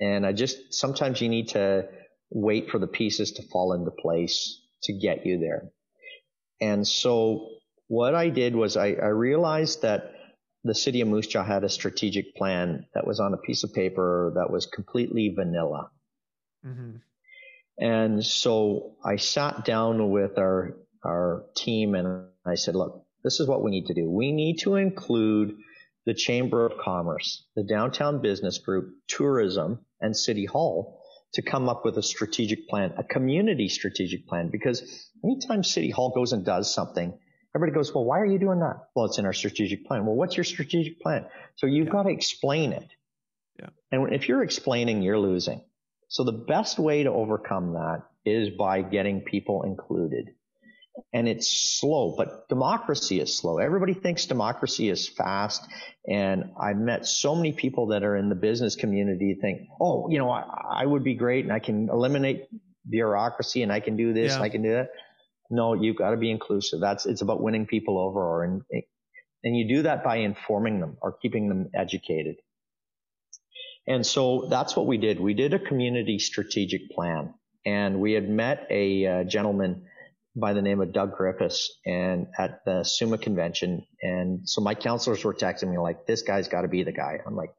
And 0.00 0.24
I 0.24 0.32
just, 0.32 0.74
sometimes 0.74 1.20
you 1.20 1.28
need 1.28 1.48
to, 1.48 1.88
wait 2.30 2.70
for 2.70 2.78
the 2.78 2.86
pieces 2.86 3.32
to 3.32 3.42
fall 3.42 3.72
into 3.72 3.90
place 3.90 4.60
to 4.82 4.92
get 4.92 5.26
you 5.26 5.38
there. 5.38 5.70
And 6.60 6.86
so 6.86 7.48
what 7.86 8.14
I 8.14 8.28
did 8.28 8.54
was 8.54 8.76
I, 8.76 8.92
I 8.92 9.08
realized 9.08 9.82
that 9.82 10.12
the 10.64 10.74
city 10.74 11.00
of 11.00 11.08
Moose 11.08 11.26
Jaw 11.26 11.44
had 11.44 11.64
a 11.64 11.68
strategic 11.68 12.34
plan 12.34 12.86
that 12.94 13.06
was 13.06 13.20
on 13.20 13.32
a 13.32 13.38
piece 13.38 13.64
of 13.64 13.72
paper 13.72 14.32
that 14.36 14.50
was 14.52 14.66
completely 14.66 15.32
vanilla. 15.34 15.90
Mm-hmm. 16.66 16.96
And 17.78 18.24
so 18.24 18.96
I 19.04 19.16
sat 19.16 19.64
down 19.64 20.10
with 20.10 20.36
our, 20.36 20.76
our 21.04 21.44
team 21.56 21.94
and 21.94 22.26
I 22.44 22.56
said, 22.56 22.74
look, 22.74 23.04
this 23.22 23.40
is 23.40 23.46
what 23.46 23.62
we 23.62 23.70
need 23.70 23.86
to 23.86 23.94
do. 23.94 24.10
We 24.10 24.32
need 24.32 24.58
to 24.60 24.74
include 24.74 25.56
the 26.04 26.14
Chamber 26.14 26.66
of 26.66 26.78
Commerce, 26.78 27.44
the 27.54 27.62
Downtown 27.62 28.20
Business 28.20 28.58
Group, 28.58 28.94
tourism, 29.06 29.84
and 30.00 30.16
City 30.16 30.44
Hall 30.44 30.97
to 31.34 31.42
come 31.42 31.68
up 31.68 31.84
with 31.84 31.98
a 31.98 32.02
strategic 32.02 32.68
plan, 32.68 32.94
a 32.96 33.04
community 33.04 33.68
strategic 33.68 34.26
plan, 34.26 34.48
because 34.50 35.10
anytime 35.24 35.62
City 35.62 35.90
Hall 35.90 36.10
goes 36.14 36.32
and 36.32 36.44
does 36.44 36.72
something, 36.72 37.18
everybody 37.54 37.74
goes, 37.74 37.94
well, 37.94 38.04
why 38.04 38.18
are 38.20 38.26
you 38.26 38.38
doing 38.38 38.60
that? 38.60 38.88
Well, 38.94 39.06
it's 39.06 39.18
in 39.18 39.26
our 39.26 39.32
strategic 39.32 39.86
plan. 39.86 40.06
Well, 40.06 40.14
what's 40.14 40.36
your 40.36 40.44
strategic 40.44 41.00
plan? 41.00 41.26
So 41.56 41.66
you've 41.66 41.86
yeah. 41.86 41.92
got 41.92 42.02
to 42.04 42.10
explain 42.10 42.72
it. 42.72 42.88
Yeah. 43.60 43.68
And 43.92 44.12
if 44.12 44.28
you're 44.28 44.42
explaining, 44.42 45.02
you're 45.02 45.18
losing. 45.18 45.60
So 46.08 46.24
the 46.24 46.32
best 46.32 46.78
way 46.78 47.02
to 47.02 47.10
overcome 47.10 47.74
that 47.74 48.02
is 48.24 48.50
by 48.50 48.82
getting 48.82 49.20
people 49.20 49.64
included 49.64 50.30
and 51.12 51.28
it's 51.28 51.48
slow, 51.48 52.14
but 52.16 52.48
democracy 52.48 53.20
is 53.20 53.36
slow. 53.36 53.58
Everybody 53.58 53.94
thinks 53.94 54.26
democracy 54.26 54.88
is 54.88 55.08
fast. 55.08 55.66
And 56.08 56.52
I've 56.60 56.76
met 56.76 57.06
so 57.06 57.34
many 57.34 57.52
people 57.52 57.88
that 57.88 58.02
are 58.02 58.16
in 58.16 58.28
the 58.28 58.34
business 58.34 58.76
community 58.76 59.36
think, 59.40 59.68
oh, 59.80 60.08
you 60.10 60.18
know, 60.18 60.30
I, 60.30 60.44
I 60.82 60.86
would 60.86 61.04
be 61.04 61.14
great 61.14 61.44
and 61.44 61.52
I 61.52 61.58
can 61.58 61.88
eliminate 61.90 62.48
bureaucracy 62.88 63.62
and 63.62 63.72
I 63.72 63.80
can 63.80 63.96
do 63.96 64.12
this 64.12 64.30
yeah. 64.30 64.36
and 64.36 64.44
I 64.44 64.48
can 64.48 64.62
do 64.62 64.72
that. 64.72 64.90
No, 65.50 65.74
you've 65.74 65.96
got 65.96 66.10
to 66.10 66.16
be 66.16 66.30
inclusive. 66.30 66.80
That's, 66.80 67.06
it's 67.06 67.22
about 67.22 67.42
winning 67.42 67.66
people 67.66 67.98
over 67.98 68.20
or, 68.20 68.44
and, 68.44 68.62
and 69.42 69.56
you 69.56 69.68
do 69.68 69.82
that 69.82 70.04
by 70.04 70.16
informing 70.16 70.80
them 70.80 70.96
or 71.00 71.12
keeping 71.12 71.48
them 71.48 71.70
educated. 71.74 72.36
And 73.86 74.04
so 74.04 74.48
that's 74.50 74.76
what 74.76 74.86
we 74.86 74.98
did. 74.98 75.18
We 75.18 75.32
did 75.32 75.54
a 75.54 75.58
community 75.58 76.18
strategic 76.18 76.90
plan 76.90 77.32
and 77.64 78.00
we 78.00 78.12
had 78.12 78.28
met 78.28 78.66
a 78.70 79.06
uh, 79.06 79.24
gentleman 79.24 79.87
by 80.36 80.52
the 80.52 80.62
name 80.62 80.80
of 80.80 80.92
Doug 80.92 81.16
Griffiths 81.16 81.78
and 81.84 82.26
at 82.38 82.64
the 82.64 82.84
SUMA 82.84 83.18
convention. 83.18 83.84
And 84.02 84.48
so 84.48 84.60
my 84.60 84.74
councillors 84.74 85.24
were 85.24 85.34
texting 85.34 85.70
me 85.70 85.78
like, 85.78 86.06
this 86.06 86.22
guy's 86.22 86.48
got 86.48 86.62
to 86.62 86.68
be 86.68 86.84
the 86.84 86.92
guy. 86.92 87.18
I'm 87.26 87.34
like, 87.34 87.50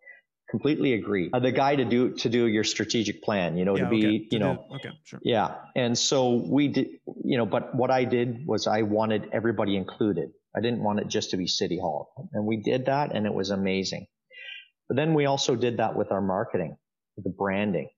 completely 0.50 0.94
agree. 0.94 1.30
Uh, 1.32 1.40
the 1.40 1.52
guy 1.52 1.76
to 1.76 1.86
do, 1.86 2.12
to 2.16 2.30
do 2.30 2.48
your 2.48 2.64
strategic 2.64 3.22
plan, 3.22 3.58
you 3.58 3.66
know, 3.66 3.78
yeah, 3.78 3.84
to 3.84 3.90
be, 3.90 4.06
okay. 4.08 4.28
you 4.32 4.40
know, 4.40 4.66
okay, 4.76 4.90
sure. 5.04 5.20
Yeah. 5.24 5.56
And 5.76 5.98
so 5.98 6.34
we 6.34 6.70
did, 6.70 6.88
you 7.24 7.38
know, 7.38 7.46
but 7.46 7.76
what 7.76 7.92
I 7.92 8.06
did 8.06 8.46
was 8.46 8.66
I 8.66 8.84
wanted 8.84 9.30
everybody 9.32 9.76
included. 9.76 10.32
I 10.56 10.62
didn't 10.62 10.82
want 10.82 11.00
it 11.00 11.08
just 11.08 11.32
to 11.32 11.38
be 11.38 11.48
City 11.48 11.78
Hall. 11.78 12.30
And 12.34 12.46
we 12.46 12.58
did 12.58 12.88
that 12.88 13.14
and 13.14 13.26
it 13.26 13.34
was 13.34 13.52
amazing. 13.52 14.08
But 14.88 14.96
then 14.96 15.14
we 15.14 15.26
also 15.26 15.56
did 15.56 15.78
that 15.78 15.96
with 15.96 16.12
our 16.12 16.22
marketing, 16.22 16.78
the 17.18 17.30
branding. 17.30 17.90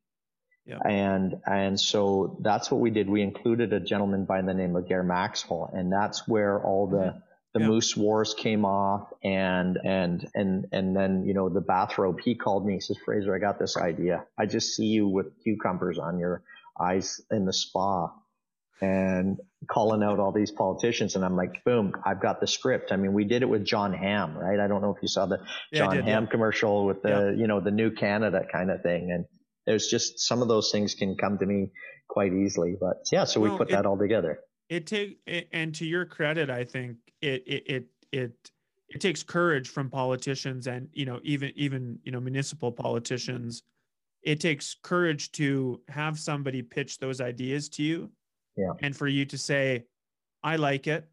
Yeah. 0.66 0.78
And 0.86 1.36
and 1.46 1.80
so 1.80 2.38
that's 2.42 2.70
what 2.70 2.80
we 2.80 2.92
did. 2.92 3.10
We 3.10 3.22
included 3.22 3.74
a 3.74 3.80
gentleman 3.80 4.26
by 4.26 4.42
the 4.42 4.54
name 4.54 4.76
of 4.76 4.88
Gare 4.88 5.04
Maxwell, 5.04 5.70
and 5.74 5.92
that's 5.92 6.28
where 6.28 6.64
all 6.64 6.88
the 6.88 6.98
mm-hmm. 6.98 7.18
the 7.54 7.60
yeah. 7.62 7.68
Moose 7.68 7.98
Wars 7.98 8.36
came 8.36 8.64
off, 8.64 9.10
and 9.24 9.78
and 9.84 10.28
and 10.36 10.68
and 10.72 10.96
then 10.96 11.24
you 11.26 11.34
know 11.34 11.50
the 11.50 11.62
bathrobe. 11.62 12.20
He 12.24 12.36
called 12.36 12.66
me. 12.66 12.76
He 12.76 12.80
says, 12.80 12.98
Fraser, 13.04 13.36
I 13.36 13.40
got 13.40 13.58
this 13.58 13.76
idea. 13.76 14.26
I 14.38 14.46
just 14.46 14.76
see 14.76 14.86
you 14.86 15.08
with 15.08 15.28
cucumbers 15.44 15.98
on 15.98 16.20
your 16.20 16.44
eyes 16.80 17.20
in 17.32 17.46
the 17.46 17.54
spa, 17.54 18.12
and 18.82 19.40
calling 19.68 20.04
out 20.04 20.20
all 20.20 20.32
these 20.32 20.52
politicians. 20.52 21.16
And 21.16 21.26
I'm 21.26 21.36
like, 21.36 21.64
boom, 21.66 21.94
I've 22.06 22.22
got 22.22 22.40
the 22.40 22.48
script. 22.48 22.92
I 22.92 22.98
mean, 22.98 23.14
we 23.14 23.24
did 23.24 23.42
it 23.42 23.50
with 23.50 23.66
Jon 23.66 23.94
Hamm, 23.94 24.38
right? 24.38 24.60
I 24.60 24.68
don't 24.68 24.82
know 24.82 24.94
if 24.96 25.02
you 25.02 25.08
saw 25.08 25.26
the 25.26 25.40
yeah, 25.72 25.86
Jon 25.86 25.96
did, 25.96 26.06
Hamm 26.06 26.28
commercial 26.28 26.86
with 26.86 27.02
the 27.02 27.36
you 27.36 27.48
know 27.48 27.60
the 27.62 27.72
new 27.72 27.90
Canada 27.90 28.46
kind 28.52 28.70
of 28.70 28.84
thing, 28.84 29.12
and 29.12 29.26
there's 29.72 29.88
just 29.88 30.20
some 30.20 30.42
of 30.42 30.50
those 30.50 30.70
things 30.70 30.94
can 30.94 31.16
come 31.16 31.38
to 31.38 31.46
me 31.46 31.72
quite 32.10 32.34
easily. 32.34 32.76
But 32.80 33.08
yeah, 33.10 33.24
so 33.24 33.40
well, 33.40 33.54
we 33.54 33.58
put 33.58 33.70
it, 33.70 33.72
that 33.72 33.86
all 33.86 33.98
together. 33.98 34.42
It 34.70 34.86
take 34.86 35.20
and 35.54 35.74
to 35.76 35.86
your 35.86 36.06
credit, 36.06 36.50
I 36.50 36.66
think 36.66 36.98
it 37.22 37.42
it 37.48 37.64
it 37.66 37.86
it 38.12 38.52
it 38.90 39.00
takes 39.00 39.24
courage 39.24 39.70
from 39.70 39.90
politicians 39.90 40.68
and 40.68 40.90
you 40.92 41.06
know 41.06 41.22
even 41.24 41.54
even 41.56 42.00
you 42.04 42.12
know 42.12 42.20
municipal 42.20 42.70
politicians. 42.72 43.64
It 44.24 44.42
takes 44.42 44.76
courage 44.84 45.32
to 45.34 45.82
have 45.88 46.20
somebody 46.20 46.62
pitch 46.62 47.00
those 47.00 47.22
ideas 47.22 47.70
to 47.70 47.84
you, 47.84 48.12
yeah, 48.58 48.74
and 48.82 48.96
for 48.96 49.08
you 49.08 49.26
to 49.26 49.38
say, 49.38 49.86
"I 50.44 50.58
like 50.58 50.86
it." 50.88 51.10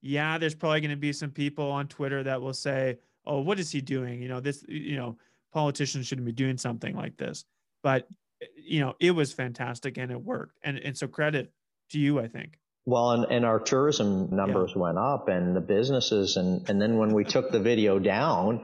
Yeah, 0.00 0.38
there's 0.38 0.54
probably 0.54 0.80
going 0.80 0.90
to 0.90 0.96
be 0.96 1.12
some 1.12 1.30
people 1.30 1.70
on 1.70 1.86
Twitter 1.86 2.22
that 2.22 2.40
will 2.40 2.54
say, 2.54 2.98
"Oh, 3.26 3.40
what 3.40 3.60
is 3.60 3.70
he 3.70 3.82
doing?" 3.82 4.22
You 4.22 4.28
know, 4.28 4.40
this 4.40 4.64
you 4.66 4.96
know 4.96 5.18
politicians 5.52 6.06
shouldn't 6.06 6.24
be 6.24 6.32
doing 6.32 6.56
something 6.56 6.96
like 6.96 7.18
this 7.18 7.44
but 7.82 8.06
eh, 8.42 8.46
you 8.56 8.80
know 8.80 8.94
it 9.00 9.12
was 9.12 9.32
fantastic 9.32 9.98
and 9.98 10.10
it 10.10 10.22
worked. 10.22 10.56
And 10.62 10.78
and 10.78 10.96
so 10.96 11.06
credit 11.06 11.52
to 11.90 11.98
you 11.98 12.20
i 12.20 12.28
think. 12.28 12.58
Well 12.86 13.10
and, 13.10 13.24
and 13.30 13.44
our 13.44 13.60
tourism 13.60 14.34
numbers 14.34 14.72
yeah. 14.74 14.82
went 14.82 14.98
up 14.98 15.28
and 15.28 15.54
the 15.54 15.60
businesses 15.60 16.36
and 16.36 16.68
and 16.68 16.80
then 16.80 16.96
when 16.96 17.12
we 17.12 17.24
took 17.24 17.50
the 17.50 17.60
video 17.60 17.98
down 17.98 18.62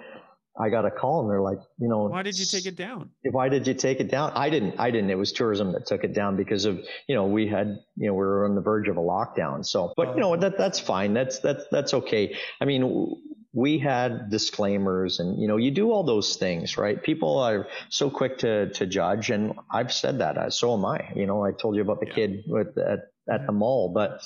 i 0.59 0.71
got 0.71 0.87
a 0.87 0.91
call 0.91 1.21
and 1.21 1.31
they're 1.31 1.43
like 1.43 1.59
you 1.79 1.89
know 1.89 2.09
why 2.09 2.23
did 2.23 2.39
you 2.39 2.47
take 2.47 2.67
it 2.67 2.77
down? 2.77 3.11
Why 3.31 3.49
did 3.51 3.67
you 3.67 3.75
take 3.75 4.01
it 4.01 4.11
down? 4.11 4.33
I 4.35 4.49
didn't 4.49 4.81
i 4.81 4.91
didn't. 4.91 5.11
It 5.11 5.19
was 5.19 5.33
tourism 5.33 5.73
that 5.73 5.87
took 5.87 6.03
it 6.03 6.15
down 6.15 6.37
because 6.37 6.65
of 6.65 6.81
you 7.07 7.15
know 7.15 7.27
we 7.27 7.47
had 7.47 7.79
you 7.97 8.07
know 8.09 8.15
we 8.15 8.21
were 8.21 8.47
on 8.47 8.55
the 8.55 8.63
verge 8.63 8.89
of 8.89 8.97
a 8.97 9.01
lockdown. 9.01 9.65
So 9.67 9.93
but 9.97 10.09
you 10.09 10.15
oh. 10.15 10.19
know 10.19 10.33
oh. 10.35 10.37
that 10.37 10.57
that's 10.57 10.81
fine. 10.81 11.13
That's 11.13 11.41
that's 11.41 11.65
that's 11.71 11.93
okay. 11.93 12.37
I 12.61 12.65
mean 12.65 13.17
we 13.57 13.79
had 13.79 14.29
disclaimers 14.29 15.19
and 15.19 15.41
you 15.41 15.49
know 15.49 15.57
you 15.57 15.71
do 15.71 15.91
all 15.91 16.05
those 16.05 16.37
things 16.37 16.77
right? 16.77 17.03
People 17.03 17.39
are 17.39 17.67
so 17.89 18.11
quick 18.11 18.39
to 18.39 18.71
to 18.75 18.87
judge 18.87 19.31
and 19.31 19.55
i've 19.73 19.93
said 19.93 20.19
that 20.19 20.37
uh, 20.37 20.51
so 20.51 20.75
am 20.75 20.85
i. 20.85 21.11
You 21.17 21.27
know 21.27 21.43
i 21.43 21.53
told 21.53 21.75
you 21.75 21.83
about 21.83 22.01
the 22.01 22.07
yeah. 22.09 22.15
kid 22.15 22.31
with 22.47 22.77
at, 22.79 23.01
at 23.33 23.47
the 23.47 23.53
mall 23.53 23.93
but 23.95 24.21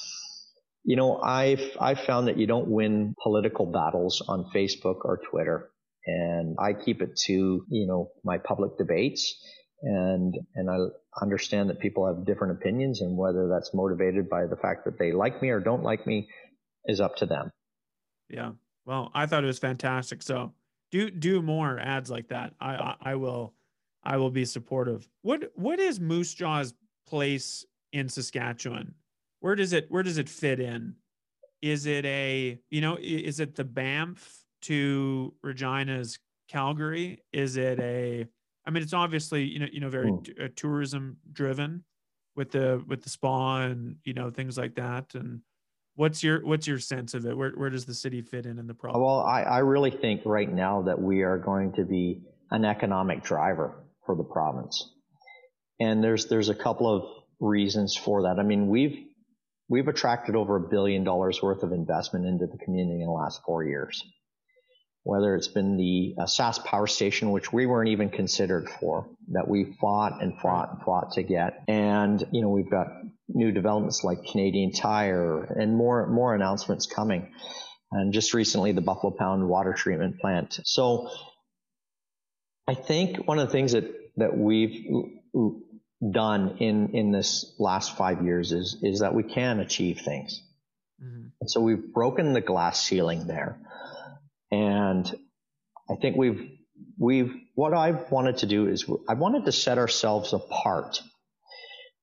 you 0.83 0.97
know 0.97 1.21
i've 1.21 1.77
i've 1.81 2.01
found 2.01 2.27
that 2.29 2.39
you 2.39 2.47
don't 2.47 2.69
win 2.69 3.15
political 3.23 3.67
battles 3.67 4.23
on 4.27 4.51
facebook 4.55 5.05
or 5.05 5.21
twitter 5.31 5.71
and 6.07 6.57
i 6.59 6.73
keep 6.73 7.01
it 7.03 7.17
to 7.27 7.65
you 7.69 7.87
know 7.87 8.11
my 8.25 8.39
public 8.39 8.77
debates 8.79 9.37
and 9.83 10.35
and 10.55 10.71
i 10.71 10.79
understand 11.23 11.69
that 11.71 11.79
people 11.81 12.07
have 12.07 12.27
different 12.27 12.59
opinions 12.59 13.01
and 13.01 13.17
whether 13.17 13.49
that's 13.49 13.73
motivated 13.75 14.29
by 14.29 14.47
the 14.47 14.57
fact 14.57 14.87
that 14.87 14.99
they 14.99 15.13
like 15.13 15.41
me 15.43 15.51
or 15.51 15.61
don't 15.61 15.83
like 15.83 16.07
me 16.07 16.29
is 16.87 17.01
up 17.01 17.17
to 17.17 17.27
them. 17.27 17.51
Yeah 18.31 18.53
well, 18.91 19.13
I 19.15 19.25
thought 19.25 19.45
it 19.45 19.47
was 19.47 19.61
fantastic. 19.61 20.21
So 20.21 20.53
do 20.91 21.13
do 21.13 21.41
more 21.41 21.79
ads 21.79 22.11
like 22.11 22.27
that. 22.29 22.55
I 22.61 22.75
I, 22.75 22.97
I 23.01 23.15
will 23.15 23.55
I 24.03 24.17
will 24.17 24.33
be 24.33 24.45
supportive. 24.45 25.09
What 25.23 25.53
what 25.55 25.79
is 25.79 26.01
Moose 26.01 26.35
Jaw's 26.35 26.75
place 27.07 27.65
in 27.93 28.09
Saskatchewan? 28.09 28.93
Where 29.39 29.55
does 29.55 29.73
it 29.73 29.87
where 29.91 30.03
does 30.03 30.19
it 30.19 30.29
fit 30.29 30.59
in? 30.59 30.97
Is 31.63 31.87
it 31.87 32.05
a 32.05 32.59
you 32.69 32.81
know 32.81 32.99
is 33.01 33.39
it 33.39 33.55
the 33.55 33.63
Banff 33.63 34.45
to 34.63 35.33
Regina's 35.45 36.19
Calgary? 36.49 37.23
Is 37.33 37.57
it 37.57 37.79
a 37.79 38.27
I 38.67 38.71
mean 38.71 38.83
it's 38.83 38.93
obviously 38.93 39.45
you 39.45 39.61
know 39.61 39.69
you 39.73 39.79
know 39.79 39.89
very 39.89 40.13
t- 40.25 40.35
uh, 40.43 40.49
tourism 40.57 41.17
driven 41.33 41.85
with 42.35 42.51
the 42.51 42.83
with 42.89 43.03
the 43.03 43.09
spa 43.09 43.63
and 43.67 43.99
you 44.03 44.15
know 44.15 44.31
things 44.31 44.59
like 44.59 44.75
that 44.75 45.15
and 45.15 45.43
What's 46.01 46.23
your 46.23 46.43
what's 46.47 46.67
your 46.67 46.79
sense 46.79 47.13
of 47.13 47.27
it? 47.27 47.37
Where 47.37 47.51
where 47.51 47.69
does 47.69 47.85
the 47.85 47.93
city 47.93 48.23
fit 48.23 48.47
in 48.47 48.59
in 48.59 48.67
the 48.67 48.73
problem? 48.73 49.05
Well, 49.05 49.21
I, 49.21 49.43
I 49.43 49.59
really 49.59 49.91
think 49.91 50.23
right 50.25 50.51
now 50.51 50.81
that 50.87 50.99
we 50.99 51.25
are 51.25 51.37
going 51.37 51.75
to 51.75 51.85
be 51.85 52.23
an 52.51 52.65
economic 52.65 53.23
driver 53.23 53.75
for 54.07 54.17
the 54.17 54.25
province, 54.25 54.83
and 55.79 56.03
there's 56.03 56.25
there's 56.29 56.49
a 56.49 56.55
couple 56.55 56.89
of 56.89 57.03
reasons 57.39 57.97
for 58.03 58.23
that. 58.23 58.39
I 58.39 58.45
mean, 58.45 58.69
we've 58.69 58.97
we've 59.69 59.89
attracted 59.89 60.37
over 60.37 60.57
a 60.57 60.69
billion 60.71 61.05
dollars 61.05 61.43
worth 61.43 61.63
of 61.63 61.73
investment 61.73 62.25
into 62.25 62.47
the 62.47 62.57
community 62.65 63.03
in 63.03 63.07
the 63.07 63.13
last 63.13 63.43
four 63.45 63.63
years 63.63 64.03
whether 65.03 65.35
it's 65.35 65.49
been 65.49 65.77
the 65.77 66.15
uh, 66.19 66.27
Sask 66.27 66.65
power 66.65 66.87
station, 66.87 67.31
which 67.31 67.53
we 67.53 67.67
weren't 67.67 67.89
even 67.89 68.11
considered 68.11 68.69
for, 68.69 69.09
that 69.33 69.49
we 69.49 69.77
fought 69.81 70.23
and 70.23 70.39
fought 70.39 70.73
and 70.73 70.83
fought 70.83 71.13
to 71.13 71.23
get. 71.23 71.65
And, 71.69 72.23
you 72.33 72.43
know, 72.43 72.51
we've 72.51 72.71
got 72.71 72.89
new 73.35 73.53
developments 73.53 74.05
like 74.05 74.19
Canadian 74.31 74.73
Tire 74.73 75.45
and 75.45 75.77
more, 75.77 76.07
more 76.07 76.35
announcements 76.35 76.87
coming. 76.87 77.33
And 77.93 78.13
just 78.13 78.35
recently, 78.35 78.73
the 78.73 78.81
Buffalo 78.81 79.15
Pound 79.19 79.49
water 79.49 79.73
treatment 79.73 80.21
plant. 80.21 80.61
So 80.65 81.11
I 82.69 82.75
think 82.75 83.27
one 83.27 83.39
of 83.39 83.49
the 83.49 83.53
things 83.53 83.73
that, 83.73 83.85
that 84.17 84.37
we've 84.37 84.85
done 86.09 86.59
in, 86.59 86.95
in 86.95 87.13
this 87.13 87.55
last 87.59 87.97
five 87.97 88.25
years 88.25 88.53
is, 88.53 88.79
is 88.83 89.01
that 89.01 89.15
we 89.15 89.23
can 89.23 89.61
achieve 89.61 90.01
things. 90.01 90.43
Mm-hmm. 91.03 91.29
And 91.41 91.51
so 91.51 91.61
we've 91.61 91.93
broken 91.93 92.33
the 92.33 92.41
glass 92.41 92.83
ceiling 92.83 93.27
there. 93.27 93.59
And 94.51 95.13
I 95.91 95.97
think 96.01 96.17
we've, 96.17 96.49
we've, 96.99 97.33
what 97.55 97.75
I've 97.75 98.11
wanted 98.11 98.39
to 98.39 98.47
do 98.47 98.69
is 98.69 98.85
I 99.09 99.15
wanted 99.15 99.45
to 99.47 99.53
set 99.53 99.79
ourselves 99.79 100.33
apart. 100.33 101.03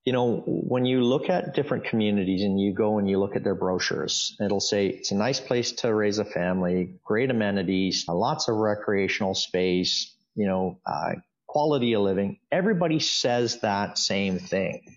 You 0.08 0.14
know, 0.14 0.42
when 0.46 0.86
you 0.86 1.04
look 1.04 1.30
at 1.30 1.54
different 1.54 1.84
communities 1.84 2.42
and 2.42 2.58
you 2.58 2.74
go 2.74 2.98
and 2.98 3.10
you 3.10 3.20
look 3.20 3.36
at 3.36 3.44
their 3.44 3.56
brochures, 3.56 4.38
it'll 4.40 4.62
say 4.62 4.88
it's 4.88 5.12
a 5.12 5.16
nice 5.16 5.42
place 5.42 5.74
to 5.82 5.94
raise 5.94 6.18
a 6.18 6.24
family, 6.24 6.94
great 7.04 7.30
amenities, 7.30 8.06
lots 8.08 8.48
of 8.48 8.56
recreational 8.56 9.36
space, 9.36 10.16
you 10.34 10.48
know, 10.48 10.80
uh, 10.86 11.16
quality 11.46 11.92
of 11.92 12.04
living. 12.04 12.40
Everybody 12.54 13.00
says 13.00 13.60
that 13.60 13.98
same 13.98 14.40
thing. 14.40 14.96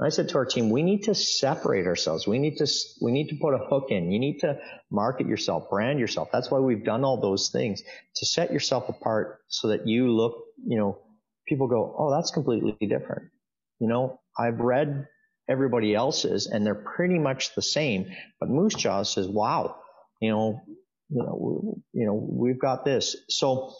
I 0.00 0.08
said 0.08 0.30
to 0.30 0.38
our 0.38 0.44
team, 0.44 0.70
we 0.70 0.82
need 0.82 1.04
to 1.04 1.14
separate 1.14 1.86
ourselves. 1.86 2.26
We 2.26 2.40
need 2.40 2.56
to, 2.56 2.66
we 3.00 3.12
need 3.12 3.28
to 3.28 3.36
put 3.40 3.54
a 3.54 3.58
hook 3.58 3.92
in. 3.92 4.10
You 4.10 4.18
need 4.18 4.40
to 4.40 4.58
market 4.90 5.28
yourself, 5.28 5.70
brand 5.70 6.00
yourself. 6.00 6.30
That's 6.32 6.50
why 6.50 6.58
we've 6.58 6.84
done 6.84 7.04
all 7.04 7.20
those 7.20 7.50
things 7.50 7.84
to 8.16 8.26
set 8.26 8.52
yourself 8.52 8.88
apart 8.88 9.38
so 9.46 9.68
that 9.68 9.86
you 9.86 10.10
look, 10.10 10.34
you 10.66 10.78
know, 10.78 10.98
people 11.46 11.68
go, 11.68 11.94
oh, 11.96 12.10
that's 12.10 12.32
completely 12.32 12.76
different. 12.88 13.30
You 13.78 13.86
know, 13.86 14.18
I've 14.38 14.60
read 14.60 15.06
everybody 15.48 15.94
else's 15.94 16.46
and 16.46 16.64
they're 16.64 16.74
pretty 16.74 17.18
much 17.18 17.54
the 17.54 17.62
same. 17.62 18.06
But 18.40 18.48
Moose 18.48 18.74
Jaw 18.74 19.02
says, 19.02 19.28
wow, 19.28 19.76
you 20.20 20.30
know, 20.30 20.60
you 21.08 21.22
know, 21.22 21.74
you 21.92 22.06
know, 22.06 22.14
we've 22.14 22.60
got 22.60 22.84
this. 22.84 23.16
So 23.28 23.74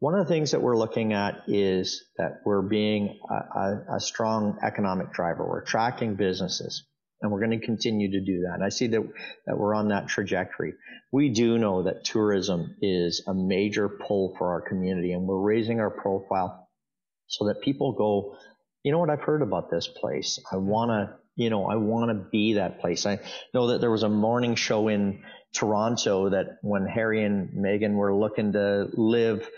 one 0.00 0.14
of 0.14 0.26
the 0.26 0.34
things 0.34 0.50
that 0.50 0.62
we're 0.62 0.76
looking 0.76 1.12
at 1.12 1.42
is 1.46 2.04
that 2.16 2.40
we're 2.44 2.62
being 2.62 3.20
a, 3.30 3.34
a, 3.34 3.96
a 3.96 4.00
strong 4.00 4.58
economic 4.62 5.12
driver. 5.12 5.46
We're 5.46 5.62
attracting 5.62 6.16
businesses 6.16 6.84
and 7.20 7.30
we're 7.30 7.38
going 7.38 7.58
to 7.58 7.64
continue 7.64 8.10
to 8.10 8.20
do 8.20 8.40
that. 8.40 8.54
And 8.54 8.64
I 8.64 8.68
see 8.70 8.88
that, 8.88 9.02
that 9.46 9.56
we're 9.56 9.74
on 9.74 9.88
that 9.88 10.08
trajectory. 10.08 10.74
We 11.12 11.28
do 11.28 11.56
know 11.56 11.84
that 11.84 12.04
tourism 12.04 12.74
is 12.82 13.22
a 13.28 13.34
major 13.34 13.88
pull 13.88 14.34
for 14.36 14.50
our 14.50 14.60
community 14.60 15.12
and 15.12 15.28
we're 15.28 15.40
raising 15.40 15.78
our 15.78 15.90
profile 15.90 16.68
so 17.28 17.46
that 17.46 17.62
people 17.62 17.92
go, 17.92 18.36
you 18.84 18.92
know 18.92 18.98
what, 18.98 19.10
I've 19.10 19.20
heard 19.20 19.42
about 19.42 19.70
this 19.70 19.86
place. 19.86 20.38
I 20.50 20.56
want 20.56 20.90
to, 20.90 21.16
you 21.36 21.50
know, 21.50 21.66
I 21.66 21.76
want 21.76 22.10
to 22.10 22.14
be 22.14 22.54
that 22.54 22.80
place. 22.80 23.06
I 23.06 23.20
know 23.54 23.68
that 23.68 23.80
there 23.80 23.90
was 23.90 24.02
a 24.02 24.08
morning 24.08 24.54
show 24.54 24.88
in 24.88 25.22
Toronto 25.54 26.30
that 26.30 26.58
when 26.62 26.86
Harry 26.86 27.24
and 27.24 27.50
Meghan 27.50 27.94
were 27.94 28.14
looking 28.14 28.52
to 28.52 28.88
live, 28.92 29.48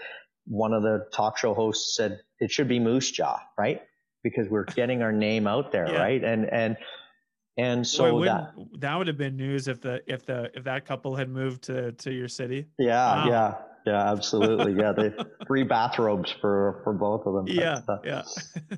one 0.47 0.72
of 0.72 0.83
the 0.83 1.07
talk 1.12 1.39
show 1.39 1.55
hosts 1.55 1.97
said 1.97 2.20
it 2.39 2.51
should 2.51 2.68
be 2.68 2.79
Moose 2.79 3.11
Jaw, 3.11 3.39
right? 3.57 3.83
Because 4.22 4.49
we're 4.49 4.64
getting 4.64 5.03
our 5.03 5.12
name 5.12 5.47
out 5.47 5.72
there, 5.72 5.91
yeah. 5.91 5.99
right? 5.99 6.22
And, 6.22 6.53
and, 6.53 6.77
and 7.57 7.87
so 7.87 8.11
Boy, 8.11 8.25
that 8.25 8.53
that 8.81 8.99
would 8.99 9.07
have 9.07 9.16
been 9.16 9.37
news 9.37 9.68
if 9.68 9.81
the 9.81 10.03
if 10.12 10.27
the 10.27 10.51
if 10.55 10.64
that 10.64 10.87
couple 10.87 11.14
had 11.14 11.29
moved 11.29 11.62
to 11.64 11.93
to 11.93 12.12
your 12.12 12.27
city. 12.27 12.66
Yeah, 12.81 12.97
wow. 12.97 13.29
yeah, 13.29 13.55
yeah, 13.85 14.11
absolutely. 14.11 14.72
Yeah, 14.72 14.93
the 14.93 15.26
three 15.47 15.64
bathrobes 15.64 16.35
for 16.41 16.80
for 16.85 16.93
both 16.93 17.26
of 17.26 17.35
them. 17.35 17.47
Yeah, 17.47 17.80
but, 17.87 17.93
uh, 17.93 18.01
yeah. 18.05 18.22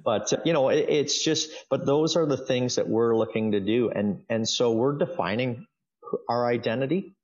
but 0.05 0.33
you 0.45 0.53
know, 0.53 0.69
it, 0.69 0.87
it's 0.89 1.23
just. 1.23 1.51
But 1.71 1.87
those 1.87 2.17
are 2.17 2.27
the 2.27 2.37
things 2.37 2.77
that 2.77 2.89
we're 2.89 3.17
looking 3.17 3.53
to 3.53 3.61
do, 3.61 3.91
and 3.91 4.23
and 4.29 4.49
so 4.49 4.73
we're 4.73 4.99
defining 4.99 5.67
our 6.29 6.47
identity 6.47 7.15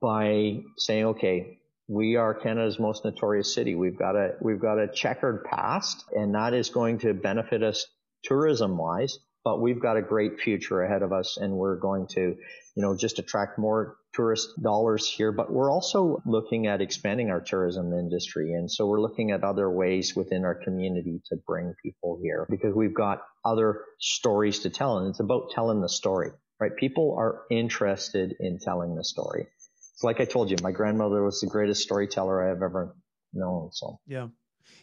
by 0.00 0.60
saying, 0.76 1.04
okay, 1.06 1.58
we 1.88 2.16
are 2.16 2.34
Canada's 2.34 2.78
most 2.78 3.04
notorious 3.04 3.54
city. 3.54 3.74
We've 3.74 3.98
got 3.98 4.16
a 4.16 4.34
we've 4.40 4.60
got 4.60 4.78
a 4.78 4.88
checkered 4.88 5.44
past, 5.44 6.04
and 6.12 6.34
that 6.34 6.54
is 6.54 6.70
going 6.70 6.98
to 7.00 7.12
benefit 7.12 7.62
us 7.62 7.86
tourism 8.22 8.78
wise 8.78 9.18
but 9.44 9.60
we've 9.60 9.80
got 9.80 9.98
a 9.98 10.02
great 10.02 10.40
future 10.40 10.82
ahead 10.82 11.02
of 11.02 11.12
us 11.12 11.36
and 11.36 11.52
we're 11.52 11.76
going 11.76 12.06
to, 12.08 12.20
you 12.20 12.82
know, 12.82 12.96
just 12.96 13.18
attract 13.18 13.58
more 13.58 13.96
tourist 14.14 14.50
dollars 14.62 15.08
here, 15.08 15.32
but 15.32 15.52
we're 15.52 15.70
also 15.70 16.22
looking 16.24 16.66
at 16.66 16.80
expanding 16.80 17.30
our 17.30 17.40
tourism 17.40 17.92
industry. 17.92 18.54
And 18.54 18.70
so 18.70 18.86
we're 18.86 19.02
looking 19.02 19.32
at 19.32 19.44
other 19.44 19.70
ways 19.70 20.14
within 20.16 20.44
our 20.44 20.54
community 20.54 21.20
to 21.28 21.36
bring 21.46 21.74
people 21.82 22.18
here 22.22 22.46
because 22.48 22.74
we've 22.74 22.94
got 22.94 23.22
other 23.44 23.82
stories 24.00 24.60
to 24.60 24.70
tell. 24.70 24.98
And 24.98 25.10
it's 25.10 25.20
about 25.20 25.50
telling 25.50 25.82
the 25.82 25.88
story, 25.90 26.30
right? 26.58 26.74
People 26.74 27.14
are 27.18 27.42
interested 27.50 28.34
in 28.40 28.58
telling 28.58 28.96
the 28.96 29.04
story. 29.04 29.46
It's 29.94 30.02
like 30.02 30.20
I 30.20 30.24
told 30.24 30.50
you, 30.50 30.56
my 30.62 30.72
grandmother 30.72 31.22
was 31.22 31.40
the 31.40 31.48
greatest 31.48 31.82
storyteller 31.82 32.42
I 32.42 32.48
have 32.48 32.62
ever 32.62 32.96
known. 33.34 33.70
So, 33.72 34.00
yeah. 34.06 34.28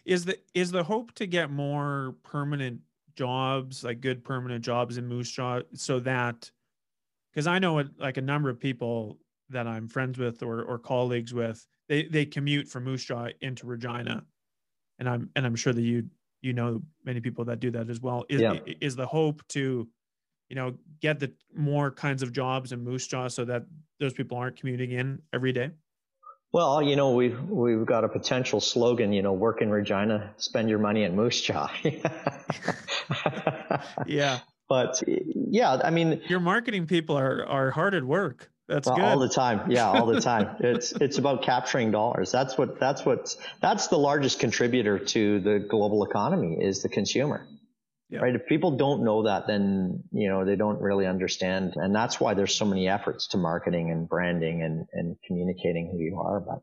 Is 0.05 0.26
the, 0.26 0.38
is 0.53 0.72
the 0.72 0.84
hope 0.84 1.14
to 1.16 1.26
get 1.26 1.49
more 1.49 2.16
permanent 2.24 2.82
jobs, 3.22 3.84
like 3.84 4.01
good 4.01 4.24
permanent 4.24 4.65
jobs 4.65 4.97
in 4.97 5.05
Moose 5.05 5.30
Jaw, 5.30 5.61
so 5.76 5.99
that 5.99 6.49
because 7.32 7.45
I 7.45 7.59
know 7.59 7.84
like 7.99 8.17
a 8.17 8.22
number 8.22 8.49
of 8.49 8.59
people 8.59 9.19
that 9.49 9.67
I'm 9.67 9.88
friends 9.88 10.17
with 10.17 10.41
or 10.41 10.63
or 10.63 10.80
colleagues 10.80 11.32
with, 11.32 11.63
they 11.88 12.05
they 12.05 12.26
commute 12.26 12.67
from 12.67 12.84
Moose 12.86 13.05
Jaw 13.05 13.28
into 13.41 13.67
Regina, 13.67 14.24
and 14.97 15.07
I'm 15.07 15.30
and 15.36 15.45
I'm 15.45 15.55
sure 15.55 15.72
that 15.72 15.84
you 15.84 16.09
you 16.41 16.53
know 16.53 16.82
many 17.05 17.22
people 17.22 17.45
that 17.45 17.59
do 17.59 17.69
that 17.69 17.91
as 17.91 18.01
well. 18.01 18.26
Is 18.28 18.41
yeah. 18.41 18.57
is 18.82 18.95
the 18.95 19.05
hope 19.05 19.43
to 19.49 19.88
you 20.49 20.55
know 20.55 20.74
get 20.99 21.19
the 21.19 21.32
more 21.55 21.91
kinds 21.91 22.24
of 22.24 22.34
jobs 22.34 22.72
in 22.72 22.84
Moose 22.84 23.05
Jaw 23.05 23.28
so 23.28 23.45
that 23.45 23.65
those 23.99 24.13
people 24.13 24.36
aren't 24.36 24.55
commuting 24.55 24.93
in 24.93 25.22
every 25.32 25.53
day? 25.53 25.69
Well, 26.54 26.82
you 26.82 26.97
know, 26.97 27.14
we've, 27.14 27.41
we've 27.43 27.86
got 27.86 28.04
a 28.04 28.10
potential 28.10 28.60
slogan, 28.60 29.14
you 29.14 29.22
know, 29.22 29.32
work 29.32 29.62
in 29.62 29.70
Regina, 29.70 30.34
spend 30.38 30.70
your 30.70 30.80
money 30.80 31.04
in 31.04 31.16
Moose 31.16 31.41
Jaw. 31.41 31.72
yeah. 34.06 34.39
But 34.68 35.02
yeah, 35.08 35.80
I 35.84 35.91
mean, 35.91 36.22
your 36.28 36.41
marketing 36.41 36.88
people 36.88 37.18
are, 37.18 37.45
are 37.45 37.72
hard 37.72 37.95
at 37.95 38.04
work. 38.04 38.52
That's 38.68 38.88
well, 38.88 38.97
good. 38.97 39.06
All 39.06 39.20
the 39.20 39.30
time. 39.30 39.72
Yeah. 39.72 39.88
All 39.88 40.06
the 40.06 40.20
time. 40.20 40.58
it's, 40.60 40.91
it's 40.93 41.18
about 41.18 41.41
capturing 41.41 41.91
dollars. 41.91 42.32
That's 42.32 42.58
what, 42.58 42.80
that's 42.80 43.06
what, 43.06 43.36
that's 43.62 43.88
the 43.88 43.97
largest 43.97 44.39
contributor 44.39 44.99
to 44.99 45.39
the 45.39 45.60
global 45.60 46.04
economy 46.04 46.58
is 46.60 46.82
the 46.82 46.89
consumer. 46.89 47.47
Right. 48.14 48.36
If 48.36 48.45
people 48.45 48.72
don't 48.72 49.05
know 49.05 49.24
that, 49.24 49.47
then, 49.47 50.03
you 50.12 50.28
know, 50.28 50.43
they 50.43 50.57
don't 50.57 50.82
really 50.82 51.05
understand. 51.05 51.74
And 51.78 51.95
that's 51.95 52.20
why 52.20 52.34
there's 52.34 52.53
so 52.53 52.66
many 52.66 52.89
efforts 52.89 53.30
to 53.30 53.38
marketing 53.38 53.89
and 53.89 54.07
branding 54.07 54.64
and, 54.64 54.86
and 54.91 55.16
communicating 55.26 55.89
who 55.89 55.97
you 55.97 56.20
are. 56.20 56.41
But, 56.41 56.62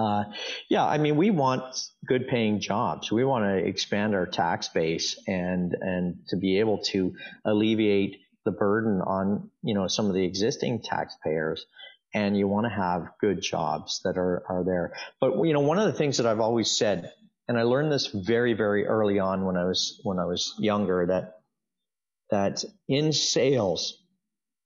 uh, 0.00 0.24
yeah, 0.68 0.84
I 0.84 0.98
mean, 0.98 1.16
we 1.16 1.30
want 1.30 1.64
good 2.06 2.28
paying 2.28 2.60
jobs. 2.60 3.10
We 3.10 3.24
want 3.24 3.44
to 3.44 3.56
expand 3.56 4.14
our 4.14 4.26
tax 4.26 4.68
base 4.68 5.18
and, 5.26 5.74
and 5.80 6.18
to 6.28 6.36
be 6.36 6.60
able 6.60 6.78
to 6.92 7.14
alleviate 7.44 8.18
the 8.44 8.52
burden 8.52 9.00
on, 9.00 9.50
you 9.64 9.74
know, 9.74 9.88
some 9.88 10.06
of 10.06 10.14
the 10.14 10.24
existing 10.24 10.82
taxpayers 10.82 11.66
and 12.14 12.36
you 12.36 12.46
want 12.46 12.66
to 12.66 12.70
have 12.70 13.08
good 13.20 13.40
jobs 13.40 14.00
that 14.04 14.16
are, 14.16 14.44
are 14.48 14.62
there. 14.64 14.92
But, 15.20 15.42
you 15.44 15.54
know, 15.54 15.60
one 15.60 15.78
of 15.78 15.86
the 15.86 15.92
things 15.92 16.18
that 16.18 16.26
I've 16.26 16.40
always 16.40 16.70
said 16.70 17.12
and 17.52 17.58
I 17.58 17.64
learned 17.64 17.92
this 17.92 18.06
very, 18.06 18.54
very 18.54 18.86
early 18.86 19.18
on 19.18 19.44
when 19.44 19.58
I 19.58 19.64
was 19.64 20.00
when 20.04 20.18
I 20.18 20.24
was 20.24 20.54
younger 20.58 21.04
that 21.08 21.34
that 22.30 22.64
in 22.88 23.12
sales 23.12 23.98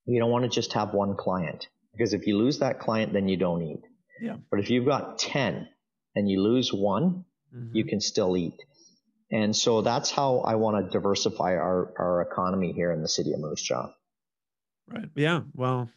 you 0.05 0.20
don't 0.20 0.30
want 0.30 0.45
to 0.45 0.49
just 0.49 0.72
have 0.74 0.95
one 0.95 1.16
client 1.16 1.66
because 1.91 2.14
if 2.14 2.28
you 2.28 2.39
lose 2.39 2.61
that 2.61 2.78
client, 2.78 3.12
then 3.12 3.26
you 3.26 3.37
don't 3.37 3.61
eat. 3.61 3.82
Yeah. 4.22 4.37
But 4.53 4.61
if 4.61 4.70
you've 4.70 4.87
got 4.87 5.18
ten 5.18 5.66
and 6.14 6.30
you 6.30 6.41
lose 6.41 6.72
one, 6.72 7.24
mm-hmm. 7.53 7.74
you 7.74 7.84
can 7.84 8.01
still 8.01 8.37
eat. 8.37 8.62
And 9.32 9.57
so 9.57 9.82
that's 9.82 10.12
how 10.12 10.39
I 10.39 10.55
want 10.55 10.87
to 10.87 10.89
diversify 10.89 11.57
our, 11.57 11.93
our 11.99 12.22
economy 12.22 12.72
here 12.72 12.93
in 12.93 13.03
the 13.03 13.09
city 13.09 13.32
of 13.32 13.41
Moose 13.41 13.62
Jaw. 13.62 13.91
Right. 14.87 15.09
Yeah. 15.16 15.41
Well, 15.55 15.91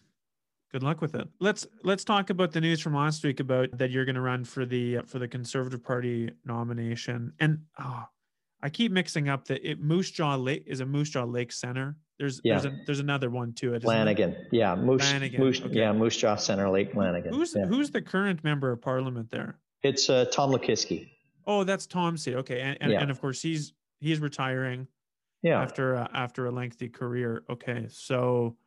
Good 0.71 0.83
luck 0.83 1.01
with 1.01 1.15
it. 1.15 1.27
Let's 1.39 1.65
let's 1.83 2.03
talk 2.03 2.29
about 2.29 2.51
the 2.51 2.61
news 2.61 2.79
from 2.79 2.93
last 2.93 3.23
week 3.23 3.39
about 3.39 3.75
that 3.77 3.89
you're 3.89 4.05
going 4.05 4.15
to 4.15 4.21
run 4.21 4.43
for 4.43 4.65
the 4.65 4.99
for 5.07 5.17
the 5.17 5.27
Conservative 5.27 5.83
Party 5.83 6.29
nomination. 6.45 7.33
And 7.39 7.59
oh, 7.79 8.05
I 8.61 8.69
keep 8.69 8.91
mixing 8.91 9.29
up 9.29 9.45
that 9.45 9.67
it 9.67 9.81
Moose 9.81 10.11
Jaw 10.11 10.35
Lake 10.35 10.63
is 10.67 10.79
a 10.79 10.85
Moose 10.85 11.09
Jaw 11.09 11.23
Lake 11.23 11.51
Center. 11.51 11.95
There's 12.19 12.39
yeah. 12.43 12.59
there's 12.59 12.65
a, 12.65 12.77
there's 12.85 12.99
another 12.99 13.31
one 13.31 13.53
to 13.53 13.73
it. 13.73 13.83
Lanigan. 13.83 14.31
It? 14.31 14.47
Yeah, 14.51 14.75
Moose 14.75 15.11
Lanigan. 15.11 15.39
Moose 15.39 15.61
okay. 15.61 15.73
yeah, 15.73 15.91
Moose 15.91 16.17
Jaw 16.17 16.35
Center 16.35 16.69
Lake 16.69 16.95
Lanigan. 16.95 17.33
Who's 17.33 17.55
yeah. 17.55 17.65
who's 17.65 17.89
the 17.89 18.01
current 18.01 18.43
member 18.43 18.71
of 18.71 18.79
parliament 18.79 19.31
there? 19.31 19.57
It's 19.81 20.09
uh, 20.09 20.25
Tom 20.31 20.51
Lukiwski. 20.51 21.09
Oh, 21.47 21.63
that's 21.63 21.87
Tom 21.87 22.15
seat. 22.15 22.35
Okay. 22.35 22.61
And 22.61 22.77
and, 22.81 22.91
yeah. 22.91 23.01
and 23.01 23.09
of 23.09 23.19
course 23.19 23.41
he's 23.41 23.73
he's 23.99 24.19
retiring 24.19 24.87
yeah. 25.41 25.61
after 25.61 25.95
uh, 25.95 26.07
after 26.13 26.45
a 26.45 26.51
lengthy 26.51 26.89
career. 26.89 27.43
Okay. 27.49 27.87
So 27.89 28.57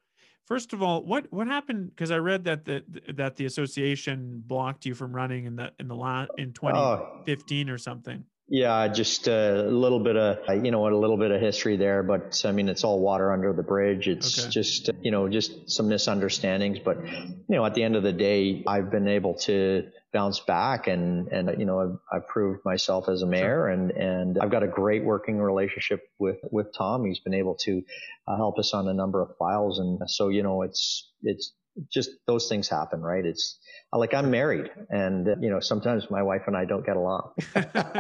First 0.47 0.73
of 0.73 0.83
all, 0.83 1.03
what 1.05 1.33
what 1.33 1.47
happened? 1.47 1.91
Because 1.91 2.11
I 2.11 2.19
read 2.19 2.45
that 2.45 2.65
the 2.65 2.83
that 3.15 3.37
the 3.37 3.47
association 3.47 4.43
blocked 4.47 4.85
you 4.85 4.95
from 4.95 5.15
running 5.15 5.45
in 5.45 5.57
the 5.57 5.73
in 5.79 5.89
the 5.89 5.95
lot 5.95 6.31
in 6.37 6.53
2015 6.53 7.69
oh. 7.69 7.73
or 7.73 7.79
something. 7.79 8.25
Yeah, 8.49 8.89
just 8.89 9.29
uh, 9.29 9.65
a 9.67 9.71
little 9.71 10.01
bit 10.01 10.17
of 10.17 10.39
uh, 10.49 10.53
you 10.53 10.73
know 10.73 10.87
a 10.87 10.93
little 10.95 11.17
bit 11.17 11.31
of 11.31 11.41
history 11.41 11.77
there, 11.77 12.03
but 12.03 12.43
I 12.45 12.53
mean 12.53 12.69
it's 12.69 12.85
all 12.85 13.01
water 13.01 13.33
under 13.33 13.53
the 13.53 13.63
bridge. 13.63 14.09
It's 14.09 14.41
okay. 14.41 14.51
just 14.51 14.89
uh, 14.89 14.93
you 15.01 15.11
know 15.11 15.29
just 15.29 15.71
some 15.71 15.89
misunderstandings, 15.89 16.79
but 16.79 16.99
you 17.07 17.45
know 17.49 17.65
at 17.65 17.75
the 17.75 17.83
end 17.83 17.97
of 17.97 18.03
the 18.03 18.13
day, 18.13 18.63
I've 18.67 18.91
been 18.91 19.09
able 19.09 19.35
to 19.47 19.89
bounce 20.13 20.41
back 20.41 20.89
and 20.89 21.29
and 21.29 21.59
you 21.59 21.65
know 21.65 21.81
I've, 21.81 22.21
I've 22.23 22.29
proved 22.29 22.61
myself 22.65 23.09
as 23.09 23.23
a 23.23 23.27
mayor 23.27 23.69
and 23.69 23.91
and 23.91 24.39
I've 24.39 24.51
got 24.51 24.63
a 24.63 24.69
great 24.69 25.05
working 25.05 25.39
relationship 25.39 26.03
with 26.19 26.37
with 26.51 26.67
Tom. 26.77 27.05
He's 27.07 27.21
been 27.21 27.35
able 27.35 27.55
to 27.63 27.83
uh, 28.29 28.37
help 28.37 28.59
us 28.59 28.75
on 28.75 28.89
a 28.89 28.95
number 28.95 29.23
of 29.23 29.37
files. 29.39 29.79
And 29.79 29.99
so 30.07 30.29
you 30.29 30.43
know 30.43 30.63
it's 30.63 31.11
it's 31.23 31.55
just 31.91 32.11
those 32.27 32.51
things 32.51 32.69
happen 32.69 33.01
right? 33.01 33.25
It's 33.25 33.59
like 33.91 34.13
I'm 34.13 34.31
married 34.31 34.71
and 34.91 35.27
you 35.41 35.49
know 35.49 35.61
sometimes 35.61 36.11
my 36.11 36.23
wife 36.23 36.43
and 36.47 36.57
I 36.57 36.67
don't 36.67 36.85
get 36.85 36.97
along. 36.97 37.33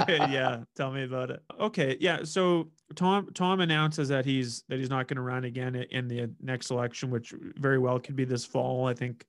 Yeah 0.08 0.64
tell 0.76 0.92
me 0.92 1.04
about 1.04 1.30
it. 1.30 1.42
Okay 1.58 1.96
yeah 1.98 2.24
so 2.24 2.68
Tom 2.94 3.30
Tom 3.32 3.60
announces 3.60 4.08
that 4.08 4.26
he's 4.26 4.64
that 4.68 4.78
he's 4.78 4.90
not 4.90 5.08
going 5.08 5.16
to 5.16 5.22
run 5.22 5.44
again 5.44 5.74
in 5.76 6.08
the 6.08 6.30
next 6.42 6.70
election 6.70 7.10
which 7.10 7.32
very 7.56 7.78
well 7.78 7.98
could 7.98 8.16
be 8.16 8.24
this 8.24 8.44
fall 8.44 8.86
I 8.86 8.92
think 8.92 9.24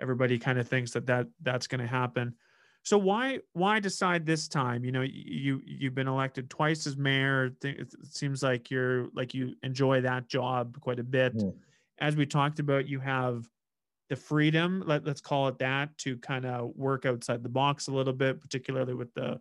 everybody 0.00 0.38
kind 0.38 0.58
of 0.58 0.68
thinks 0.68 0.92
that 0.92 1.06
that 1.06 1.26
that's 1.42 1.66
going 1.66 1.80
to 1.80 1.86
happen. 1.86 2.34
So 2.82 2.96
why 2.96 3.40
why 3.52 3.80
decide 3.80 4.24
this 4.24 4.48
time? 4.48 4.84
You 4.84 4.92
know, 4.92 5.02
you 5.02 5.60
you've 5.64 5.94
been 5.94 6.08
elected 6.08 6.48
twice 6.48 6.86
as 6.86 6.96
mayor. 6.96 7.52
It 7.62 7.92
seems 8.04 8.42
like 8.42 8.70
you're 8.70 9.08
like 9.14 9.34
you 9.34 9.54
enjoy 9.62 10.00
that 10.02 10.28
job 10.28 10.80
quite 10.80 10.98
a 10.98 11.04
bit. 11.04 11.36
Mm. 11.36 11.54
As 11.98 12.16
we 12.16 12.24
talked 12.24 12.58
about, 12.58 12.88
you 12.88 12.98
have 13.00 13.46
the 14.08 14.16
freedom, 14.16 14.82
let, 14.86 15.04
let's 15.04 15.20
call 15.20 15.48
it 15.48 15.58
that, 15.58 15.96
to 15.98 16.16
kind 16.16 16.46
of 16.46 16.72
work 16.74 17.04
outside 17.04 17.42
the 17.42 17.48
box 17.48 17.88
a 17.88 17.92
little 17.92 18.14
bit, 18.14 18.40
particularly 18.40 18.94
with 18.94 19.12
the 19.14 19.40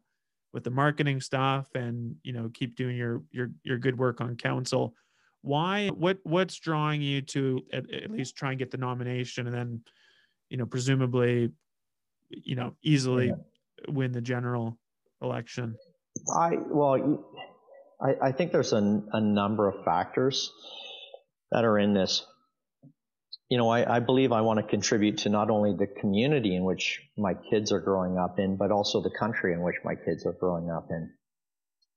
with 0.54 0.64
the 0.64 0.72
marketing 0.72 1.22
stuff 1.22 1.68
and 1.76 2.16
you 2.24 2.34
know 2.34 2.50
keep 2.54 2.76
doing 2.76 2.98
your 2.98 3.22
your 3.32 3.52
your 3.64 3.78
good 3.78 3.98
work 3.98 4.22
on 4.22 4.36
council 4.36 4.96
why 5.42 5.88
what 5.90 6.18
what's 6.24 6.60
drawing 6.60 7.02
you 7.02 7.22
to 7.22 7.62
at, 7.72 7.90
at 7.94 8.12
least 8.12 8.36
try 8.36 8.50
and 8.50 8.60
get 8.60 8.72
the 8.72 8.78
nomination 8.78 9.48
and 9.48 9.56
then 9.56 9.82
you 10.50 10.58
know 10.58 10.66
presumably 10.66 11.52
you 12.30 12.56
know 12.56 12.74
easily 12.84 13.28
yeah. 13.28 13.34
win 13.88 14.12
the 14.12 14.22
general 14.22 14.78
election 15.22 15.76
i 16.36 16.52
well 16.70 17.24
i 18.02 18.28
i 18.28 18.32
think 18.32 18.52
there's 18.52 18.74
a, 18.74 19.02
a 19.14 19.22
number 19.22 19.68
of 19.68 19.84
factors 19.84 20.52
that 21.52 21.64
are 21.64 21.78
in 21.80 21.94
this 21.94 22.26
you 23.50 23.58
know, 23.58 23.68
I, 23.68 23.96
I, 23.96 24.00
believe 24.00 24.32
I 24.32 24.42
want 24.42 24.60
to 24.60 24.64
contribute 24.64 25.18
to 25.20 25.30
not 25.30 25.50
only 25.50 25.74
the 25.74 25.88
community 25.88 26.56
in 26.56 26.64
which 26.64 27.02
my 27.18 27.34
kids 27.50 27.72
are 27.72 27.80
growing 27.80 28.16
up 28.16 28.38
in, 28.38 28.58
but 28.58 28.70
also 28.70 29.02
the 29.02 29.10
country 29.10 29.54
in 29.54 29.64
which 29.64 29.78
my 29.84 29.96
kids 29.96 30.24
are 30.28 30.34
growing 30.34 30.70
up 30.70 30.88
in. 30.92 31.10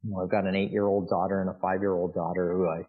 You 0.02 0.10
know, 0.10 0.22
I've 0.22 0.30
got 0.30 0.46
an 0.46 0.56
eight-year-old 0.56 1.10
daughter 1.10 1.42
and 1.42 1.50
a 1.50 1.56
five-year-old 1.60 2.14
daughter 2.14 2.54
who 2.54 2.66
I, 2.66 2.86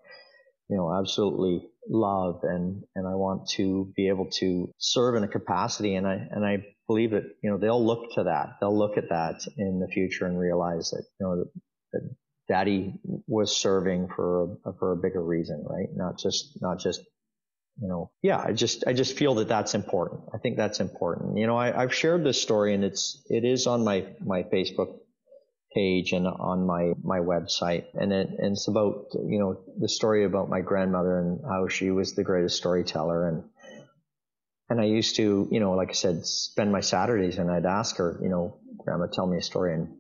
you 0.69 0.77
know, 0.77 0.93
absolutely 0.97 1.67
love, 1.87 2.41
and 2.43 2.83
and 2.95 3.07
I 3.07 3.15
want 3.15 3.49
to 3.51 3.91
be 3.95 4.07
able 4.07 4.29
to 4.39 4.71
serve 4.77 5.15
in 5.15 5.23
a 5.23 5.27
capacity, 5.27 5.95
and 5.95 6.07
I 6.07 6.27
and 6.31 6.45
I 6.45 6.65
believe 6.87 7.11
that 7.11 7.23
you 7.41 7.49
know 7.49 7.57
they'll 7.57 7.85
look 7.85 8.13
to 8.15 8.23
that, 8.23 8.57
they'll 8.59 8.77
look 8.77 8.97
at 8.97 9.09
that 9.09 9.45
in 9.57 9.79
the 9.79 9.87
future 9.87 10.25
and 10.25 10.39
realize 10.39 10.91
that 10.91 11.03
you 11.19 11.25
know 11.25 11.35
that, 11.37 11.51
that 11.93 12.15
Daddy 12.47 12.93
was 13.27 13.55
serving 13.55 14.09
for 14.15 14.57
a, 14.65 14.73
for 14.73 14.93
a 14.93 14.97
bigger 14.97 15.23
reason, 15.23 15.63
right? 15.67 15.87
Not 15.95 16.17
just 16.17 16.61
not 16.61 16.79
just 16.79 17.01
you 17.81 17.87
know, 17.87 18.11
yeah, 18.21 18.39
I 18.39 18.53
just, 18.53 18.83
I 18.85 18.93
just 18.93 19.17
feel 19.17 19.35
that 19.35 19.47
that's 19.47 19.73
important. 19.73 20.21
I 20.33 20.37
think 20.37 20.57
that's 20.57 20.79
important. 20.79 21.37
You 21.37 21.47
know, 21.47 21.57
I 21.57 21.75
I, 21.75 21.81
have 21.81 21.93
shared 21.93 22.23
this 22.23 22.41
story 22.41 22.73
and 22.73 22.83
it's, 22.83 23.21
it 23.29 23.43
is 23.43 23.65
on 23.65 23.83
my, 23.83 24.05
my 24.23 24.43
Facebook 24.43 24.99
page 25.73 26.13
and 26.13 26.27
on 26.27 26.65
my, 26.65 26.93
my 27.03 27.19
website. 27.19 27.85
And 27.93 28.11
it, 28.11 28.29
and 28.37 28.53
it's 28.53 28.67
about, 28.67 29.07
you 29.13 29.39
know, 29.39 29.61
the 29.79 29.89
story 29.89 30.25
about 30.25 30.49
my 30.49 30.61
grandmother 30.61 31.19
and 31.19 31.39
how 31.47 31.67
she 31.67 31.91
was 31.91 32.13
the 32.13 32.23
greatest 32.23 32.57
storyteller. 32.57 33.27
And, 33.27 33.43
and 34.69 34.81
I 34.81 34.85
used 34.85 35.15
to, 35.17 35.47
you 35.51 35.59
know, 35.59 35.73
like 35.73 35.89
I 35.89 35.93
said, 35.93 36.25
spend 36.25 36.71
my 36.71 36.81
Saturdays 36.81 37.37
and 37.37 37.51
I'd 37.51 37.65
ask 37.65 37.97
her, 37.97 38.19
you 38.21 38.29
know, 38.29 38.59
grandma, 38.77 39.07
tell 39.07 39.27
me 39.27 39.37
a 39.37 39.41
story. 39.41 39.73
And 39.73 39.97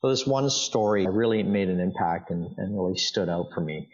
so 0.00 0.08
this 0.08 0.26
one 0.26 0.48
story 0.50 1.06
really 1.06 1.42
made 1.42 1.68
an 1.68 1.80
impact 1.80 2.30
and, 2.30 2.54
and 2.56 2.76
really 2.76 2.96
stood 2.96 3.28
out 3.28 3.48
for 3.54 3.60
me 3.60 3.88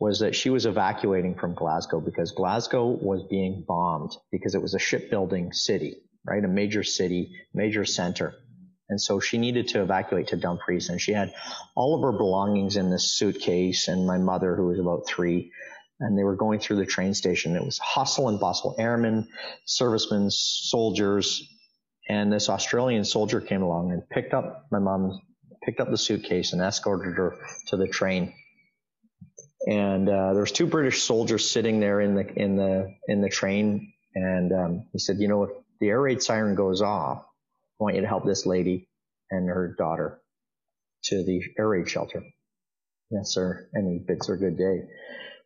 was 0.00 0.20
that 0.20 0.34
she 0.34 0.48
was 0.48 0.64
evacuating 0.64 1.34
from 1.34 1.54
Glasgow 1.54 2.00
because 2.00 2.32
Glasgow 2.32 2.86
was 2.86 3.22
being 3.28 3.64
bombed 3.68 4.12
because 4.32 4.54
it 4.54 4.62
was 4.62 4.74
a 4.74 4.78
shipbuilding 4.78 5.52
city, 5.52 5.96
right? 6.24 6.42
A 6.42 6.48
major 6.48 6.82
city, 6.82 7.32
major 7.52 7.84
center. 7.84 8.34
And 8.90 9.00
so 9.00 9.20
she 9.20 9.38
needed 9.38 9.68
to 9.70 9.82
evacuate 9.82 10.28
to 10.28 10.36
Dumfries 10.36 10.90
and 10.90 11.00
she 11.00 11.12
had 11.12 11.32
all 11.76 11.96
of 11.96 12.02
her 12.02 12.18
belongings 12.18 12.76
in 12.76 12.90
this 12.90 13.12
suitcase 13.12 13.88
and 13.88 14.06
my 14.06 14.18
mother, 14.18 14.56
who 14.56 14.68
was 14.68 14.80
about 14.80 15.06
three, 15.08 15.52
and 16.00 16.18
they 16.18 16.24
were 16.24 16.36
going 16.36 16.60
through 16.60 16.78
the 16.78 16.86
train 16.86 17.14
station. 17.14 17.56
It 17.56 17.64
was 17.64 17.78
hustle 17.78 18.28
and 18.28 18.40
bustle, 18.40 18.76
airmen, 18.78 19.28
servicemen, 19.66 20.30
soldiers, 20.30 21.42
and 22.08 22.32
this 22.32 22.50
Australian 22.50 23.04
soldier 23.06 23.40
came 23.40 23.62
along 23.62 23.92
and 23.92 24.08
picked 24.10 24.34
up 24.34 24.66
my 24.72 24.80
mom, 24.80 25.20
picked 25.64 25.80
up 25.80 25.90
the 25.90 25.98
suitcase 25.98 26.52
and 26.54 26.62
escorted 26.62 27.16
her 27.16 27.36
to 27.68 27.78
the 27.78 27.88
train 27.88 28.34
and 29.66 30.08
uh, 30.08 30.32
there 30.32 30.42
was 30.42 30.52
two 30.52 30.66
British 30.66 31.02
soldiers 31.02 31.48
sitting 31.50 31.80
there 31.80 32.00
in 32.00 32.14
the 32.16 32.26
in 32.34 32.56
the 32.56 32.94
in 33.08 33.20
the 33.20 33.28
train, 33.28 33.92
and 34.14 34.52
um, 34.52 34.86
he 34.92 34.98
said, 34.98 35.18
"You 35.18 35.28
know, 35.28 35.44
if 35.44 35.50
the 35.80 35.88
air 35.90 36.00
raid 36.00 36.22
siren 36.22 36.54
goes 36.54 36.82
off, 36.82 37.24
I 37.80 37.84
want 37.84 37.96
you 37.96 38.02
to 38.02 38.08
help 38.08 38.24
this 38.24 38.46
lady 38.46 38.88
and 39.30 39.48
her 39.48 39.74
daughter 39.78 40.20
to 41.04 41.24
the 41.24 41.40
air 41.58 41.68
raid 41.68 41.88
shelter." 41.88 42.22
Yes, 43.10 43.32
sir. 43.32 43.68
And 43.72 43.90
he 43.90 43.98
bids 44.06 44.28
her 44.28 44.36
good 44.36 44.56
day. 44.56 44.82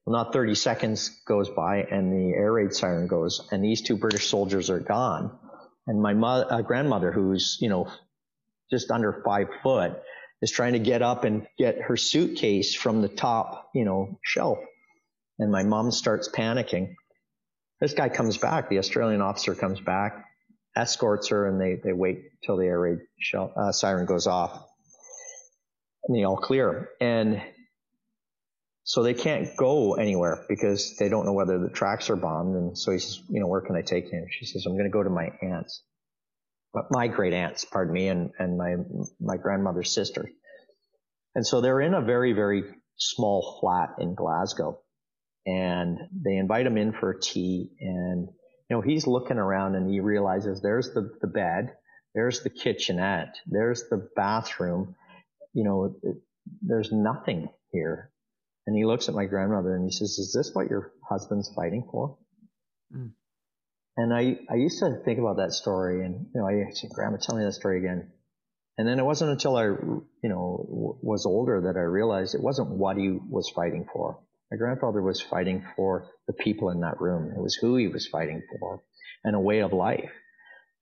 Well, 0.04 0.22
not 0.22 0.32
30 0.34 0.54
seconds 0.54 1.22
goes 1.26 1.48
by, 1.48 1.78
and 1.78 2.12
the 2.12 2.34
air 2.36 2.52
raid 2.52 2.74
siren 2.74 3.06
goes, 3.06 3.48
and 3.50 3.64
these 3.64 3.80
two 3.80 3.96
British 3.96 4.26
soldiers 4.28 4.68
are 4.68 4.80
gone. 4.80 5.38
And 5.86 6.00
my 6.00 6.12
uh, 6.12 6.62
grandmother, 6.62 7.10
who's 7.10 7.58
you 7.60 7.68
know 7.68 7.90
just 8.70 8.90
under 8.90 9.22
five 9.24 9.48
foot, 9.62 9.92
is 10.42 10.50
trying 10.50 10.74
to 10.74 10.78
get 10.78 11.00
up 11.00 11.24
and 11.24 11.46
get 11.58 11.80
her 11.80 11.96
suitcase 11.96 12.74
from 12.74 13.00
the 13.00 13.08
top, 13.08 13.70
you 13.74 13.84
know, 13.84 14.18
shelf. 14.22 14.58
And 15.38 15.50
my 15.50 15.62
mom 15.62 15.90
starts 15.90 16.28
panicking. 16.28 16.94
This 17.80 17.94
guy 17.94 18.08
comes 18.08 18.36
back. 18.36 18.68
The 18.68 18.78
Australian 18.78 19.20
officer 19.20 19.54
comes 19.54 19.80
back, 19.80 20.24
escorts 20.76 21.28
her, 21.28 21.46
and 21.48 21.60
they, 21.60 21.80
they 21.82 21.92
wait 21.92 22.22
till 22.44 22.56
the 22.56 22.66
air 22.66 22.80
raid 22.80 22.98
shell, 23.18 23.52
uh, 23.56 23.72
siren 23.72 24.06
goes 24.06 24.26
off. 24.26 24.64
And 26.06 26.16
they 26.16 26.24
all 26.24 26.36
clear. 26.36 26.90
And 27.00 27.40
so 28.82 29.02
they 29.02 29.14
can't 29.14 29.56
go 29.56 29.94
anywhere 29.94 30.44
because 30.48 30.96
they 30.98 31.08
don't 31.08 31.24
know 31.24 31.32
whether 31.32 31.58
the 31.58 31.70
tracks 31.70 32.10
are 32.10 32.16
bombed. 32.16 32.56
And 32.56 32.76
so 32.76 32.92
he 32.92 32.98
says, 32.98 33.20
you 33.30 33.40
know, 33.40 33.46
where 33.46 33.62
can 33.62 33.76
I 33.76 33.82
take? 33.82 34.12
And 34.12 34.28
she 34.30 34.44
says, 34.44 34.66
I'm 34.66 34.74
going 34.74 34.84
to 34.84 34.90
go 34.90 35.02
to 35.02 35.10
my 35.10 35.30
aunt's 35.40 35.82
my 36.90 37.08
great 37.08 37.32
aunts, 37.32 37.64
pardon 37.64 37.92
me, 37.92 38.08
and, 38.08 38.30
and 38.38 38.58
my, 38.58 38.74
my 39.20 39.36
grandmother's 39.36 39.92
sister. 39.92 40.28
And 41.34 41.46
so 41.46 41.60
they're 41.60 41.80
in 41.80 41.94
a 41.94 42.00
very, 42.00 42.32
very 42.32 42.64
small 42.96 43.58
flat 43.60 43.90
in 43.98 44.14
Glasgow 44.14 44.80
and 45.46 45.98
they 46.24 46.36
invite 46.36 46.66
him 46.66 46.78
in 46.78 46.92
for 46.92 47.14
tea 47.14 47.70
and, 47.80 48.28
you 48.68 48.76
know, 48.76 48.80
he's 48.80 49.06
looking 49.06 49.38
around 49.38 49.74
and 49.74 49.90
he 49.90 50.00
realizes 50.00 50.60
there's 50.60 50.92
the, 50.94 51.10
the 51.20 51.26
bed, 51.26 51.74
there's 52.14 52.42
the 52.42 52.50
kitchenette, 52.50 53.36
there's 53.46 53.84
the 53.90 54.08
bathroom, 54.16 54.94
you 55.52 55.64
know, 55.64 55.96
it, 56.02 56.16
there's 56.62 56.92
nothing 56.92 57.48
here. 57.72 58.10
And 58.66 58.76
he 58.76 58.84
looks 58.86 59.08
at 59.08 59.14
my 59.14 59.26
grandmother 59.26 59.74
and 59.74 59.84
he 59.84 59.90
says, 59.90 60.18
is 60.18 60.32
this 60.32 60.54
what 60.54 60.70
your 60.70 60.92
husband's 61.08 61.52
fighting 61.54 61.86
for? 61.90 62.16
Mm. 62.94 63.12
And 63.96 64.12
I, 64.12 64.38
I 64.50 64.56
used 64.56 64.80
to 64.80 65.00
think 65.04 65.18
about 65.18 65.36
that 65.36 65.52
story 65.52 66.04
and, 66.04 66.26
you 66.34 66.40
know, 66.40 66.48
I 66.48 66.70
said, 66.72 66.90
Grandma, 66.90 67.18
tell 67.18 67.36
me 67.36 67.44
that 67.44 67.52
story 67.52 67.78
again. 67.78 68.10
And 68.76 68.88
then 68.88 68.98
it 68.98 69.04
wasn't 69.04 69.30
until 69.30 69.56
I, 69.56 69.64
you 69.64 70.08
know, 70.22 70.66
w- 70.68 70.98
was 71.00 71.26
older 71.26 71.60
that 71.72 71.78
I 71.78 71.82
realized 71.82 72.34
it 72.34 72.40
wasn't 72.40 72.70
what 72.70 72.96
he 72.96 73.10
was 73.10 73.48
fighting 73.50 73.86
for. 73.92 74.18
My 74.54 74.58
grandfather 74.58 75.02
was 75.02 75.20
fighting 75.20 75.66
for 75.74 76.06
the 76.28 76.32
people 76.32 76.70
in 76.70 76.78
that 76.82 77.00
room. 77.00 77.32
It 77.36 77.42
was 77.42 77.56
who 77.56 77.74
he 77.74 77.88
was 77.88 78.06
fighting 78.06 78.40
for 78.60 78.82
and 79.24 79.34
a 79.34 79.40
way 79.40 79.62
of 79.62 79.72
life. 79.72 80.12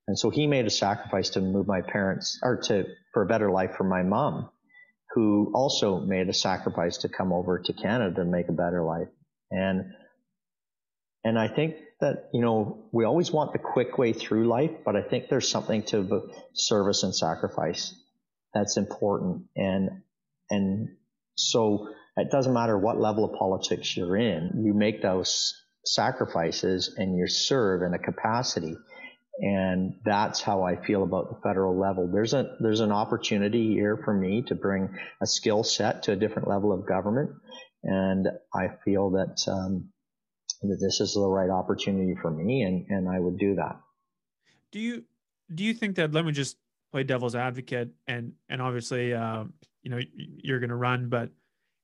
And 0.07 0.19
so 0.19 0.29
he 0.29 0.45
made 0.45 0.67
a 0.67 0.69
sacrifice 0.69 1.31
to 1.31 1.41
move 1.41 1.65
my 1.65 1.81
parents 1.81 2.39
or 2.43 2.57
to, 2.65 2.85
for 3.13 3.23
a 3.23 3.25
better 3.25 3.49
life 3.49 3.71
for 3.75 3.83
my 3.83 4.03
mom, 4.03 4.51
who 5.15 5.51
also 5.55 5.99
made 5.99 6.29
a 6.29 6.33
sacrifice 6.33 6.97
to 6.97 7.09
come 7.09 7.33
over 7.33 7.63
to 7.65 7.73
Canada 7.73 8.17
to 8.17 8.25
make 8.25 8.47
a 8.47 8.51
better 8.51 8.83
life. 8.83 9.07
And, 9.49 9.85
and 11.23 11.39
I 11.39 11.47
think 11.47 11.77
that, 11.99 12.29
you 12.31 12.41
know, 12.41 12.85
we 12.91 13.05
always 13.05 13.31
want 13.31 13.53
the 13.53 13.59
quick 13.59 13.97
way 13.97 14.13
through 14.13 14.47
life, 14.47 14.69
but 14.85 14.95
I 14.95 15.01
think 15.01 15.29
there's 15.29 15.49
something 15.49 15.81
to 15.85 16.03
the 16.03 16.31
service 16.53 17.01
and 17.01 17.15
sacrifice 17.15 17.95
that's 18.53 18.77
important. 18.77 19.45
And, 19.55 20.03
and 20.51 20.89
so 21.33 21.87
it 22.15 22.31
doesn't 22.31 22.53
matter 22.53 22.77
what 22.77 22.99
level 22.99 23.25
of 23.25 23.37
politics 23.37 23.95
you're 23.97 24.17
in, 24.17 24.63
you 24.63 24.73
make 24.73 25.01
those 25.01 25.53
sacrifices 25.85 26.93
and 26.97 27.17
you 27.17 27.27
serve 27.27 27.81
in 27.81 27.93
a 27.93 27.99
capacity. 27.99 28.75
And 29.39 29.95
that's 30.05 30.41
how 30.41 30.61
I 30.63 30.75
feel 30.75 31.01
about 31.01 31.29
the 31.29 31.41
federal 31.41 31.77
level. 31.77 32.07
There's 32.11 32.33
a, 32.33 32.55
there's 32.59 32.81
an 32.81 32.91
opportunity 32.91 33.73
here 33.73 33.97
for 33.97 34.13
me 34.13 34.43
to 34.43 34.55
bring 34.55 34.95
a 35.21 35.25
skill 35.25 35.63
set 35.63 36.03
to 36.03 36.11
a 36.11 36.15
different 36.15 36.47
level 36.47 36.71
of 36.71 36.87
government. 36.87 37.31
And 37.83 38.27
I 38.53 38.67
feel 38.85 39.09
that, 39.11 39.43
um, 39.51 39.89
that 40.61 40.77
this 40.79 41.01
is 41.01 41.13
the 41.15 41.27
right 41.27 41.49
opportunity 41.49 42.15
for 42.21 42.29
me 42.29 42.61
and, 42.61 42.85
and 42.89 43.09
I 43.09 43.19
would 43.19 43.37
do 43.39 43.55
that. 43.55 43.79
Do 44.71 44.79
you 44.79 45.03
do 45.53 45.63
you 45.63 45.73
think 45.73 45.97
that 45.97 46.13
let 46.13 46.25
me 46.25 46.31
just 46.31 46.57
play 46.91 47.03
devil's 47.03 47.35
advocate 47.35 47.89
and 48.07 48.33
and 48.49 48.61
obviously 48.61 49.13
uh, 49.13 49.43
you 49.81 49.91
know 49.91 49.99
you're 50.15 50.59
going 50.59 50.69
to 50.69 50.75
run 50.75 51.09
but 51.09 51.29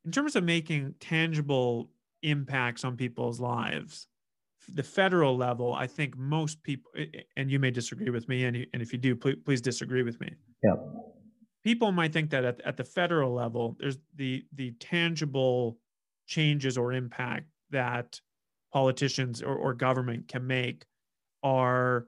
in 0.05 0.11
terms 0.11 0.35
of 0.35 0.43
making 0.43 0.93
tangible 0.99 1.89
impacts 2.23 2.83
on 2.83 2.97
people's 2.97 3.39
lives 3.39 4.07
the 4.73 4.83
federal 4.83 5.37
level 5.37 5.73
i 5.73 5.87
think 5.87 6.17
most 6.17 6.61
people 6.63 6.91
and 7.37 7.49
you 7.49 7.59
may 7.59 7.71
disagree 7.71 8.09
with 8.09 8.27
me 8.27 8.45
and, 8.45 8.67
and 8.73 8.81
if 8.81 8.91
you 8.91 8.99
do 8.99 9.15
please, 9.15 9.37
please 9.45 9.61
disagree 9.61 10.03
with 10.03 10.19
me. 10.19 10.33
Yeah. 10.63 10.73
People 11.63 11.91
might 11.91 12.13
think 12.13 12.29
that 12.31 12.45
at, 12.45 12.61
at 12.61 12.77
the 12.77 12.83
federal 12.83 13.33
level 13.33 13.75
there's 13.79 13.97
the 14.15 14.43
the 14.53 14.71
tangible 14.79 15.77
changes 16.27 16.77
or 16.77 16.93
impact 16.93 17.45
that 17.71 18.19
politicians 18.71 19.41
or, 19.41 19.55
or 19.55 19.73
government 19.73 20.27
can 20.27 20.45
make 20.45 20.85
are 21.43 22.07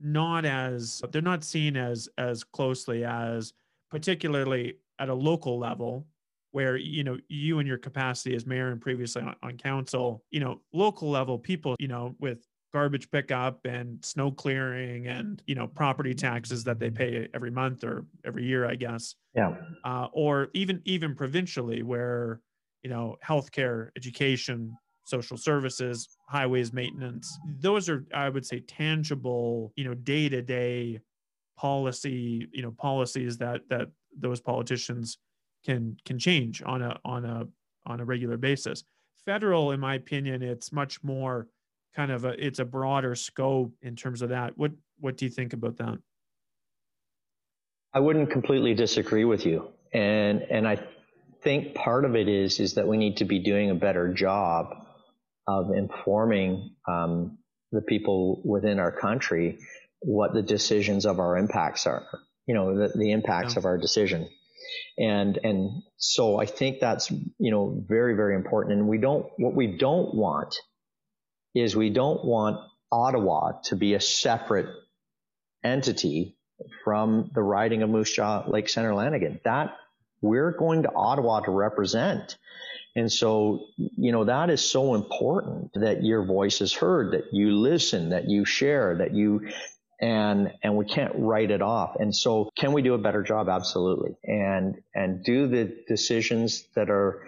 not 0.00 0.44
as 0.44 1.02
they're 1.12 1.22
not 1.22 1.44
seen 1.44 1.76
as 1.76 2.08
as 2.18 2.44
closely 2.44 3.04
as 3.04 3.52
particularly 3.90 4.74
at 4.98 5.08
a 5.08 5.14
local 5.14 5.58
level 5.58 6.06
where 6.54 6.76
you 6.76 7.02
know 7.02 7.18
you 7.28 7.58
and 7.58 7.66
your 7.66 7.76
capacity 7.76 8.36
as 8.36 8.46
mayor 8.46 8.70
and 8.70 8.80
previously 8.80 9.20
on, 9.20 9.34
on 9.42 9.56
council 9.58 10.22
you 10.30 10.38
know 10.38 10.60
local 10.72 11.10
level 11.10 11.36
people 11.36 11.74
you 11.80 11.88
know 11.88 12.14
with 12.20 12.46
garbage 12.72 13.10
pickup 13.10 13.58
and 13.64 14.04
snow 14.04 14.30
clearing 14.30 15.08
and 15.08 15.42
you 15.48 15.56
know 15.56 15.66
property 15.66 16.14
taxes 16.14 16.62
that 16.62 16.78
they 16.78 16.90
pay 16.90 17.28
every 17.34 17.50
month 17.50 17.82
or 17.82 18.06
every 18.24 18.44
year 18.44 18.68
i 18.68 18.76
guess. 18.76 19.16
Yeah. 19.34 19.54
Uh, 19.84 20.06
or 20.12 20.48
even 20.54 20.80
even 20.84 21.16
provincially 21.16 21.82
where 21.82 22.40
you 22.84 22.90
know 22.90 23.16
healthcare 23.24 23.88
education 23.96 24.76
social 25.06 25.36
services 25.36 26.08
highways 26.28 26.72
maintenance 26.72 27.36
those 27.60 27.88
are 27.88 28.06
i 28.14 28.28
would 28.28 28.46
say 28.46 28.60
tangible 28.60 29.72
you 29.74 29.84
know 29.84 29.94
day 29.94 30.28
to 30.28 30.40
day 30.40 31.00
policy 31.58 32.46
you 32.52 32.62
know 32.62 32.70
policies 32.70 33.38
that 33.38 33.60
that 33.68 33.88
those 34.16 34.40
politicians 34.40 35.18
can 35.64 35.96
can 36.04 36.18
change 36.18 36.62
on 36.64 36.82
a 36.82 36.98
on 37.04 37.24
a 37.24 37.46
on 37.86 38.00
a 38.00 38.04
regular 38.04 38.36
basis 38.36 38.84
federal 39.24 39.72
in 39.72 39.80
my 39.80 39.94
opinion 39.94 40.42
it's 40.42 40.72
much 40.72 41.02
more 41.02 41.48
kind 41.94 42.10
of 42.10 42.24
a 42.24 42.44
it's 42.44 42.58
a 42.58 42.64
broader 42.64 43.14
scope 43.14 43.72
in 43.82 43.96
terms 43.96 44.22
of 44.22 44.30
that. 44.30 44.56
What 44.58 44.72
what 45.00 45.16
do 45.16 45.24
you 45.24 45.30
think 45.30 45.52
about 45.52 45.76
that? 45.78 45.98
I 47.92 48.00
wouldn't 48.00 48.30
completely 48.30 48.74
disagree 48.74 49.24
with 49.24 49.46
you, 49.46 49.68
and 49.92 50.42
and 50.50 50.66
I 50.66 50.78
think 51.42 51.74
part 51.74 52.04
of 52.04 52.16
it 52.16 52.28
is 52.28 52.60
is 52.60 52.74
that 52.74 52.86
we 52.86 52.96
need 52.96 53.16
to 53.18 53.24
be 53.24 53.38
doing 53.38 53.70
a 53.70 53.74
better 53.74 54.12
job 54.12 54.86
of 55.46 55.72
informing 55.72 56.74
um, 56.88 57.38
the 57.70 57.82
people 57.82 58.40
within 58.44 58.78
our 58.78 58.92
country 58.92 59.58
what 60.00 60.34
the 60.34 60.42
decisions 60.42 61.06
of 61.06 61.18
our 61.18 61.36
impacts 61.36 61.86
are. 61.86 62.04
You 62.46 62.54
know, 62.54 62.76
the, 62.76 62.98
the 62.98 63.12
impacts 63.12 63.54
yeah. 63.54 63.60
of 63.60 63.64
our 63.64 63.78
decision. 63.78 64.28
And, 64.98 65.38
and 65.42 65.82
so 65.96 66.40
I 66.40 66.46
think 66.46 66.80
that's, 66.80 67.10
you 67.10 67.50
know, 67.50 67.82
very, 67.86 68.14
very 68.14 68.34
important. 68.34 68.78
And 68.78 68.88
we 68.88 68.98
don't, 68.98 69.26
what 69.38 69.54
we 69.54 69.76
don't 69.76 70.14
want 70.14 70.56
is 71.54 71.76
we 71.76 71.90
don't 71.90 72.24
want 72.24 72.60
Ottawa 72.90 73.52
to 73.64 73.76
be 73.76 73.94
a 73.94 74.00
separate 74.00 74.68
entity 75.64 76.36
from 76.84 77.30
the 77.34 77.42
riding 77.42 77.82
of 77.82 77.90
Moose 77.90 78.14
Jaw 78.14 78.44
Lake 78.46 78.68
Center 78.68 78.94
Lanigan. 78.94 79.40
That 79.44 79.76
we're 80.20 80.52
going 80.52 80.84
to 80.84 80.92
Ottawa 80.94 81.40
to 81.40 81.50
represent. 81.50 82.36
And 82.96 83.10
so, 83.10 83.66
you 83.76 84.12
know, 84.12 84.24
that 84.24 84.50
is 84.50 84.60
so 84.60 84.94
important 84.94 85.72
that 85.74 86.04
your 86.04 86.24
voice 86.24 86.60
is 86.60 86.72
heard, 86.72 87.12
that 87.12 87.24
you 87.32 87.56
listen, 87.56 88.10
that 88.10 88.28
you 88.28 88.44
share, 88.44 88.96
that 88.98 89.12
you, 89.12 89.48
and, 90.00 90.52
and 90.62 90.76
we 90.76 90.84
can't 90.84 91.12
write 91.16 91.50
it 91.50 91.62
off. 91.62 91.96
And 91.98 92.14
so 92.14 92.50
can 92.58 92.72
we 92.72 92.82
do 92.82 92.94
a 92.94 92.98
better 92.98 93.22
job? 93.22 93.48
Absolutely. 93.48 94.16
And, 94.24 94.76
and 94.94 95.24
do 95.24 95.48
the 95.48 95.76
decisions 95.88 96.64
that 96.74 96.90
are 96.90 97.26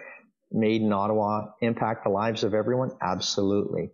made 0.51 0.81
in 0.81 0.93
Ottawa 0.93 1.47
impact 1.61 2.03
the 2.03 2.09
lives 2.09 2.43
of 2.43 2.53
everyone? 2.53 2.91
Absolutely 3.01 3.91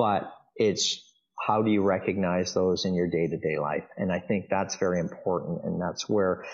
but 0.00 0.32
it's 0.56 1.04
how 1.46 1.60
do 1.60 1.70
you 1.70 1.82
recognize 1.82 2.54
those 2.54 2.86
in 2.86 2.94
your 2.94 3.06
day 3.06 3.26
to 3.26 3.36
day 3.36 3.58
life? 3.58 3.84
And 3.98 4.10
I 4.10 4.18
think 4.18 4.46
that's 4.48 4.76
very 4.76 4.98
important. 4.98 5.62
And 5.62 5.78
that's 5.78 6.08
where 6.08 6.46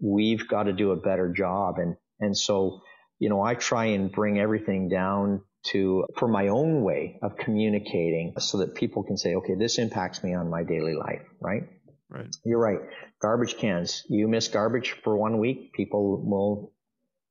we've 0.00 0.48
got 0.48 0.62
to 0.62 0.72
do 0.72 0.92
a 0.92 0.96
better 0.96 1.30
job. 1.30 1.74
And, 1.76 1.96
and 2.20 2.34
so, 2.34 2.80
you 3.18 3.28
know, 3.28 3.42
I 3.42 3.52
try 3.54 3.86
and 3.86 4.10
bring 4.10 4.38
everything 4.38 4.88
down 4.88 5.42
to, 5.72 6.06
for 6.18 6.28
my 6.28 6.48
own 6.48 6.82
way 6.82 7.18
of 7.22 7.36
communicating 7.36 8.34
so 8.38 8.58
that 8.58 8.74
people 8.74 9.02
can 9.02 9.16
say, 9.16 9.34
okay, 9.36 9.54
this 9.54 9.78
impacts 9.78 10.22
me 10.22 10.34
on 10.34 10.50
my 10.50 10.62
daily 10.62 10.94
life, 10.94 11.22
right? 11.40 11.64
Right. 12.08 12.34
You're 12.44 12.60
right. 12.60 12.78
Garbage 13.20 13.56
cans. 13.56 14.04
You 14.08 14.28
miss 14.28 14.48
garbage 14.48 14.96
for 15.02 15.16
one 15.16 15.38
week, 15.38 15.72
people 15.72 16.22
will, 16.24 16.72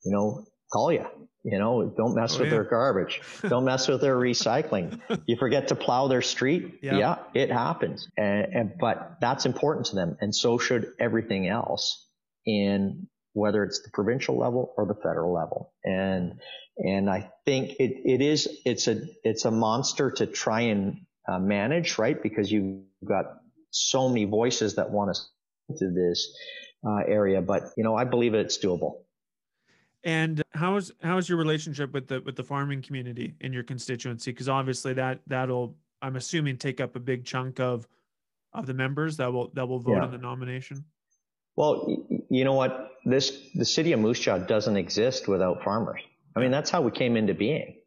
you 0.03 0.11
know, 0.11 0.45
call 0.71 0.91
you 0.91 1.05
you 1.45 1.59
know, 1.59 1.93
don't 1.95 2.15
mess 2.15 2.36
oh, 2.36 2.39
with 2.39 2.47
yeah. 2.47 2.55
their 2.55 2.63
garbage. 2.63 3.21
don't 3.47 3.65
mess 3.65 3.88
with 3.88 4.01
their 4.01 4.17
recycling. 4.17 4.99
You 5.27 5.38
forget 5.38 5.67
to 5.67 5.75
plow 5.75 6.07
their 6.07 6.23
street. 6.23 6.79
Yeah, 6.81 6.97
yeah 6.97 7.17
it 7.36 7.51
happens. 7.51 8.09
And, 8.17 8.47
and, 8.51 8.71
but 8.79 9.17
that's 9.21 9.45
important 9.45 9.86
to 9.88 9.95
them. 9.95 10.17
And 10.19 10.36
so 10.36 10.57
should 10.57 10.88
everything 10.99 11.47
else 11.47 12.03
in 12.47 13.07
whether 13.33 13.63
it's 13.63 13.83
the 13.83 13.91
provincial 13.93 14.39
level 14.39 14.73
or 14.75 14.88
the 14.88 14.95
federal 14.95 15.33
level. 15.33 15.71
And, 15.83 16.39
and 16.78 17.09
I 17.09 17.32
think 17.45 17.71
it, 17.80 18.01
it 18.05 18.21
is, 18.21 18.47
it's 18.65 18.88
a, 18.88 19.01
it's 19.23 19.45
a 19.45 19.51
monster 19.51 20.11
to 20.11 20.26
try 20.26 20.61
and 20.61 21.05
uh, 21.28 21.39
manage, 21.39 21.97
right? 21.97 22.21
Because 22.21 22.51
you've 22.51 22.84
got 23.03 23.26
so 23.71 24.07
many 24.07 24.26
voices 24.26 24.76
that 24.76 24.89
want 24.89 25.15
to 25.15 25.21
to 25.78 25.89
this 25.89 26.36
uh, 26.86 26.97
area, 27.07 27.41
but 27.41 27.63
you 27.76 27.84
know, 27.84 27.95
I 27.95 28.03
believe 28.03 28.34
it's 28.34 28.57
doable. 28.57 28.99
And 30.03 30.43
how's 30.53 30.91
how's 31.01 31.28
your 31.28 31.38
relationship 31.38 31.91
with 31.91 32.07
the 32.07 32.21
with 32.21 32.36
the 32.36 32.43
farming 32.43 32.84
community 32.84 33.34
in 33.41 33.53
your 33.53 33.63
constituency? 33.63 34.32
Because 34.32 34.47
obviously 34.47 34.93
that 34.93 35.19
that'll 35.28 35.76
I'm 36.01 36.15
assuming 36.15 36.57
take 36.57 36.80
up 36.80 36.95
a 36.95 36.99
big 36.99 37.26
chunk 37.26 37.59
of 37.59 37.88
of 38.53 38.67
the 38.67 38.73
members 38.73 39.17
that 39.17 39.34
will 39.34 39.49
that 39.55 39.67
will 39.67 39.80
vote 39.80 39.97
yeah. 39.97 40.05
in 40.05 40.11
the 40.11 40.19
nomination. 40.19 40.86
Well, 41.55 42.05
you 42.30 42.43
know 42.43 42.53
what? 42.53 42.91
This 43.05 43.49
the 43.55 43.65
city 43.65 43.93
of 43.93 43.99
Moose 43.99 44.19
Jaw 44.19 44.38
doesn't 44.38 44.78
exist 44.78 45.28
without 45.28 45.63
farmers. 45.63 46.01
I 46.36 46.41
mean, 46.41 46.51
that's 46.51 46.69
how 46.69 46.81
we 46.81 46.91
came 46.91 47.15
into 47.15 47.33
being, 47.33 47.77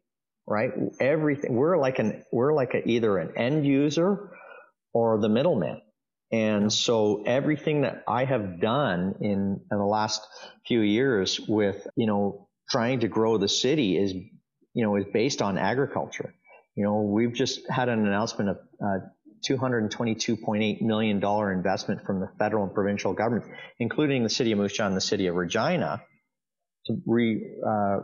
right? 0.47 0.71
Everything 0.99 1.53
we're 1.53 1.77
like 1.77 1.99
an 1.99 2.23
we're 2.31 2.53
like 2.53 2.73
a, 2.73 2.87
either 2.87 3.17
an 3.17 3.37
end 3.37 3.65
user 3.65 4.31
or 4.93 5.19
the 5.19 5.29
middleman. 5.29 5.81
And 6.31 6.71
so 6.71 7.23
everything 7.25 7.81
that 7.81 8.03
I 8.07 8.25
have 8.25 8.61
done 8.61 9.15
in, 9.21 9.61
in 9.71 9.77
the 9.77 9.85
last 9.85 10.21
few 10.67 10.81
years 10.81 11.39
with, 11.39 11.87
you 11.95 12.05
know, 12.05 12.47
trying 12.69 12.99
to 12.99 13.07
grow 13.07 13.37
the 13.37 13.47
city 13.47 13.97
is, 13.97 14.13
you 14.13 14.83
know, 14.83 14.95
is 14.95 15.05
based 15.11 15.41
on 15.41 15.57
agriculture. 15.57 16.35
You 16.75 16.83
know, 16.83 17.01
we've 17.01 17.33
just 17.33 17.67
had 17.69 17.89
an 17.89 18.05
announcement 18.05 18.51
of 18.51 18.57
uh, 18.83 18.99
$222.8 19.49 20.81
million 20.81 21.17
investment 21.17 22.05
from 22.05 22.19
the 22.19 22.29
federal 22.37 22.63
and 22.63 22.73
provincial 22.73 23.13
government, 23.13 23.51
including 23.79 24.23
the 24.23 24.29
city 24.29 24.51
of 24.51 24.59
Moose 24.59 24.73
Jaw 24.73 24.85
and 24.85 24.95
the 24.95 25.01
city 25.01 25.27
of 25.27 25.35
Regina 25.35 26.01
to 26.85 27.01
re, 27.07 27.43
uh, 27.67 27.99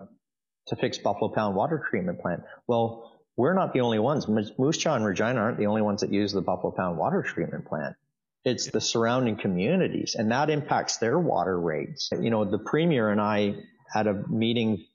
to 0.68 0.76
fix 0.76 0.98
Buffalo 0.98 1.30
Pound 1.30 1.56
water 1.56 1.84
treatment 1.90 2.20
plant. 2.20 2.44
Well, 2.68 3.12
we're 3.38 3.54
not 3.54 3.74
the 3.74 3.82
only 3.82 4.00
ones. 4.00 4.28
Moose 4.28 4.78
Jaw 4.78 4.96
and 4.96 5.06
Regina 5.06 5.40
aren't 5.40 5.58
the 5.58 5.68
only 5.68 5.82
ones 5.82 6.02
that 6.02 6.12
use 6.12 6.32
the 6.32 6.42
Buffalo 6.42 6.72
Pound 6.72 6.98
water 6.98 7.22
treatment 7.22 7.66
plant. 7.66 7.96
It's 8.44 8.70
the 8.70 8.82
surrounding 8.82 9.38
communities 9.38 10.16
and 10.18 10.32
that 10.32 10.50
impacts 10.50 10.98
their 10.98 11.20
water 11.20 11.60
rates. 11.60 12.10
You 12.12 12.30
know, 12.30 12.46
the 12.46 12.60
premier 12.60 13.10
and 13.10 13.20
I 13.20 13.56
had 13.92 14.08
a 14.08 14.14
meeting, 14.30 14.86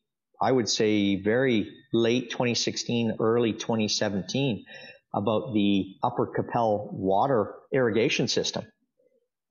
I 0.41 0.53
would 0.53 0.69
say 0.69 1.17
very 1.17 1.73
late 1.93 2.31
2016, 2.31 3.17
early 3.21 3.53
2017 3.53 4.65
about 5.13 5.53
the 5.53 5.97
Upper 6.03 6.27
Qu'Appelle 6.27 6.93
water 6.93 7.55
irrigation 7.73 8.29
system. 8.29 8.65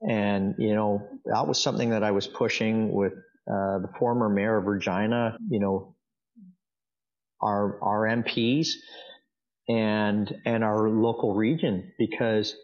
And, 0.01 0.55
you 0.57 0.74
know, 0.74 1.05
that 1.26 1.47
was 1.47 1.61
something 1.61 1.89
that 1.89 2.03
I 2.03 2.11
was 2.11 2.26
pushing 2.26 2.93
with 2.93 3.13
uh, 3.13 3.80
the 3.80 3.89
former 3.99 4.30
mayor 4.30 4.57
of 4.57 4.65
Regina, 4.65 5.38
you 5.49 5.59
know, 5.59 5.95
our, 7.41 7.79
our 7.81 8.01
MPs 8.07 8.69
and, 9.67 10.33
and 10.45 10.63
our 10.63 10.89
local 10.89 11.35
region 11.35 11.91
because 11.97 12.55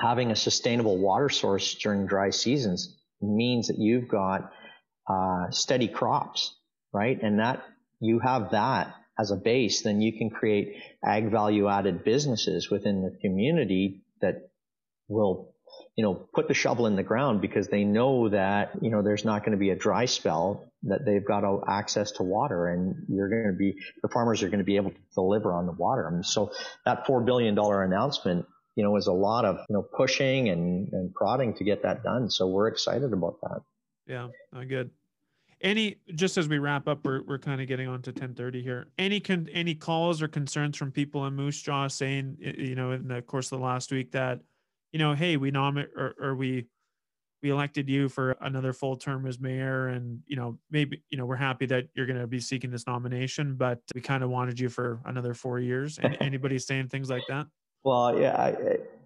having 0.00 0.30
a 0.30 0.36
sustainable 0.36 0.98
water 0.98 1.28
source 1.28 1.74
during 1.74 2.06
dry 2.06 2.30
seasons 2.30 2.96
means 3.20 3.68
that 3.68 3.78
you've 3.78 4.08
got 4.08 4.50
uh, 5.08 5.50
steady 5.50 5.88
crops, 5.88 6.56
right? 6.92 7.20
And 7.22 7.38
that 7.38 7.62
you 8.00 8.18
have 8.20 8.52
that 8.52 8.94
as 9.18 9.30
a 9.30 9.36
base, 9.36 9.82
then 9.82 10.00
you 10.00 10.16
can 10.16 10.30
create 10.30 10.74
ag 11.04 11.30
value 11.30 11.68
added 11.68 12.04
businesses 12.04 12.70
within 12.70 13.02
the 13.02 13.16
community 13.20 14.02
that 14.20 14.50
will, 15.08 15.54
you 15.96 16.04
know, 16.04 16.14
put 16.14 16.48
the 16.48 16.54
shovel 16.54 16.86
in 16.86 16.96
the 16.96 17.02
ground 17.02 17.40
because 17.40 17.68
they 17.68 17.84
know 17.84 18.28
that, 18.28 18.70
you 18.80 18.90
know, 18.90 19.02
there's 19.02 19.24
not 19.24 19.40
going 19.40 19.52
to 19.52 19.58
be 19.58 19.70
a 19.70 19.76
dry 19.76 20.04
spell, 20.04 20.72
that 20.84 21.04
they've 21.04 21.24
got 21.24 21.44
access 21.68 22.12
to 22.12 22.22
water 22.22 22.68
and 22.68 22.94
you're 23.08 23.28
going 23.28 23.52
to 23.52 23.58
be, 23.58 23.76
the 24.02 24.08
farmers 24.08 24.42
are 24.42 24.48
going 24.48 24.60
to 24.60 24.64
be 24.64 24.76
able 24.76 24.90
to 24.90 25.00
deliver 25.14 25.52
on 25.52 25.66
the 25.66 25.72
water. 25.72 26.08
And 26.08 26.24
so 26.24 26.52
that 26.86 27.06
$4 27.06 27.24
billion 27.24 27.58
announcement 27.58 28.46
you 28.76 28.84
know, 28.84 28.96
is 28.96 29.08
a 29.08 29.12
lot 29.12 29.44
of, 29.44 29.58
you 29.68 29.74
know, 29.74 29.82
pushing 29.82 30.48
and, 30.48 30.90
and 30.92 31.14
prodding 31.14 31.52
to 31.54 31.64
get 31.64 31.82
that 31.82 32.02
done. 32.02 32.30
So 32.30 32.46
we're 32.46 32.68
excited 32.68 33.12
about 33.12 33.40
that. 33.42 33.60
Yeah, 34.06 34.28
good. 34.64 34.90
Any, 35.60 35.96
just 36.14 36.38
as 36.38 36.48
we 36.48 36.58
wrap 36.58 36.88
up, 36.88 37.04
we're, 37.04 37.22
we're 37.24 37.38
kind 37.38 37.60
of 37.60 37.68
getting 37.68 37.88
on 37.88 38.00
to 38.02 38.10
1030 38.10 38.62
here. 38.62 38.86
Any, 38.98 39.20
con, 39.20 39.48
any 39.52 39.74
calls 39.74 40.22
or 40.22 40.28
concerns 40.28 40.76
from 40.78 40.90
people 40.90 41.26
in 41.26 41.34
Moose 41.34 41.60
Jaw 41.60 41.88
saying, 41.88 42.38
you 42.40 42.74
know, 42.74 42.92
in 42.92 43.08
the 43.08 43.20
course 43.20 43.52
of 43.52 43.58
the 43.58 43.64
last 43.64 43.92
week 43.92 44.12
that, 44.12 44.40
you 44.92 44.98
know, 44.98 45.14
hey, 45.14 45.36
we 45.36 45.50
nominate 45.50 45.90
or, 45.96 46.14
or 46.20 46.34
we, 46.34 46.66
we 47.42 47.50
elected 47.50 47.88
you 47.88 48.08
for 48.08 48.32
another 48.40 48.72
full 48.72 48.96
term 48.96 49.26
as 49.26 49.40
mayor 49.40 49.88
and 49.88 50.20
you 50.26 50.36
know 50.36 50.58
maybe 50.70 51.02
you 51.08 51.16
know 51.16 51.24
we're 51.24 51.36
happy 51.36 51.64
that 51.64 51.88
you're 51.94 52.04
going 52.04 52.18
to 52.18 52.26
be 52.26 52.38
seeking 52.38 52.70
this 52.70 52.86
nomination 52.86 53.54
but 53.54 53.80
we 53.94 54.00
kind 54.02 54.22
of 54.22 54.28
wanted 54.28 54.60
you 54.60 54.68
for 54.68 55.00
another 55.06 55.32
four 55.32 55.58
years 55.58 55.98
and 55.98 56.18
anybody 56.20 56.58
saying 56.58 56.86
things 56.86 57.08
like 57.08 57.22
that 57.30 57.46
well, 57.82 58.18
yeah, 58.18 58.36
I, 58.36 58.54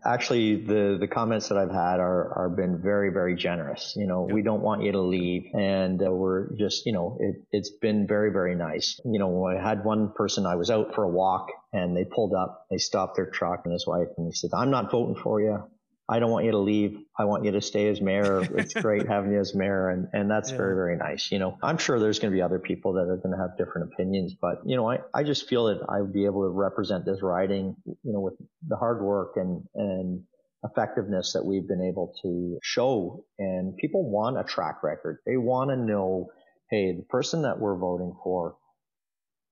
actually 0.05 0.57
the 0.57 0.97
the 0.99 1.07
comments 1.07 1.49
that 1.49 1.57
I've 1.59 1.71
had 1.71 2.01
are 2.01 2.33
are 2.37 2.49
been 2.49 2.83
very 2.83 3.11
very 3.11 3.37
generous. 3.37 3.95
You 3.97 4.07
know, 4.07 4.23
we 4.23 4.43
don't 4.43 4.63
want 4.63 4.83
you 4.83 4.93
to 4.93 5.01
leave, 5.01 5.45
and 5.55 6.03
uh, 6.03 6.11
we're 6.11 6.53
just 6.57 6.85
you 6.85 6.93
know 6.93 7.17
it 7.21 7.37
it's 7.53 7.71
been 7.71 8.07
very 8.09 8.33
very 8.33 8.57
nice. 8.57 8.99
You 9.05 9.21
know, 9.21 9.47
I 9.47 9.63
had 9.63 9.85
one 9.85 10.13
person 10.17 10.45
I 10.45 10.57
was 10.57 10.71
out 10.71 10.95
for 10.95 11.05
a 11.05 11.09
walk 11.09 11.51
and 11.73 11.97
they 11.97 12.05
pulled 12.05 12.35
up, 12.35 12.67
they 12.71 12.79
stopped 12.79 13.17
their 13.17 13.27
truck 13.27 13.63
and 13.65 13.73
his 13.73 13.87
wife 13.87 14.09
and 14.17 14.27
he 14.27 14.33
said, 14.33 14.51
"I'm 14.53 14.71
not 14.71 14.91
voting 14.91 15.23
for 15.23 15.41
you. 15.41 15.63
I 16.09 16.19
don't 16.19 16.31
want 16.31 16.45
you 16.45 16.51
to 16.51 16.59
leave. 16.59 16.99
I 17.19 17.25
want 17.25 17.45
you 17.45 17.53
to 17.53 17.63
stay 17.63 17.89
as 17.89 18.01
mayor. 18.01 18.43
It's 18.59 18.75
great 18.83 19.09
having 19.09 19.33
you 19.33 19.41
as 19.41 19.55
mayor. 19.55 19.89
And, 19.89 20.09
and 20.13 20.31
that's 20.31 20.51
yeah. 20.51 20.59
very, 20.59 20.75
very 20.75 20.97
nice. 20.97 21.33
You 21.33 21.39
know, 21.39 21.57
I'm 21.63 21.79
sure 21.79 21.99
there's 21.99 22.19
going 22.19 22.31
to 22.31 22.37
be 22.37 22.43
other 22.43 22.59
people 22.59 22.95
that 22.95 23.09
are 23.09 23.17
going 23.17 23.35
to 23.35 23.41
have 23.41 23.57
different 23.57 23.93
opinions, 23.93 24.35
but 24.39 24.61
you 24.67 24.77
know, 24.77 24.91
I, 24.91 24.99
I 25.15 25.23
just 25.23 25.49
feel 25.49 25.67
that 25.67 25.81
I 25.89 26.03
would 26.03 26.13
be 26.13 26.27
able 26.27 26.43
to 26.43 26.51
represent 26.51 27.07
this 27.07 27.23
riding, 27.23 27.77
you 27.87 28.13
know, 28.13 28.21
with 28.21 28.35
the 28.69 28.77
hard 28.77 29.03
work 29.03 29.33
and, 29.37 29.63
and 29.75 30.25
effectiveness 30.63 31.33
that 31.33 31.45
we've 31.45 31.67
been 31.67 31.83
able 31.83 32.15
to 32.23 32.59
show. 32.63 33.25
And 33.39 33.77
people 33.77 34.09
want 34.11 34.39
a 34.39 34.45
track 34.45 34.83
record. 34.83 35.19
They 35.25 35.39
want 35.39 35.71
to 35.71 35.77
know, 35.77 36.29
hey, 36.71 36.93
the 36.97 37.05
person 37.09 37.43
that 37.43 37.59
we're 37.59 37.79
voting 37.79 38.15
for 38.23 38.57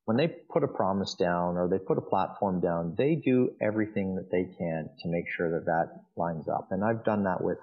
when 0.05 0.17
they 0.17 0.29
put 0.53 0.65
a 0.65 0.69
promise 0.69 1.15
down 1.15 1.57
or 1.57 1.69
they 1.69 1.79
put 1.79 1.99
a 1.99 2.03
platform 2.03 2.61
down, 2.61 2.95
they 2.99 3.15
do 3.15 3.51
everything 3.61 4.17
that 4.17 4.31
they 4.31 4.45
can 4.59 4.89
to 5.01 5.09
make 5.09 5.25
sure 5.37 5.51
that 5.53 5.67
that 5.67 6.03
lines 6.17 6.49
up. 6.49 6.69
And 6.71 6.85
I've 6.85 7.05
done 7.05 7.25
that 7.25 7.43
with, 7.43 7.59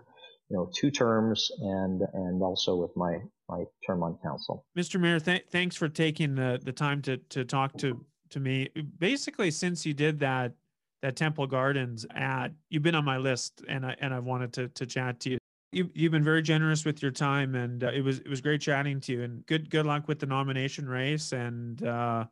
you 0.50 0.58
know, 0.58 0.72
two 0.74 0.90
terms 0.92 1.50
and 1.60 2.02
and 2.14 2.42
also 2.42 2.78
with 2.78 2.92
my 2.96 3.18
my 3.50 3.64
term 3.86 4.04
on 4.04 4.18
council. 4.24 4.66
Mr. 4.78 5.00
Mayor, 5.00 5.20
th- 5.20 5.46
thanks 5.52 5.76
for 5.76 5.90
taking 5.90 6.36
the 6.36 6.60
the 6.64 6.72
time 6.72 7.02
to 7.04 7.18
to 7.18 7.44
talk 7.44 7.76
to 7.78 8.06
to 8.30 8.40
me. 8.40 8.70
Basically, 8.98 9.52
since 9.52 9.86
you 9.86 9.94
did 9.94 10.20
that 10.20 10.54
that 11.02 11.16
Temple 11.16 11.48
Gardens 11.48 12.06
ad, 12.16 12.56
you've 12.70 12.84
been 12.84 12.96
on 12.96 13.06
my 13.06 13.18
list, 13.18 13.64
and 13.68 13.86
I 13.86 13.96
and 14.00 14.14
I've 14.14 14.26
wanted 14.26 14.54
to 14.54 14.68
to 14.70 14.86
chat 14.86 15.20
to 15.22 15.32
you. 15.32 15.39
You, 15.72 15.90
you've 15.94 16.12
been 16.12 16.24
very 16.24 16.42
generous 16.42 16.84
with 16.84 17.02
your 17.02 17.12
time, 17.12 17.54
and 17.54 17.84
uh, 17.84 17.92
it 17.92 18.02
was 18.02 18.20
it 18.20 18.28
was 18.28 18.42
great 18.42 18.60
chatting 18.60 19.00
to 19.02 19.12
you. 19.14 19.24
And 19.24 19.46
good 19.46 19.70
good 19.70 19.86
luck 19.86 20.08
with 20.08 20.20
the 20.20 20.26
nomination 20.26 20.90
race, 20.90 21.32
and 21.32 21.82
uh, 21.84 22.26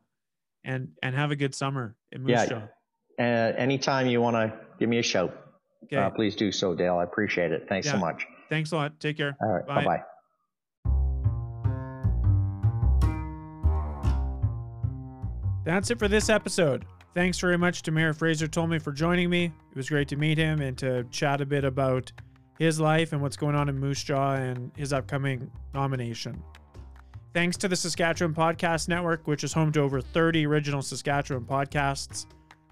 and 0.64 0.90
and 1.04 1.16
have 1.16 1.30
a 1.30 1.36
good 1.36 1.54
summer 1.54 1.96
in 2.12 2.24
Moose 2.24 2.32
yeah. 2.32 2.46
Jaw. 2.46 2.62
Uh, 3.20 3.54
anytime 3.58 4.08
you 4.08 4.22
want 4.22 4.36
to 4.36 4.54
give 4.80 4.90
me 4.90 4.98
a 4.98 5.04
shout, 5.04 5.36
okay. 5.84 5.98
uh, 5.98 6.10
please 6.10 6.36
do 6.36 6.52
so, 6.52 6.74
Dale. 6.74 6.98
I 6.98 7.04
appreciate 7.04 7.52
it. 7.52 7.68
Thanks 7.70 7.86
yeah. 7.86 7.94
so 7.94 8.00
much. 8.00 8.26
Thanks 8.50 8.72
a 8.72 8.76
lot. 8.76 9.00
Take 9.00 9.18
care. 9.18 9.36
All 9.42 9.50
right. 9.50 9.68
Bye 9.68 9.86
bye. 9.86 10.04
That's 15.64 15.92
it 15.92 16.00
for 16.00 16.08
this 16.08 16.30
episode. 16.30 16.86
Thanks 17.14 17.40
very 17.40 17.58
much 17.58 17.82
to 17.84 17.92
Mayor 17.92 18.14
Fraser 18.14 18.48
Tolmie 18.48 18.82
for 18.82 18.92
joining 18.92 19.30
me. 19.30 19.46
It 19.46 19.76
was 19.76 19.90
great 19.90 20.08
to 20.08 20.16
meet 20.16 20.38
him 20.38 20.62
and 20.62 20.78
to 20.78 21.04
chat 21.12 21.42
a 21.42 21.46
bit 21.46 21.66
about 21.66 22.12
his 22.60 22.80
life 22.80 23.14
and 23.14 23.22
what's 23.22 23.38
going 23.38 23.56
on 23.56 23.70
in 23.70 23.78
Moose 23.78 24.04
Jaw 24.04 24.34
and 24.34 24.72
his 24.76 24.94
upcoming 24.94 25.50
nomination. 25.74 26.42
Thanks 27.34 27.58
to 27.58 27.68
the 27.68 27.76
Saskatchewan 27.76 28.34
Podcast 28.34 28.88
Network, 28.88 29.28
which 29.28 29.44
is 29.44 29.54
home 29.54 29.72
to 29.74 29.82
over 29.82 30.02
30 30.02 30.46
original 30.48 30.82
Saskatchewan 30.82 31.46
podcasts. 31.46 32.26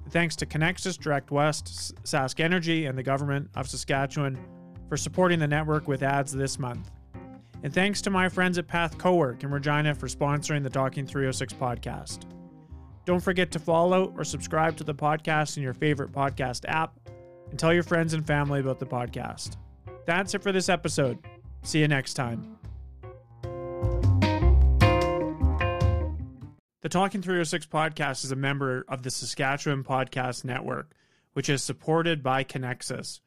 thanks 0.10 0.36
to 0.36 0.46
Connexus, 0.46 1.00
Direct 1.00 1.32
West, 1.32 1.96
Sask 2.04 2.40
Energy, 2.40 2.86
and 2.86 2.98
the 2.98 3.04
government 3.04 3.50
of 3.56 3.68
Saskatchewan 3.68 4.38
for 4.88 4.98
supporting 4.98 5.40
the 5.40 5.48
network 5.48 5.88
with 5.88 6.04
ads 6.04 6.32
this 6.32 6.60
month. 6.60 6.92
And 7.64 7.74
thanks 7.74 8.02
to 8.04 8.12
my 8.12 8.30
friends 8.30 8.60
at 8.60 8.68
Path 8.68 8.98
Cowork 9.00 9.44
in 9.44 9.50
Regina 9.50 9.96
for 9.96 10.08
sponsoring 10.08 10.62
the 10.62 10.70
Talking 10.70 11.08
306 11.08 11.54
podcast. 11.54 12.20
Don't 13.06 13.20
forget 13.20 13.52
to 13.52 13.60
follow 13.60 14.14
or 14.16 14.24
subscribe 14.24 14.78
to 14.78 14.84
the 14.84 14.94
podcast 14.94 15.58
in 15.58 15.64
your 15.64 15.74
favorite 15.74 16.12
podcast 16.12 16.66
app 16.68 17.00
and 17.50 17.58
tell 17.58 17.74
your 17.74 17.84
friends 17.84 18.14
and 18.14 18.26
family 18.26 18.60
about 18.60 18.80
the 18.80 18.86
podcast. 18.86 19.58
That's 20.06 20.36
it 20.36 20.44
for 20.44 20.52
this 20.52 20.70
episode. 20.70 21.18
See 21.64 21.80
you 21.80 21.88
next 21.88 22.14
time. 22.14 22.58
The 26.82 26.90
Talking 26.90 27.24
306 27.24 27.66
podcast 27.66 28.24
is 28.24 28.32
a 28.32 28.36
member 28.36 28.86
of 28.88 29.02
the 29.02 29.10
Saskatchewan 29.10 29.84
Podcast 29.84 30.46
Network, 30.46 30.92
which 31.34 31.50
is 31.50 31.64
supported 31.64 32.22
by 32.22 32.44
Connexus. 32.44 33.22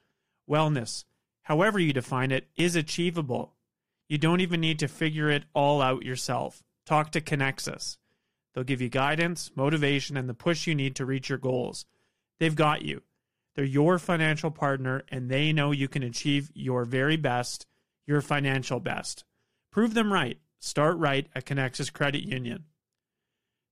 Wellness, 0.48 1.04
however 1.42 1.80
you 1.80 1.92
define 1.92 2.30
it, 2.30 2.48
is 2.56 2.76
achievable. 2.76 3.56
You 4.08 4.16
don't 4.16 4.40
even 4.40 4.60
need 4.60 4.78
to 4.78 4.86
figure 4.86 5.28
it 5.28 5.44
all 5.54 5.82
out 5.82 6.04
yourself. 6.04 6.62
Talk 6.86 7.10
to 7.10 7.20
Connexus. 7.20 7.98
They'll 8.54 8.62
give 8.62 8.80
you 8.80 8.88
guidance, 8.88 9.50
motivation, 9.56 10.16
and 10.16 10.28
the 10.28 10.34
push 10.34 10.68
you 10.68 10.76
need 10.76 10.94
to 10.96 11.04
reach 11.04 11.28
your 11.28 11.38
goals. 11.38 11.84
They've 12.38 12.54
got 12.54 12.82
you. 12.82 13.02
They're 13.58 13.64
your 13.64 13.98
financial 13.98 14.52
partner, 14.52 15.02
and 15.08 15.28
they 15.28 15.52
know 15.52 15.72
you 15.72 15.88
can 15.88 16.04
achieve 16.04 16.48
your 16.54 16.84
very 16.84 17.16
best, 17.16 17.66
your 18.06 18.20
financial 18.20 18.78
best. 18.78 19.24
Prove 19.72 19.94
them 19.94 20.12
right. 20.12 20.38
Start 20.60 20.96
right 20.98 21.26
at 21.34 21.44
Connexus 21.44 21.92
Credit 21.92 22.22
Union. 22.22 22.66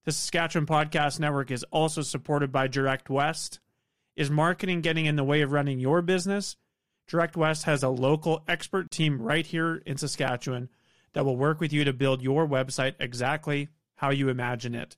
The 0.04 0.10
Saskatchewan 0.10 0.66
Podcast 0.66 1.20
Network 1.20 1.52
is 1.52 1.62
also 1.70 2.02
supported 2.02 2.50
by 2.50 2.66
Direct 2.66 3.08
West. 3.08 3.60
Is 4.16 4.28
marketing 4.28 4.80
getting 4.80 5.06
in 5.06 5.14
the 5.14 5.22
way 5.22 5.40
of 5.42 5.52
running 5.52 5.78
your 5.78 6.02
business? 6.02 6.56
Direct 7.06 7.36
West 7.36 7.62
has 7.62 7.84
a 7.84 7.88
local 7.88 8.42
expert 8.48 8.90
team 8.90 9.22
right 9.22 9.46
here 9.46 9.80
in 9.86 9.98
Saskatchewan 9.98 10.68
that 11.12 11.24
will 11.24 11.36
work 11.36 11.60
with 11.60 11.72
you 11.72 11.84
to 11.84 11.92
build 11.92 12.22
your 12.22 12.44
website 12.44 12.96
exactly 12.98 13.68
how 13.94 14.10
you 14.10 14.30
imagine 14.30 14.74
it. 14.74 14.96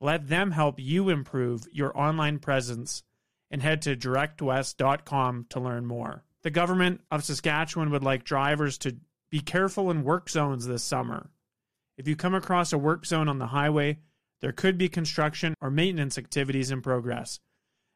Let 0.00 0.28
them 0.28 0.52
help 0.52 0.80
you 0.80 1.10
improve 1.10 1.66
your 1.70 1.94
online 1.94 2.38
presence 2.38 3.02
and 3.50 3.62
head 3.62 3.82
to 3.82 3.96
directwest.com 3.96 5.46
to 5.50 5.60
learn 5.60 5.86
more. 5.86 6.24
The 6.42 6.50
government 6.50 7.00
of 7.10 7.24
Saskatchewan 7.24 7.90
would 7.90 8.04
like 8.04 8.24
drivers 8.24 8.78
to 8.78 8.96
be 9.30 9.40
careful 9.40 9.90
in 9.90 10.04
work 10.04 10.28
zones 10.28 10.66
this 10.66 10.82
summer. 10.82 11.30
If 11.96 12.06
you 12.08 12.16
come 12.16 12.34
across 12.34 12.72
a 12.72 12.78
work 12.78 13.06
zone 13.06 13.28
on 13.28 13.38
the 13.38 13.46
highway, 13.46 13.98
there 14.40 14.52
could 14.52 14.76
be 14.76 14.88
construction 14.88 15.54
or 15.60 15.70
maintenance 15.70 16.18
activities 16.18 16.70
in 16.70 16.82
progress. 16.82 17.40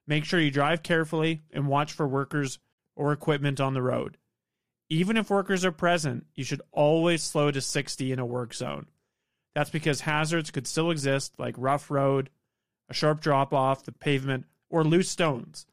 Make 0.07 0.25
sure 0.25 0.41
you 0.41 0.51
drive 0.51 0.83
carefully 0.83 1.43
and 1.53 1.69
watch 1.69 1.93
for 1.93 2.09
workers 2.09 2.59
or 2.97 3.13
equipment 3.13 3.61
on 3.61 3.75
the 3.75 3.83
road. 3.83 4.17
Even 4.89 5.19
if 5.19 5.29
workers 5.29 5.65
are 5.65 5.73
present, 5.73 6.25
you 6.35 6.45
should 6.45 6.63
always 6.73 7.23
slow 7.23 7.51
to 7.51 7.61
60 7.61 8.13
in 8.13 8.19
a 8.19 8.25
work 8.25 8.55
zone. 8.55 8.87
That's 9.55 9.71
because 9.71 10.01
hazards 10.01 10.51
could 10.51 10.67
still 10.67 10.91
exist, 10.91 11.35
like 11.39 11.55
rough 11.59 11.91
road, 11.91 12.31
a 12.89 12.95
sharp 12.95 13.21
drop 13.21 13.53
off 13.53 13.85
the 13.85 13.93
pavement, 13.93 14.47
or 14.71 14.85
loose 14.85 15.11
stones. 15.11 15.67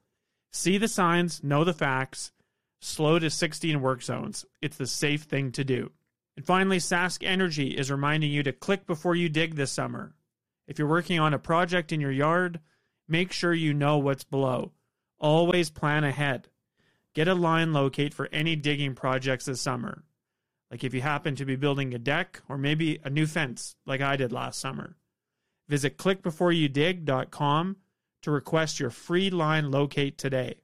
See 0.52 0.78
the 0.78 0.88
signs, 0.88 1.44
know 1.44 1.64
the 1.64 1.74
facts, 1.74 2.32
slow 2.80 3.20
to 3.20 3.30
16 3.30 3.82
work 3.82 4.02
zones. 4.02 4.46
It's 4.62 4.78
the 4.78 4.88
safe 4.88 5.24
thing 5.24 5.52
to 5.54 5.64
do. 5.64 5.92
And 6.38 6.46
finally, 6.46 6.78
Sask 6.78 7.24
Energy 7.26 7.70
is 7.70 7.92
reminding 7.92 8.32
you 8.32 8.44
to 8.44 8.52
click 8.52 8.86
before 8.86 9.16
you 9.16 9.30
dig 9.30 9.56
this 9.56 9.72
summer. 9.72 10.14
If 10.68 10.80
you're 10.80 10.88
working 10.88 11.20
on 11.20 11.34
a 11.34 11.40
project 11.40 11.92
in 11.92 12.02
your 12.02 12.12
yard, 12.12 12.60
make 13.08 13.32
sure 13.32 13.54
you 13.54 13.74
know 13.74 13.98
what's 13.98 14.24
below. 14.24 14.72
Always 15.20 15.70
plan 15.70 16.04
ahead. 16.04 16.50
Get 17.14 17.28
a 17.28 17.36
line 17.36 17.72
locate 17.72 18.14
for 18.14 18.28
any 18.32 18.56
digging 18.56 18.96
projects 18.96 19.46
this 19.46 19.62
summer. 19.62 20.04
Like 20.70 20.84
if 20.84 20.94
you 20.94 21.02
happen 21.02 21.36
to 21.36 21.46
be 21.46 21.56
building 21.56 21.94
a 21.94 22.00
deck 22.00 22.42
or 22.50 22.58
maybe 22.58 23.00
a 23.04 23.10
new 23.10 23.26
fence, 23.28 23.76
like 23.86 24.02
I 24.02 24.18
did 24.18 24.34
last 24.34 24.60
summer. 24.60 24.98
Visit 25.70 25.98
clickbeforeyoudig.com 25.98 27.78
to 28.26 28.32
request 28.32 28.80
your 28.80 28.90
free 28.90 29.30
line 29.30 29.70
locate 29.70 30.18
today. 30.18 30.56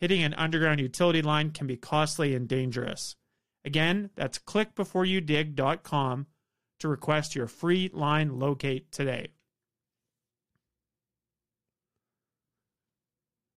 Hitting 0.00 0.24
an 0.24 0.34
underground 0.34 0.80
utility 0.80 1.22
line 1.22 1.52
can 1.52 1.68
be 1.68 1.76
costly 1.76 2.34
and 2.34 2.48
dangerous. 2.48 3.14
Again, 3.64 4.10
that's 4.16 4.40
clickbeforeyoudig.com 4.40 6.26
to 6.80 6.88
request 6.88 7.36
your 7.36 7.46
free 7.46 7.88
line 7.94 8.40
locate 8.40 8.90
today. 8.90 9.28